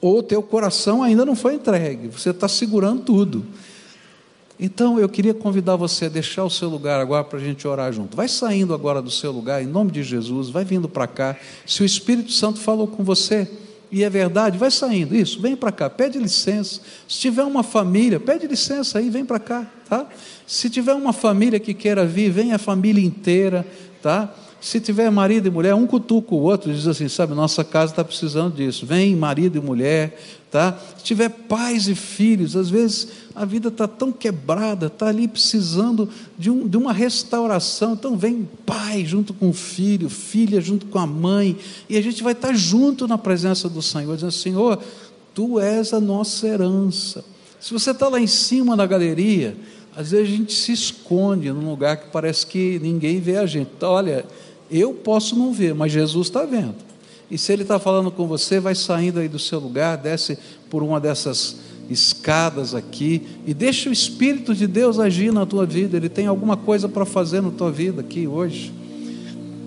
Ou 0.00 0.22
teu 0.22 0.42
coração 0.42 1.02
ainda 1.02 1.24
não 1.24 1.34
foi 1.34 1.54
entregue, 1.54 2.08
você 2.08 2.30
está 2.30 2.48
segurando 2.48 3.02
tudo. 3.02 3.44
Então 4.58 5.00
eu 5.00 5.08
queria 5.08 5.34
convidar 5.34 5.76
você 5.76 6.04
a 6.04 6.08
deixar 6.08 6.44
o 6.44 6.50
seu 6.50 6.68
lugar 6.68 7.00
agora 7.00 7.24
para 7.24 7.38
a 7.38 7.42
gente 7.42 7.66
orar 7.66 7.92
junto. 7.92 8.16
Vai 8.16 8.28
saindo 8.28 8.72
agora 8.72 9.02
do 9.02 9.10
seu 9.10 9.32
lugar, 9.32 9.62
em 9.62 9.66
nome 9.66 9.90
de 9.90 10.02
Jesus, 10.02 10.48
vai 10.48 10.64
vindo 10.64 10.88
para 10.88 11.06
cá. 11.06 11.36
Se 11.66 11.82
o 11.82 11.84
Espírito 11.84 12.30
Santo 12.30 12.60
falou 12.60 12.86
com 12.86 13.02
você, 13.02 13.50
e 13.90 14.02
é 14.02 14.10
verdade, 14.10 14.58
vai 14.58 14.70
saindo. 14.70 15.14
Isso, 15.14 15.40
vem 15.40 15.54
para 15.54 15.72
cá, 15.72 15.88
pede 15.88 16.18
licença. 16.18 16.80
Se 17.08 17.18
tiver 17.20 17.44
uma 17.44 17.62
família, 17.62 18.18
pede 18.18 18.46
licença 18.46 18.98
aí, 18.98 19.10
vem 19.10 19.24
para 19.24 19.38
cá, 19.38 19.66
tá? 19.88 20.06
Se 20.46 20.68
tiver 20.68 20.94
uma 20.94 21.12
família 21.12 21.60
que 21.60 21.72
queira 21.72 22.04
vir, 22.04 22.30
vem 22.30 22.52
a 22.52 22.58
família 22.58 23.04
inteira, 23.04 23.66
tá? 24.02 24.34
Se 24.64 24.80
tiver 24.80 25.10
marido 25.10 25.46
e 25.46 25.50
mulher, 25.50 25.74
um 25.74 25.86
cutuca 25.86 26.34
o 26.34 26.40
outro 26.40 26.72
diz 26.72 26.86
assim: 26.86 27.06
sabe, 27.06 27.34
nossa 27.34 27.62
casa 27.62 27.92
está 27.92 28.02
precisando 28.02 28.54
disso. 28.54 28.86
Vem 28.86 29.14
marido 29.14 29.58
e 29.58 29.60
mulher, 29.60 30.18
tá? 30.50 30.80
Se 30.96 31.04
tiver 31.04 31.28
pais 31.28 31.86
e 31.86 31.94
filhos, 31.94 32.56
às 32.56 32.70
vezes 32.70 33.08
a 33.34 33.44
vida 33.44 33.68
está 33.68 33.86
tão 33.86 34.10
quebrada, 34.10 34.86
está 34.86 35.08
ali 35.08 35.28
precisando 35.28 36.08
de, 36.38 36.50
um, 36.50 36.66
de 36.66 36.78
uma 36.78 36.94
restauração. 36.94 37.92
Então 37.92 38.16
vem 38.16 38.48
pai 38.64 39.04
junto 39.04 39.34
com 39.34 39.50
o 39.50 39.52
filho, 39.52 40.08
filha 40.08 40.62
junto 40.62 40.86
com 40.86 40.98
a 40.98 41.06
mãe, 41.06 41.58
e 41.86 41.98
a 41.98 42.02
gente 42.02 42.22
vai 42.22 42.32
estar 42.32 42.48
tá 42.48 42.54
junto 42.54 43.06
na 43.06 43.18
presença 43.18 43.68
do 43.68 43.82
Senhor, 43.82 44.14
dizendo: 44.14 44.32
Senhor, 44.32 44.82
tu 45.34 45.60
és 45.60 45.92
a 45.92 46.00
nossa 46.00 46.48
herança. 46.48 47.22
Se 47.60 47.70
você 47.70 47.90
está 47.90 48.08
lá 48.08 48.18
em 48.18 48.26
cima 48.26 48.74
na 48.74 48.86
galeria, 48.86 49.54
às 49.94 50.10
vezes 50.10 50.26
a 50.26 50.36
gente 50.36 50.54
se 50.54 50.72
esconde 50.72 51.52
num 51.52 51.68
lugar 51.68 51.98
que 51.98 52.10
parece 52.10 52.46
que 52.46 52.80
ninguém 52.82 53.20
vê 53.20 53.36
a 53.36 53.44
gente. 53.46 53.70
Então, 53.76 53.90
olha, 53.90 54.24
eu 54.70 54.92
posso 54.92 55.36
não 55.36 55.52
ver, 55.52 55.74
mas 55.74 55.92
Jesus 55.92 56.28
está 56.28 56.44
vendo. 56.44 56.74
E 57.30 57.38
se 57.38 57.52
Ele 57.52 57.62
está 57.62 57.78
falando 57.78 58.10
com 58.10 58.26
você, 58.26 58.60
vai 58.60 58.74
saindo 58.74 59.18
aí 59.18 59.28
do 59.28 59.38
seu 59.38 59.58
lugar, 59.58 59.96
desce 59.96 60.38
por 60.70 60.82
uma 60.82 61.00
dessas 61.00 61.56
escadas 61.90 62.74
aqui 62.74 63.22
e 63.46 63.52
deixa 63.52 63.90
o 63.90 63.92
Espírito 63.92 64.54
de 64.54 64.66
Deus 64.66 64.98
agir 64.98 65.32
na 65.32 65.44
tua 65.44 65.66
vida. 65.66 65.96
Ele 65.96 66.08
tem 66.08 66.26
alguma 66.26 66.56
coisa 66.56 66.88
para 66.88 67.04
fazer 67.04 67.40
na 67.40 67.50
tua 67.50 67.70
vida 67.70 68.00
aqui 68.00 68.26
hoje. 68.26 68.72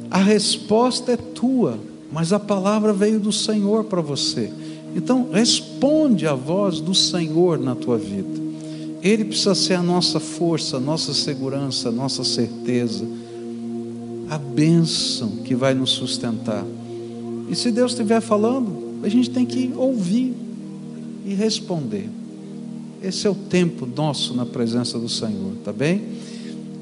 A 0.10 0.20
resposta 0.20 1.12
é 1.12 1.18
tua, 1.18 1.78
mas 2.12 2.32
a 2.32 2.40
palavra 2.40 2.94
veio 2.94 3.20
do 3.20 3.32
Senhor 3.32 3.84
para 3.86 4.02
você. 4.02 4.52
Então, 4.96 5.30
responde 5.32 6.26
à 6.26 6.34
voz 6.34 6.80
do 6.80 6.96
Senhor 6.96 7.60
na 7.60 7.76
tua 7.76 7.98
vida. 7.98 8.48
Ele 9.04 9.26
precisa 9.26 9.54
ser 9.54 9.76
a 9.76 9.84
nossa 9.84 10.20
força, 10.20 10.78
a 10.78 10.80
nossa 10.80 11.14
segurança, 11.14 11.90
a 11.90 11.92
nossa 11.92 12.24
certeza 12.24 13.06
a 14.30 14.38
bênção 14.38 15.38
que 15.44 15.56
vai 15.56 15.74
nos 15.74 15.92
sustentar. 15.92 16.66
E 17.50 17.56
se 17.56 17.72
Deus 17.72 17.92
estiver 17.92 18.22
falando, 18.22 19.00
a 19.04 19.10
gente 19.10 19.30
tem 19.30 19.46
que 19.46 19.72
ouvir 19.76 20.34
e 21.26 21.34
responder. 21.34 22.10
Esse 23.02 23.28
é 23.28 23.30
o 23.30 23.36
tempo 23.36 23.86
nosso 23.86 24.34
na 24.34 24.46
presença 24.46 24.98
do 24.98 25.08
Senhor, 25.08 25.54
tá 25.64 25.72
bem? 25.72 26.02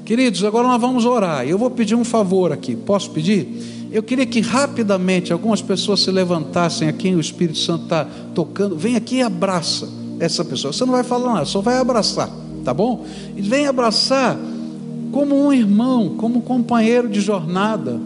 Queridos, 0.05 0.43
agora 0.43 0.67
nós 0.67 0.79
vamos 0.79 1.05
orar. 1.05 1.47
Eu 1.47 1.57
vou 1.57 1.69
pedir 1.69 1.95
um 1.95 2.03
favor 2.03 2.51
aqui. 2.51 2.75
Posso 2.75 3.11
pedir? 3.11 3.47
Eu 3.91 4.03
queria 4.03 4.25
que 4.25 4.39
rapidamente 4.39 5.33
algumas 5.33 5.61
pessoas 5.61 6.01
se 6.01 6.11
levantassem 6.11 6.87
a 6.87 6.93
quem 6.93 7.15
o 7.15 7.19
Espírito 7.19 7.59
Santo 7.59 7.83
está 7.83 8.05
tocando. 8.33 8.75
Vem 8.75 8.95
aqui 8.95 9.17
e 9.17 9.21
abraça 9.21 9.87
essa 10.19 10.43
pessoa. 10.43 10.73
Você 10.73 10.85
não 10.85 10.93
vai 10.93 11.03
falar 11.03 11.33
nada, 11.33 11.45
só 11.45 11.61
vai 11.61 11.77
abraçar, 11.77 12.29
tá 12.63 12.73
bom? 12.73 13.05
E 13.35 13.41
vem 13.41 13.67
abraçar 13.67 14.37
como 15.11 15.35
um 15.35 15.51
irmão, 15.51 16.15
como 16.17 16.39
um 16.39 16.41
companheiro 16.41 17.09
de 17.09 17.21
jornada, 17.21 17.99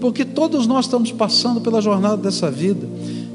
porque 0.00 0.24
todos 0.24 0.66
nós 0.66 0.86
estamos 0.86 1.12
passando 1.12 1.60
pela 1.60 1.80
jornada 1.80 2.16
dessa 2.16 2.50
vida, 2.50 2.88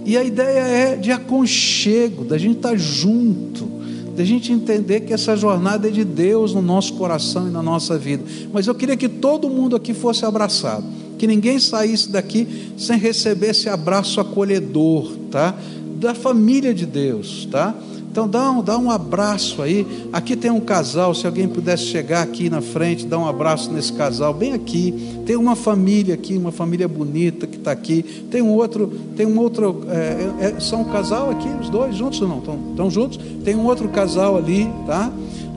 e 0.05 0.17
a 0.17 0.24
ideia 0.24 0.59
é 0.59 0.95
de 0.95 1.11
aconchego, 1.11 2.26
da 2.26 2.38
gente 2.38 2.57
estar 2.57 2.76
junto, 2.78 3.69
da 4.15 4.24
gente 4.24 4.51
entender 4.51 5.01
que 5.01 5.13
essa 5.13 5.36
jornada 5.36 5.88
é 5.88 5.91
de 5.91 6.03
Deus 6.03 6.53
no 6.53 6.61
nosso 6.61 6.93
coração 6.93 7.47
e 7.47 7.51
na 7.51 7.63
nossa 7.63 7.97
vida. 7.97 8.24
Mas 8.51 8.67
eu 8.67 8.76
queria 8.76 8.97
que 8.97 9.07
todo 9.07 9.49
mundo 9.49 9.76
aqui 9.76 9.93
fosse 9.93 10.26
abraçado, 10.26 10.84
que 11.17 11.28
ninguém 11.28 11.59
saísse 11.59 12.09
daqui 12.09 12.74
sem 12.78 12.97
receber 12.97 13.51
esse 13.51 13.69
abraço 13.69 14.19
acolhedor, 14.19 15.11
tá? 15.30 15.55
Da 15.99 16.13
família 16.15 16.74
de 16.74 16.86
Deus, 16.86 17.47
tá? 17.49 17.76
Então 18.12 18.28
dá 18.28 18.51
um, 18.51 18.62
dá 18.62 18.78
um 18.78 18.91
abraço 18.91 19.62
aí. 19.62 19.88
Aqui 20.12 20.36
tem 20.36 20.51
um 20.51 20.59
casal, 20.59 21.16
se 21.16 21.26
alguém 21.26 21.47
pudesse 21.47 21.86
chegar 21.86 22.22
aqui 22.22 22.49
na 22.49 22.62
frente, 22.62 23.07
dar 23.07 23.18
um 23.18 23.26
abraço 23.26 23.72
nesse 23.72 23.93
casal, 23.93 24.34
bem 24.34 24.51
aqui. 24.51 25.24
Tem 25.26 25.38
uma 25.38 25.55
família 25.55 26.14
aqui, 26.14 26.38
uma 26.38 26.51
família 26.51 26.89
bonita 26.89 27.47
que 27.47 27.55
está 27.55 27.72
aqui. 27.72 28.03
Tem 28.30 28.41
um 28.41 28.49
outro, 28.49 28.91
tem 29.16 29.26
um 29.26 29.39
outro, 29.39 29.86
é, 29.88 29.95
é, 30.41 30.45
é, 30.57 30.59
são 30.59 30.82
um 30.82 30.91
casal 30.91 31.32
aqui, 31.32 31.47
os 31.62 31.70
dois 31.70 31.95
juntos 31.95 32.22
ou 32.22 32.28
não? 32.28 32.39
Estão, 32.39 32.91
juntos? 32.91 33.18
Tem 33.45 33.55
um 33.55 33.66
outro 33.66 33.88
casal 33.88 34.36
ali, 34.36 34.70
tá? 34.86 35.09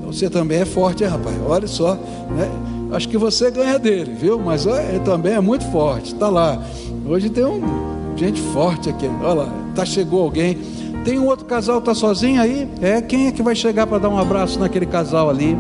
Você 0.07 0.31
também 0.31 0.61
é 0.61 0.65
forte, 0.65 1.03
rapaz? 1.03 1.37
Olha 1.45 1.67
só, 1.67 1.95
né? 1.95 2.49
Acho 2.93 3.09
que 3.09 3.19
você 3.19 3.51
ganha 3.51 3.81
dele, 3.81 4.13
viu? 4.13 4.39
Mas 4.39 4.65
ele 4.65 5.01
também 5.01 5.33
é 5.33 5.41
muito 5.41 5.65
forte. 5.73 6.13
Está 6.13 6.29
lá. 6.29 6.63
Hoje 7.05 7.29
tem 7.31 7.45
um 7.45 7.95
gente 8.17 8.41
forte 8.41 8.89
aqui. 8.89 9.07
Olha 9.07 9.35
lá, 9.35 9.53
tá 9.75 9.85
chegou 9.85 10.23
alguém. 10.23 10.57
Tem 11.05 11.19
um 11.19 11.27
outro 11.27 11.45
casal 11.45 11.83
que 11.83 11.91
está 11.91 11.95
sozinho 11.95 12.41
aí? 12.41 12.67
É, 12.81 13.03
quem 13.03 13.27
é 13.27 13.33
que 13.33 13.43
vai 13.43 13.55
chegar 13.55 13.87
para 13.87 13.99
dar 13.99 14.09
um 14.09 14.19
abraço 14.19 14.59
naquele 14.59 14.87
casal 14.87 15.29
ali? 15.29 15.57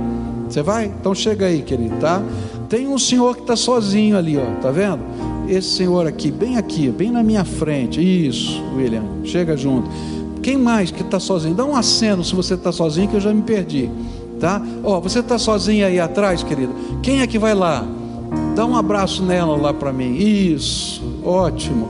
Você 0.48 0.62
vai? 0.62 0.86
Então 0.86 1.14
chega 1.14 1.46
aí, 1.46 1.60
querido, 1.60 1.96
tá? 1.96 2.22
Tem 2.68 2.88
um 2.88 2.98
senhor 2.98 3.36
que 3.36 3.42
está 3.42 3.54
sozinho 3.54 4.16
ali, 4.16 4.38
ó, 4.38 4.60
tá 4.62 4.70
vendo? 4.70 5.00
Esse 5.46 5.68
senhor 5.76 6.06
aqui, 6.06 6.30
bem 6.30 6.56
aqui, 6.56 6.88
bem 6.88 7.10
na 7.10 7.22
minha 7.22 7.44
frente. 7.44 8.00
Isso, 8.00 8.62
William, 8.74 9.04
chega 9.22 9.54
junto. 9.56 9.88
Quem 10.42 10.56
mais 10.56 10.90
que 10.90 11.02
está 11.02 11.20
sozinho? 11.20 11.54
Dá 11.54 11.64
um 11.64 11.76
aceno 11.76 12.24
se 12.24 12.34
você 12.34 12.54
está 12.54 12.72
sozinho, 12.72 13.08
que 13.08 13.14
eu 13.16 13.20
já 13.20 13.32
me 13.32 13.42
perdi, 13.42 13.90
tá? 14.40 14.62
Ó, 14.82 14.98
você 14.98 15.18
está 15.18 15.38
sozinho 15.38 15.86
aí 15.86 16.00
atrás, 16.00 16.42
querido? 16.42 16.72
Quem 17.02 17.20
é 17.20 17.26
que 17.26 17.38
vai 17.38 17.54
lá? 17.54 17.86
Dá 18.56 18.64
um 18.64 18.76
abraço 18.76 19.22
nela 19.22 19.56
lá 19.56 19.74
para 19.74 19.92
mim. 19.92 20.16
Isso, 20.16 21.02
ótimo. 21.22 21.88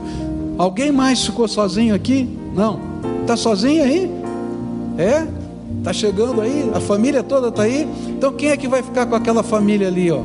Alguém 0.57 0.91
mais 0.91 1.25
ficou 1.25 1.47
sozinho 1.47 1.95
aqui? 1.95 2.29
Não. 2.53 2.94
Está 3.25 3.35
sozinho 3.35 3.83
aí? 3.83 4.11
É? 4.99 5.25
Está 5.79 5.91
chegando 5.91 6.41
aí? 6.41 6.69
A 6.75 6.79
família 6.79 7.23
toda 7.23 7.47
está 7.47 7.63
aí? 7.63 7.87
Então 8.07 8.31
quem 8.31 8.49
é 8.49 8.57
que 8.57 8.67
vai 8.67 8.83
ficar 8.83 9.07
com 9.07 9.15
aquela 9.15 9.41
família 9.41 9.87
ali? 9.87 10.11
Ó? 10.11 10.21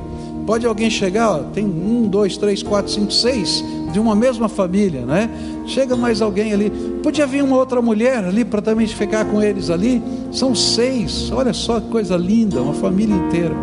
Pode 0.46 0.66
alguém 0.66 0.90
chegar? 0.90 1.30
Ó, 1.30 1.38
tem 1.44 1.64
um, 1.64 2.06
dois, 2.06 2.36
três, 2.36 2.62
quatro, 2.62 2.92
cinco, 2.92 3.10
seis 3.10 3.64
de 3.90 3.98
uma 3.98 4.14
mesma 4.14 4.50
família, 4.50 5.00
né? 5.00 5.30
Chega 5.66 5.96
mais 5.96 6.20
alguém 6.20 6.52
ali. 6.52 6.68
Podia 7.02 7.26
vir 7.26 7.42
uma 7.42 7.56
outra 7.56 7.80
mulher 7.80 8.22
ali 8.22 8.44
para 8.44 8.60
também 8.60 8.86
ficar 8.86 9.24
com 9.24 9.42
eles 9.42 9.70
ali. 9.70 10.02
São 10.30 10.54
seis. 10.54 11.32
Olha 11.32 11.54
só 11.54 11.80
que 11.80 11.88
coisa 11.88 12.18
linda, 12.18 12.60
uma 12.60 12.74
família 12.74 13.16
inteira. 13.16 13.56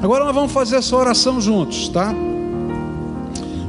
Agora 0.00 0.24
nós 0.24 0.34
vamos 0.34 0.52
fazer 0.52 0.76
essa 0.76 0.94
oração 0.94 1.40
juntos, 1.40 1.88
tá? 1.88 2.14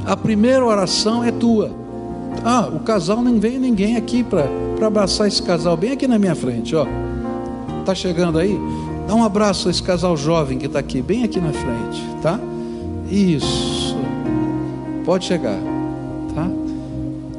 A 0.06 0.16
primeira 0.16 0.64
oração 0.64 1.24
é 1.24 1.32
tua. 1.32 1.81
Ah, 2.44 2.68
o 2.72 2.80
casal 2.80 3.22
não 3.22 3.38
veio 3.38 3.60
ninguém 3.60 3.96
aqui 3.96 4.24
para 4.24 4.48
abraçar 4.84 5.28
esse 5.28 5.42
casal 5.42 5.76
bem 5.76 5.92
aqui 5.92 6.08
na 6.08 6.18
minha 6.18 6.34
frente, 6.34 6.74
ó. 6.74 6.86
Tá 7.84 7.94
chegando 7.94 8.38
aí? 8.38 8.58
Dá 9.06 9.14
um 9.14 9.24
abraço 9.24 9.68
a 9.68 9.70
esse 9.70 9.82
casal 9.82 10.16
jovem 10.16 10.58
que 10.58 10.66
está 10.66 10.78
aqui, 10.78 11.02
bem 11.02 11.24
aqui 11.24 11.40
na 11.40 11.52
frente, 11.52 12.02
tá? 12.22 12.38
Isso. 13.10 13.96
Pode 15.04 15.24
chegar, 15.24 15.58
tá? 16.34 16.48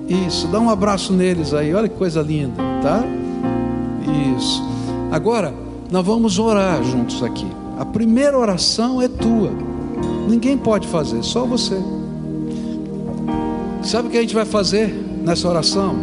Isso. 0.07 0.47
Dá 0.47 0.59
um 0.59 0.69
abraço 0.69 1.13
neles 1.13 1.53
aí. 1.53 1.73
Olha 1.73 1.87
que 1.87 1.95
coisa 1.95 2.21
linda, 2.21 2.61
tá? 2.81 3.03
Isso. 4.37 4.63
Agora 5.11 5.53
nós 5.91 6.05
vamos 6.05 6.39
orar 6.39 6.83
juntos 6.83 7.23
aqui. 7.23 7.47
A 7.77 7.85
primeira 7.85 8.37
oração 8.37 9.01
é 9.01 9.07
tua. 9.07 9.51
Ninguém 10.27 10.57
pode 10.57 10.87
fazer, 10.87 11.23
só 11.23 11.45
você. 11.45 11.81
Sabe 13.83 14.07
o 14.07 14.11
que 14.11 14.17
a 14.17 14.21
gente 14.21 14.33
vai 14.33 14.45
fazer 14.45 14.87
nessa 15.23 15.47
oração? 15.47 15.95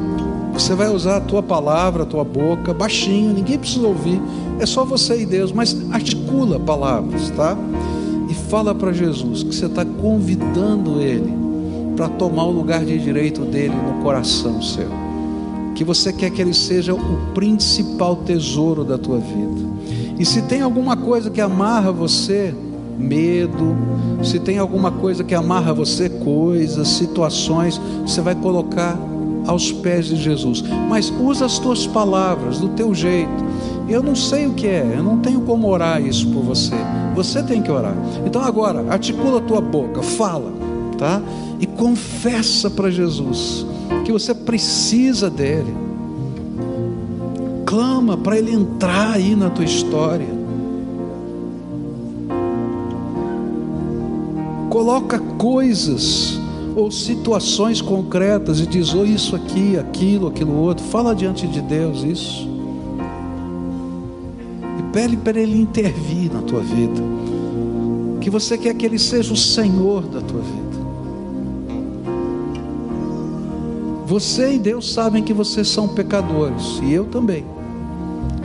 Você 0.53 0.75
vai 0.75 0.89
usar 0.89 1.17
a 1.17 1.21
tua 1.21 1.43
palavra, 1.43 2.03
a 2.03 2.07
tua 2.07 2.23
boca, 2.23 2.75
baixinho, 2.75 3.33
ninguém 3.33 3.59
precisa 3.59 3.87
ouvir. 3.87 4.21
É 4.59 4.67
só 4.67 4.85
você 4.85 5.23
e 5.23 5.27
Deus, 5.27 5.51
mas 5.51 5.75
articula 5.91 6.61
palavras, 6.61 7.31
tá? 7.31 7.57
E 8.29 8.35
fala 8.35 8.75
para 8.75 8.93
Jesus 8.93 9.43
que 9.43 9.55
você 9.55 9.65
está 9.65 9.85
convidando 9.85 11.01
Ele 11.01 11.33
para 11.97 12.09
tomar 12.09 12.45
o 12.45 12.51
lugar 12.51 12.85
de 12.85 12.99
direito 12.99 13.43
dele 13.43 13.75
no 13.75 14.03
coração 14.03 14.61
seu. 14.61 14.89
Que 15.75 15.83
você 15.83 16.13
quer 16.13 16.31
que 16.31 16.43
Ele 16.43 16.53
seja 16.53 16.93
o 16.93 17.33
principal 17.33 18.17
tesouro 18.17 18.85
da 18.85 18.99
tua 18.99 19.19
vida. 19.19 19.71
E 20.19 20.27
se 20.27 20.43
tem 20.43 20.61
alguma 20.61 20.99
coisa 20.99 21.31
que 21.31 21.41
amarra 21.41 21.91
você, 21.91 22.55
medo, 23.01 23.77
se 24.23 24.39
tem 24.39 24.59
alguma 24.59 24.91
coisa 24.91 25.25
que 25.25 25.35
amarra 25.35 25.73
você, 25.73 26.09
coisas, 26.09 26.87
situações, 26.89 27.81
você 28.07 28.21
vai 28.21 28.35
colocar 28.35 28.99
aos 29.47 29.73
pés 29.73 30.07
de 30.07 30.17
Jesus. 30.17 30.63
Mas 30.89 31.13
usa 31.21 31.47
as 31.47 31.59
tuas 31.59 31.87
palavras 31.87 32.59
do 32.59 32.69
teu 32.71 32.95
jeito. 32.95 33.45
Eu 33.89 34.03
não 34.03 34.15
sei 34.15 34.47
o 34.47 34.53
que 34.53 34.67
é, 34.67 34.95
eu 34.97 35.03
não 35.03 35.19
tenho 35.19 35.41
como 35.41 35.69
orar 35.69 36.01
isso 36.01 36.29
por 36.29 36.43
você, 36.43 36.77
Você 37.15 37.43
tem 37.43 37.61
que 37.61 37.71
orar. 37.71 37.97
Então 38.25 38.41
agora, 38.41 38.85
articula 38.89 39.39
a 39.39 39.43
tua 39.43 39.61
boca, 39.61 40.03
fala, 40.03 40.53
tá? 40.97 41.21
E 41.59 41.67
confessa 41.67 42.71
para 42.71 42.91
Jesus 42.91 43.67
que 44.05 44.13
você 44.13 44.33
precisa 44.33 45.29
dele. 45.29 45.75
Clama 47.67 48.17
para 48.17 48.39
ele 48.39 48.53
entrar 48.53 49.13
aí 49.13 49.35
na 49.35 49.51
tua 49.51 49.65
história. 49.65 50.40
Coloca 54.81 55.19
coisas 55.37 56.41
ou 56.75 56.91
situações 56.91 57.83
concretas 57.83 58.61
e 58.61 58.67
diz: 58.67 58.95
oh, 58.95 59.05
isso 59.05 59.37
aqui, 59.37 59.77
aquilo, 59.77 60.27
aquilo 60.27 60.57
outro. 60.57 60.83
Fala 60.87 61.15
diante 61.15 61.47
de 61.47 61.61
Deus 61.61 62.03
isso. 62.03 62.49
E 64.79 64.83
pede 64.91 65.19
para 65.19 65.39
Ele 65.39 65.61
intervir 65.61 66.33
na 66.33 66.41
tua 66.41 66.61
vida. 66.61 67.03
Que 68.23 68.31
você 68.31 68.57
quer 68.57 68.73
que 68.73 68.87
Ele 68.87 68.99
seja 68.99 69.35
o 69.35 69.37
Senhor 69.37 70.01
da 70.05 70.23
tua 70.23 70.41
vida. 70.41 70.79
Você 74.07 74.55
e 74.55 74.59
Deus 74.59 74.91
sabem 74.95 75.23
que 75.23 75.35
vocês 75.35 75.69
são 75.69 75.89
pecadores, 75.89 76.81
e 76.83 76.91
eu 76.91 77.05
também. 77.05 77.45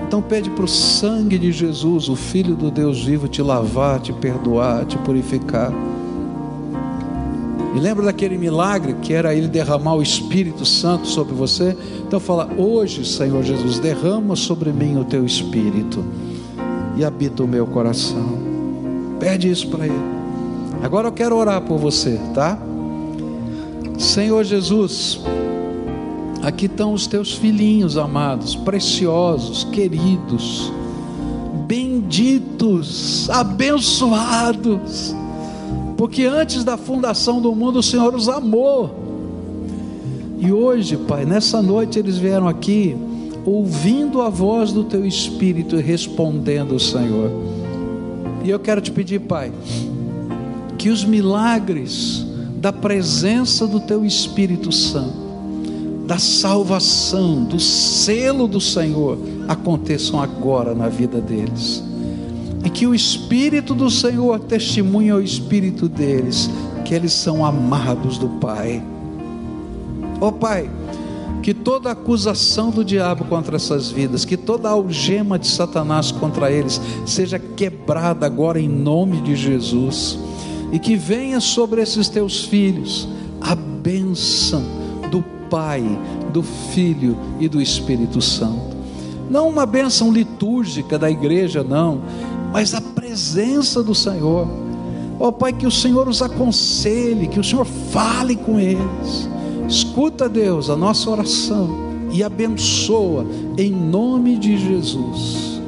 Então 0.05 0.21
pede 0.21 0.49
para 0.49 0.65
o 0.65 0.67
sangue 0.67 1.39
de 1.39 1.53
Jesus, 1.53 2.09
o 2.09 2.15
Filho 2.17 2.57
do 2.57 2.69
Deus 2.69 3.05
vivo, 3.05 3.25
te 3.25 3.41
lavar, 3.41 4.01
te 4.01 4.11
perdoar, 4.11 4.83
te 4.83 4.97
purificar. 4.97 5.71
E 7.75 7.79
lembra 7.79 8.05
daquele 8.05 8.37
milagre 8.37 8.95
que 9.01 9.13
era 9.13 9.35
ele 9.35 9.49
derramar 9.49 9.95
o 9.95 10.01
Espírito 10.01 10.65
Santo 10.65 11.05
sobre 11.07 11.33
você? 11.33 11.75
Então 12.07 12.21
fala: 12.21 12.49
"Hoje, 12.57 13.05
Senhor 13.05 13.43
Jesus, 13.43 13.79
derrama 13.79 14.33
sobre 14.37 14.71
mim 14.71 14.97
o 14.97 15.03
teu 15.03 15.25
espírito 15.25 16.03
e 16.95 17.03
habita 17.03 17.43
o 17.43 17.47
meu 17.47 17.67
coração". 17.67 18.39
Pede 19.19 19.51
isso 19.51 19.67
para 19.67 19.85
ele. 19.85 20.15
Agora 20.81 21.09
eu 21.09 21.11
quero 21.11 21.35
orar 21.35 21.61
por 21.61 21.77
você, 21.77 22.17
tá? 22.33 22.57
Senhor 23.97 24.43
Jesus, 24.45 25.19
aqui 26.41 26.67
estão 26.67 26.93
os 26.93 27.07
teus 27.07 27.33
filhinhos 27.33 27.97
amados, 27.97 28.55
preciosos, 28.55 29.65
queridos, 29.65 30.71
benditos, 31.67 33.29
abençoados 33.29 35.13
porque 35.97 36.25
antes 36.25 36.63
da 36.63 36.77
fundação 36.77 37.41
do 37.41 37.53
mundo 37.55 37.79
o 37.79 37.83
Senhor 37.83 38.13
os 38.13 38.27
amou. 38.27 39.03
E 40.37 40.51
hoje, 40.51 40.97
Pai, 40.97 41.25
nessa 41.25 41.61
noite 41.61 41.97
eles 41.97 42.17
vieram 42.17 42.47
aqui 42.47 42.95
ouvindo 43.45 44.21
a 44.21 44.29
voz 44.29 44.71
do 44.71 44.83
Teu 44.83 45.05
Espírito 45.05 45.77
e 45.77 45.81
respondendo, 45.81 46.79
Senhor. 46.79 47.31
E 48.43 48.49
eu 48.49 48.59
quero 48.59 48.81
te 48.81 48.91
pedir, 48.91 49.19
Pai, 49.21 49.51
que 50.77 50.89
os 50.89 51.05
milagres 51.05 52.25
da 52.57 52.73
presença 52.73 53.65
do 53.65 53.79
Teu 53.79 54.05
Espírito 54.05 54.71
Santo, 54.71 55.25
da 56.05 56.17
salvação, 56.17 57.43
do 57.43 57.59
selo 57.59 58.47
do 58.47 58.59
Senhor, 58.59 59.17
aconteçam 59.47 60.19
agora 60.19 60.75
na 60.75 60.89
vida 60.89 61.21
deles 61.21 61.83
e 62.65 62.69
que 62.69 62.87
o 62.87 62.95
Espírito 62.95 63.75
do 63.75 63.91
Senhor 63.91 64.39
testemunhe 64.39 65.11
ao 65.11 65.21
Espírito 65.21 65.87
deles 65.87 66.49
que 66.83 66.95
eles 66.95 67.13
são 67.13 67.45
amados 67.45 68.17
do 68.17 68.27
Pai. 68.27 68.83
Ó 70.19 70.27
oh, 70.27 70.31
Pai, 70.31 70.69
que 71.43 71.53
toda 71.53 71.91
acusação 71.91 72.71
do 72.71 72.83
diabo 72.83 73.25
contra 73.25 73.55
essas 73.55 73.91
vidas, 73.91 74.25
que 74.25 74.35
toda 74.35 74.67
algema 74.67 75.37
de 75.37 75.47
Satanás 75.47 76.11
contra 76.11 76.51
eles 76.51 76.81
seja 77.05 77.37
quebrada 77.37 78.25
agora 78.25 78.59
em 78.59 78.67
nome 78.67 79.21
de 79.21 79.35
Jesus, 79.35 80.17
e 80.71 80.79
que 80.79 80.95
venha 80.95 81.39
sobre 81.39 81.81
esses 81.81 82.09
teus 82.09 82.45
filhos 82.45 83.07
a 83.41 83.53
bênção 83.53 84.63
do 85.11 85.23
Pai, 85.51 85.83
do 86.33 86.41
Filho 86.41 87.15
e 87.39 87.47
do 87.47 87.61
Espírito 87.61 88.21
Santo. 88.21 88.75
Não 89.29 89.47
uma 89.47 89.65
bênção 89.65 90.11
litúrgica 90.11 90.97
da 90.97 91.09
igreja, 91.09 91.63
não, 91.63 92.01
mas 92.55 92.73
a 92.73 92.79
presença 92.79 93.83
do 93.83 93.93
Senhor. 93.93 94.47
Ó 95.19 95.27
oh, 95.27 95.31
Pai, 95.33 95.51
que 95.51 95.67
o 95.67 95.71
Senhor 95.71 96.07
os 96.07 96.21
aconselhe, 96.21 97.27
que 97.27 97.37
o 97.37 97.43
Senhor 97.43 97.65
fale 97.65 98.37
com 98.37 98.57
eles. 98.57 99.29
Escuta, 99.67 100.29
Deus, 100.29 100.69
a 100.69 100.75
nossa 100.77 101.09
oração 101.09 101.69
e 102.13 102.23
abençoa 102.23 103.25
em 103.57 103.69
nome 103.69 104.37
de 104.37 104.57
Jesus. 104.57 105.59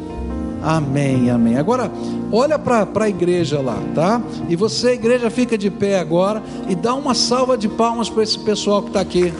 Amém, 0.64 1.30
amém. 1.30 1.58
Agora, 1.58 1.92
olha 2.32 2.58
para 2.58 2.88
a 3.04 3.10
igreja 3.10 3.60
lá, 3.60 3.78
tá? 3.94 4.22
E 4.48 4.56
você, 4.56 4.94
igreja, 4.94 5.30
fica 5.30 5.58
de 5.58 5.70
pé 5.70 6.00
agora 6.00 6.42
e 6.70 6.76
dá 6.76 6.94
uma 6.94 7.14
salva 7.14 7.58
de 7.58 7.68
palmas 7.68 8.10
para 8.10 8.24
esse 8.24 8.40
pessoal 8.40 8.82
que 8.82 8.88
está 8.88 9.02
aqui, 9.02 9.34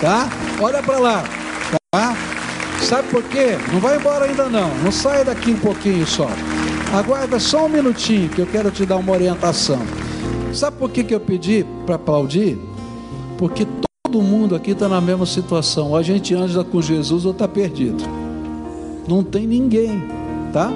tá? 0.00 0.26
Olha 0.58 0.82
para 0.82 0.98
lá, 0.98 1.24
tá? 1.90 2.16
Sabe 2.80 3.08
por 3.08 3.22
quê? 3.24 3.58
Não 3.70 3.78
vai 3.78 3.98
embora 3.98 4.24
ainda 4.24 4.48
não. 4.48 4.74
Não 4.78 4.90
saia 4.90 5.22
daqui 5.22 5.50
um 5.50 5.58
pouquinho 5.58 6.06
só. 6.06 6.30
Aguarda 6.92 7.38
só 7.38 7.66
um 7.66 7.68
minutinho 7.68 8.30
que 8.30 8.40
eu 8.40 8.46
quero 8.46 8.70
te 8.70 8.86
dar 8.86 8.96
uma 8.96 9.12
orientação. 9.12 9.78
Sabe 10.54 10.78
por 10.78 10.90
que, 10.90 11.04
que 11.04 11.14
eu 11.14 11.20
pedi 11.20 11.64
para 11.84 11.96
aplaudir? 11.96 12.58
Porque 13.36 13.66
todo 14.02 14.22
mundo 14.22 14.54
aqui 14.54 14.70
está 14.70 14.88
na 14.88 15.00
mesma 15.00 15.26
situação. 15.26 15.88
Ou 15.90 15.96
a 15.96 16.02
gente 16.02 16.34
anda 16.34 16.64
com 16.64 16.80
Jesus 16.80 17.26
ou 17.26 17.32
está 17.32 17.46
perdido. 17.46 18.02
Não 19.06 19.22
tem 19.22 19.46
ninguém, 19.46 20.02
tá? 20.50 20.70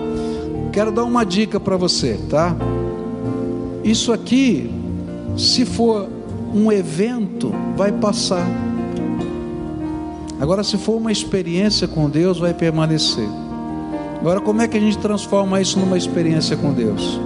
Quero 0.70 0.92
dar 0.92 1.04
uma 1.04 1.24
dica 1.24 1.58
para 1.58 1.76
você, 1.78 2.20
tá? 2.28 2.54
Isso 3.82 4.12
aqui, 4.12 4.70
se 5.36 5.64
for 5.64 6.08
um 6.54 6.70
evento, 6.70 7.52
vai 7.74 7.90
passar. 7.90 8.46
Agora, 10.38 10.62
se 10.62 10.76
for 10.76 10.96
uma 10.96 11.10
experiência 11.10 11.88
com 11.88 12.08
Deus, 12.10 12.38
vai 12.38 12.52
permanecer. 12.52 13.41
Agora, 14.22 14.40
como 14.40 14.62
é 14.62 14.68
que 14.68 14.76
a 14.76 14.80
gente 14.80 14.98
transforma 14.98 15.60
isso 15.60 15.80
numa 15.80 15.98
experiência 15.98 16.56
com 16.56 16.72
Deus? 16.72 17.20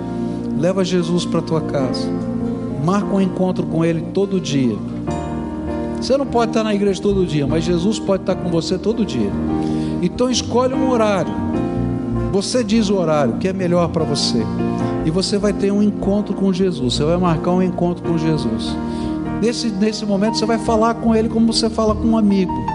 Leva 0.59 0.83
Jesus 0.83 1.27
para 1.27 1.43
tua 1.43 1.61
casa. 1.61 2.09
Marca 2.83 3.15
um 3.15 3.21
encontro 3.21 3.67
com 3.67 3.85
Ele 3.85 4.01
todo 4.15 4.41
dia. 4.41 4.75
Você 6.01 6.17
não 6.17 6.25
pode 6.25 6.53
estar 6.53 6.65
na 6.65 6.75
igreja 6.75 7.03
todo 7.03 7.27
dia, 7.27 7.47
mas 7.47 7.65
Jesus 7.65 7.99
pode 7.99 8.23
estar 8.23 8.35
com 8.37 8.49
você 8.49 8.79
todo 8.79 9.05
dia. 9.05 9.31
Então 10.01 10.31
escolhe 10.31 10.73
um 10.73 10.89
horário. 10.89 11.31
Você 12.33 12.65
diz 12.65 12.89
o 12.89 12.97
horário 12.97 13.37
que 13.37 13.47
é 13.47 13.53
melhor 13.53 13.91
para 13.91 14.03
você. 14.03 14.43
E 15.05 15.11
você 15.11 15.37
vai 15.37 15.53
ter 15.53 15.71
um 15.71 15.83
encontro 15.83 16.33
com 16.33 16.51
Jesus. 16.51 16.95
Você 16.95 17.05
vai 17.05 17.19
marcar 17.19 17.51
um 17.51 17.63
encontro 17.63 18.03
com 18.11 18.17
Jesus. 18.17 18.75
Nesse, 19.43 19.69
nesse 19.69 20.07
momento 20.07 20.39
você 20.39 20.47
vai 20.47 20.59
falar 20.59 20.95
com 20.95 21.15
Ele 21.15 21.29
como 21.29 21.53
você 21.53 21.69
fala 21.69 21.95
com 21.95 22.09
um 22.09 22.17
amigo 22.17 22.66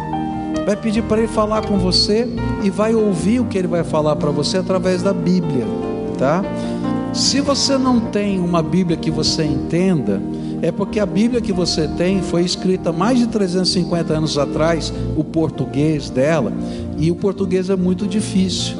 vai 0.65 0.75
pedir 0.75 1.03
para 1.03 1.19
ele 1.19 1.27
falar 1.27 1.65
com 1.65 1.77
você 1.77 2.27
e 2.63 2.69
vai 2.69 2.93
ouvir 2.93 3.39
o 3.39 3.45
que 3.45 3.57
ele 3.57 3.67
vai 3.67 3.83
falar 3.83 4.15
para 4.15 4.31
você 4.31 4.57
através 4.57 5.01
da 5.01 5.13
Bíblia, 5.13 5.65
tá? 6.17 6.43
Se 7.13 7.41
você 7.41 7.77
não 7.77 7.99
tem 7.99 8.39
uma 8.39 8.61
Bíblia 8.61 8.95
que 8.95 9.11
você 9.11 9.43
entenda, 9.43 10.21
é 10.61 10.71
porque 10.71 10.99
a 10.99 11.05
Bíblia 11.05 11.41
que 11.41 11.51
você 11.51 11.87
tem 11.87 12.21
foi 12.21 12.43
escrita 12.43 12.91
mais 12.91 13.19
de 13.19 13.27
350 13.27 14.13
anos 14.13 14.37
atrás, 14.37 14.93
o 15.17 15.23
português 15.23 16.09
dela, 16.09 16.53
e 16.97 17.11
o 17.11 17.15
português 17.15 17.69
é 17.69 17.75
muito 17.75 18.07
difícil. 18.07 18.77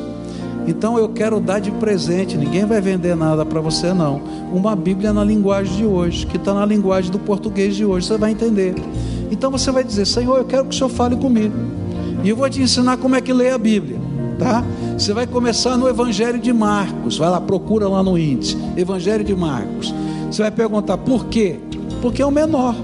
Então 0.67 0.97
eu 0.97 1.09
quero 1.09 1.39
dar 1.39 1.59
de 1.59 1.71
presente, 1.71 2.37
ninguém 2.37 2.65
vai 2.65 2.79
vender 2.79 3.15
nada 3.15 3.43
para 3.43 3.59
você 3.59 3.93
não. 3.93 4.21
Uma 4.53 4.75
Bíblia 4.75 5.11
na 5.11 5.23
linguagem 5.23 5.75
de 5.75 5.85
hoje, 5.85 6.25
que 6.25 6.37
está 6.37 6.53
na 6.53 6.65
linguagem 6.65 7.11
do 7.11 7.19
português 7.19 7.75
de 7.75 7.83
hoje, 7.83 8.07
você 8.07 8.17
vai 8.17 8.31
entender. 8.31 8.75
Então 9.31 9.49
você 9.49 9.71
vai 9.71 9.83
dizer: 9.83 10.05
Senhor, 10.05 10.37
eu 10.37 10.45
quero 10.45 10.65
que 10.65 10.75
o 10.75 10.77
Senhor 10.77 10.89
fale 10.89 11.15
comigo. 11.15 11.55
E 12.23 12.29
eu 12.29 12.35
vou 12.35 12.47
te 12.49 12.61
ensinar 12.61 12.97
como 12.97 13.15
é 13.15 13.21
que 13.21 13.33
lê 13.33 13.49
a 13.49 13.57
Bíblia, 13.57 13.99
tá? 14.37 14.63
Você 14.95 15.13
vai 15.13 15.25
começar 15.25 15.77
no 15.77 15.87
Evangelho 15.87 16.37
de 16.37 16.53
Marcos. 16.53 17.17
Vai 17.17 17.29
lá, 17.29 17.41
procura 17.41 17.87
lá 17.87 18.03
no 18.03 18.17
índice. 18.17 18.55
Evangelho 18.77 19.23
de 19.23 19.35
Marcos. 19.35 19.91
Você 20.29 20.43
vai 20.43 20.51
perguntar 20.51 20.97
por 20.97 21.25
quê? 21.25 21.59
Porque 22.01 22.21
é 22.21 22.25
o 22.25 22.31
menor. 22.31 22.75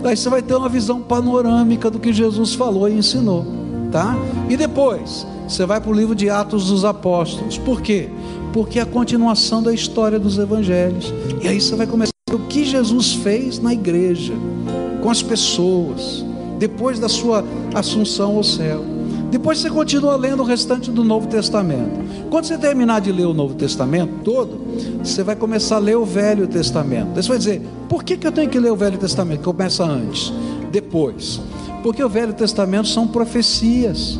Daí 0.00 0.16
você 0.16 0.28
vai 0.28 0.42
ter 0.42 0.54
uma 0.54 0.68
visão 0.68 1.00
panorâmica 1.00 1.90
do 1.90 1.98
que 1.98 2.12
Jesus 2.12 2.54
falou 2.54 2.88
e 2.88 2.92
ensinou, 2.92 3.44
tá? 3.90 4.16
E 4.48 4.56
depois, 4.56 5.26
você 5.48 5.66
vai 5.66 5.80
para 5.80 5.90
o 5.90 5.94
livro 5.94 6.14
de 6.14 6.30
Atos 6.30 6.68
dos 6.68 6.84
Apóstolos. 6.84 7.58
Por 7.58 7.80
quê? 7.80 8.08
Porque 8.52 8.78
é 8.78 8.82
a 8.82 8.86
continuação 8.86 9.60
da 9.60 9.74
história 9.74 10.18
dos 10.18 10.38
evangelhos. 10.38 11.12
E 11.42 11.48
aí 11.48 11.60
você 11.60 11.74
vai 11.74 11.86
começar 11.86 12.12
o 12.32 12.38
que 12.40 12.64
Jesus 12.64 13.14
fez 13.14 13.58
na 13.58 13.72
igreja 13.72 14.34
com 15.02 15.10
as 15.10 15.22
pessoas, 15.22 16.24
depois 16.58 16.98
da 16.98 17.08
sua 17.08 17.44
assunção 17.74 18.36
ao 18.36 18.44
céu. 18.44 18.84
Depois 19.30 19.58
você 19.58 19.68
continua 19.68 20.16
lendo 20.16 20.40
o 20.40 20.46
restante 20.46 20.90
do 20.90 21.04
Novo 21.04 21.26
Testamento. 21.26 22.28
Quando 22.30 22.46
você 22.46 22.56
terminar 22.56 23.00
de 23.00 23.12
ler 23.12 23.26
o 23.26 23.34
Novo 23.34 23.54
Testamento 23.54 24.12
todo, 24.24 24.58
você 25.02 25.22
vai 25.22 25.36
começar 25.36 25.76
a 25.76 25.80
ler 25.80 25.96
o 25.96 26.04
Velho 26.04 26.46
Testamento. 26.46 27.14
Você 27.14 27.28
vai 27.28 27.38
dizer: 27.38 27.62
por 27.88 28.02
que, 28.02 28.16
que 28.16 28.26
eu 28.26 28.32
tenho 28.32 28.48
que 28.48 28.58
ler 28.58 28.72
o 28.72 28.76
Velho 28.76 28.96
Testamento? 28.96 29.42
Começa 29.42 29.84
antes, 29.84 30.32
depois. 30.72 31.40
Porque 31.82 32.02
o 32.02 32.08
Velho 32.08 32.32
Testamento 32.32 32.88
são 32.88 33.06
profecias 33.06 34.18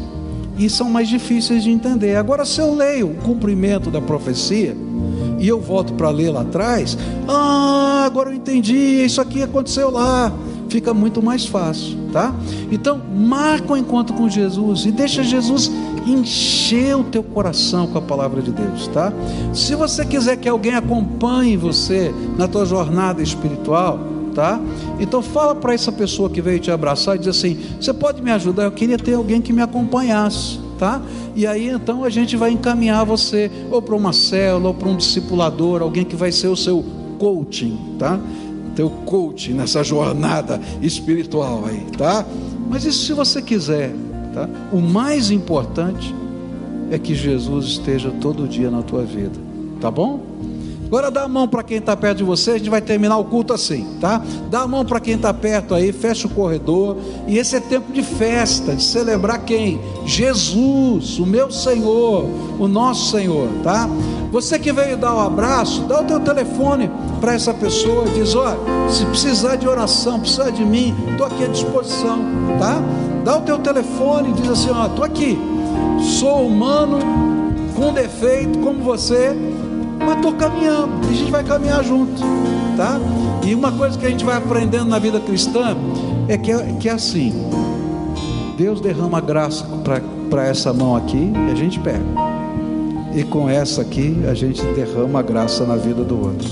e 0.59 0.69
são 0.69 0.91
mais 0.91 1.09
difíceis 1.09 1.65
de 1.65 1.71
entender. 1.71 2.17
Agora, 2.17 2.45
se 2.45 2.61
eu 2.61 2.75
leio 2.75 3.09
o 3.09 3.15
cumprimento 3.15 3.91
da 3.91 4.01
profecia, 4.01 4.77
e 5.39 5.47
eu 5.47 5.61
volto 5.61 5.95
para 5.95 6.11
ler 6.11 6.31
lá 6.31 6.43
atrás, 6.43 6.99
ah, 7.29 8.03
agora 8.05 8.31
eu 8.31 8.35
entendi, 8.35 9.05
isso 9.05 9.21
aqui 9.21 9.43
aconteceu 9.43 9.91
lá. 9.91 10.33
Fica 10.69 10.93
muito 10.93 11.23
mais 11.23 11.47
fácil, 11.47 11.97
tá? 12.13 12.35
Então, 12.71 13.01
marca 13.15 13.73
o 13.73 13.75
um 13.75 13.77
encontro 13.77 14.15
com 14.15 14.29
Jesus 14.29 14.85
e 14.85 14.93
deixa 14.93 15.23
Jesus 15.23 15.71
encher 16.07 16.97
o 16.97 17.05
teu 17.05 17.23
coração 17.23 17.87
com 17.87 17.99
a 17.99 18.03
palavra 18.03 18.43
de 18.43 18.51
Deus, 18.51 18.87
tá? 18.89 19.13
Se 19.53 19.75
você 19.75 20.05
quiser 20.05 20.37
que 20.37 20.49
alguém 20.49 20.75
acompanhe 20.75 21.57
você 21.57 22.15
na 22.37 22.47
tua 22.47 22.65
jornada 22.65 23.23
espiritual, 23.23 23.99
tá? 24.35 24.61
Então 25.01 25.23
fala 25.23 25.55
para 25.55 25.75
essa 25.75 25.91
pessoa 25.91 26.31
que 26.31 26.41
veio 26.41 26.61
te 26.61 26.71
abraçar 26.71 27.17
e 27.17 27.19
diz 27.19 27.29
assim: 27.29 27.59
"Você 27.81 27.93
pode 27.93 28.23
me 28.23 28.31
ajudar? 28.31 28.65
Eu 28.65 28.73
queria 28.73 28.99
ter 28.99 29.15
alguém 29.15 29.41
que 29.41 29.53
me 29.53 29.63
acompanhasse" 29.63 30.61
tá? 30.79 31.03
E 31.35 31.47
aí 31.47 31.69
então 31.69 32.05
a 32.05 32.09
gente 32.09 32.37
vai 32.37 32.53
encaminhar 32.53 33.05
você 33.05 33.51
ou 33.71 33.83
para 33.83 33.97
uma 33.97 34.13
célula, 34.13 34.69
ou 34.69 34.75
para 34.75 34.89
um 34.89 34.97
discipulador, 34.97 35.83
alguém 35.83 36.05
que 36.05 36.17
vai 36.17 36.31
ser 36.31 36.49
o 36.49 36.57
seu 36.57 36.85
coaching, 37.19 37.97
tá? 37.99 38.19
Teu 38.79 38.89
coaching 38.89 39.55
nessa 39.55 39.83
jornada 39.83 40.61
espiritual 40.81 41.65
aí, 41.67 41.85
tá? 41.97 42.25
Mas 42.71 42.85
isso 42.85 43.07
se 43.07 43.13
você 43.13 43.43
quiser, 43.43 43.93
tá? 44.33 44.49
O 44.73 44.81
mais 44.81 45.33
importante 45.33 46.15
é 46.89 46.97
que 46.97 47.13
Jesus 47.13 47.67
esteja 47.67 48.13
todo 48.21 48.47
dia 48.47 48.71
na 48.71 48.81
tua 48.81 49.03
vida, 49.03 49.37
tá 49.81 49.91
bom? 49.91 50.21
Agora 50.87 51.11
dá 51.11 51.25
a 51.25 51.29
mão 51.29 51.49
para 51.49 51.65
quem 51.65 51.79
está 51.79 51.97
perto 51.97 52.19
de 52.19 52.25
você, 52.25 52.53
a 52.53 52.59
gente 52.59 52.71
vai 52.71 52.81
terminar 52.81 53.19
o 53.19 53.25
culto 53.25 53.53
assim, 53.53 53.85
tá? 54.01 54.25
Dá 54.49 54.63
a 54.63 54.69
mão 54.69 54.85
para 54.87 55.01
quem 55.01 55.17
está 55.17 55.35
perto 55.35 55.75
aí, 55.75 55.93
fecha 55.93 56.29
o 56.29 56.31
corredor. 56.31 56.97
E 57.27 57.37
esse 57.37 57.57
é 57.57 57.61
tempo 57.61 57.93
de 57.93 58.03
festa, 58.03 58.77
de 58.77 58.83
celebrar 58.83 59.45
quem? 59.45 59.81
Jesus, 60.07 61.19
o 61.19 61.27
meu 61.27 61.51
Senhor, 61.51 62.25
o 62.59 62.69
nosso 62.69 63.11
Senhor, 63.11 63.49
tá? 63.63 63.87
Você 64.31 64.59
que 64.59 64.73
veio 64.73 64.97
dar 64.97 65.15
um 65.15 65.21
abraço, 65.21 65.83
dá 65.83 66.01
o 66.01 66.05
teu 66.05 66.21
telefone 66.21 66.91
para 67.21 67.35
essa 67.35 67.55
pessoa 67.55 68.05
e 68.07 68.21
diz: 68.21 68.35
olha, 68.35 68.59
se 68.91 69.05
precisar 69.07 69.57
de 69.57 69.67
oração, 69.67 70.21
precisar 70.21 70.51
de 70.51 70.65
mim, 70.65 70.95
estou 71.11 71.27
aqui 71.27 71.45
à 71.45 71.49
disposição, 71.49 72.19
tá? 72.59 72.81
Dá 73.25 73.39
o 73.39 73.41
teu 73.41 73.59
telefone 73.59 74.31
e 74.31 74.33
diz 74.35 74.51
assim: 74.51 74.71
ó, 74.71 74.87
estou 74.87 75.05
aqui, 75.05 75.39
sou 76.19 76.47
humano, 76.47 76.99
com 77.75 77.93
defeito 77.93 78.59
como 78.59 78.83
você 78.83 79.35
mas 80.09 80.17
estou 80.17 80.33
caminhando, 80.35 81.07
e 81.07 81.11
a 81.11 81.13
gente 81.13 81.31
vai 81.31 81.45
caminhar 81.45 81.85
junto, 81.85 82.23
tá? 82.77 82.99
E 83.45 83.55
uma 83.55 83.73
coisa 83.73 83.99
que 83.99 84.07
a 84.07 84.11
gente 84.11 84.25
vai 84.25 84.37
aprendendo 84.37 84.87
na 84.87 84.99
vida 84.99 85.21
cristã 85.21 85.77
é 86.29 86.39
que 86.39 86.51
é, 86.51 86.77
que 86.79 86.89
é 86.89 86.93
assim: 86.93 87.33
Deus 88.57 88.81
derrama 88.81 89.21
graça 89.21 89.67
para 90.31 90.47
essa 90.47 90.73
mão 90.73 90.97
aqui 90.97 91.33
e 91.49 91.53
a 91.53 91.55
gente 91.55 91.79
pega, 91.81 92.05
e 93.19 93.25
com 93.25 93.51
essa 93.51 93.83
aqui 93.83 94.17
a 94.31 94.35
gente 94.35 94.63
derrama 94.77 95.19
a 95.19 95.23
graça 95.23 95.67
na 95.67 95.75
vida 95.75 96.05
do 96.05 96.25
outro. 96.25 96.49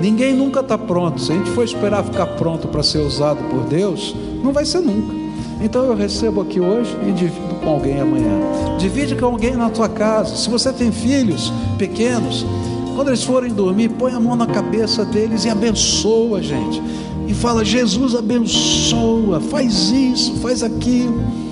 Ninguém 0.00 0.32
nunca 0.32 0.60
está 0.60 0.78
pronto. 0.78 1.20
Se 1.20 1.30
a 1.30 1.34
gente 1.34 1.50
for 1.50 1.62
esperar 1.62 2.02
ficar 2.02 2.24
pronto 2.26 2.68
para 2.68 2.82
ser 2.82 3.00
usado 3.00 3.38
por 3.50 3.64
Deus, 3.64 4.16
não 4.42 4.50
vai 4.50 4.64
ser 4.64 4.80
nunca. 4.80 5.14
Então 5.60 5.84
eu 5.84 5.94
recebo 5.94 6.40
aqui 6.40 6.58
hoje 6.58 6.96
e 7.06 7.12
divido 7.12 7.54
com 7.62 7.68
alguém 7.68 8.00
amanhã. 8.00 8.40
Divide 8.78 9.14
com 9.14 9.26
alguém 9.26 9.54
na 9.54 9.68
tua 9.68 9.90
casa. 9.90 10.36
Se 10.36 10.48
você 10.48 10.72
tem 10.72 10.90
filhos 10.90 11.52
pequenos, 11.76 12.46
quando 12.94 13.08
eles 13.08 13.22
forem 13.22 13.52
dormir, 13.52 13.90
põe 13.90 14.12
a 14.12 14.20
mão 14.20 14.34
na 14.34 14.46
cabeça 14.46 15.04
deles 15.04 15.44
e 15.44 15.50
abençoa, 15.50 16.42
gente. 16.42 16.82
E 17.28 17.34
fala: 17.34 17.62
Jesus 17.62 18.14
abençoa, 18.14 19.38
faz 19.38 19.90
isso, 19.90 20.36
faz 20.36 20.62
aquilo. 20.62 21.43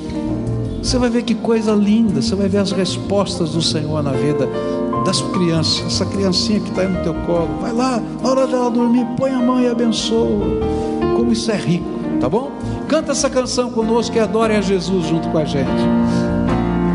Você 0.83 0.99
vai 0.99 1.09
ver 1.09 1.23
que 1.23 1.35
coisa 1.35 1.73
linda, 1.73 2.21
você 2.21 2.35
vai 2.35 2.49
ver 2.49 2.59
as 2.59 2.73
respostas 2.73 3.51
do 3.51 3.63
Senhor 3.63 4.03
na 4.03 4.11
vida 4.11 4.49
das 5.07 5.23
crianças. 5.23 5.87
Essa 5.87 6.05
criancinha 6.05 6.59
que 6.59 6.71
está 6.71 6.83
aí 6.83 6.89
no 6.89 7.03
teu 7.03 7.15
colo, 7.25 7.49
vai 7.61 7.73
lá, 7.73 8.03
na 8.21 8.29
hora 8.29 8.47
dela 8.49 8.69
dormir, 8.69 9.07
põe 9.17 9.31
a 9.31 9.39
mão 9.39 9.61
e 9.61 9.69
abençoa. 9.69 10.45
Como 11.17 11.33
isso 11.33 11.53
é 11.53 11.57
rico, 11.57 11.87
tá 12.21 12.29
bom? 12.29 12.51
Canta 12.89 13.13
essa 13.13 13.31
canção 13.31 13.71
conosco 13.71 14.17
e 14.17 14.19
adore 14.19 14.55
a 14.55 14.61
Jesus 14.61 15.07
junto 15.07 15.29
com 15.29 15.39
a 15.39 15.45
gente. 15.45 15.71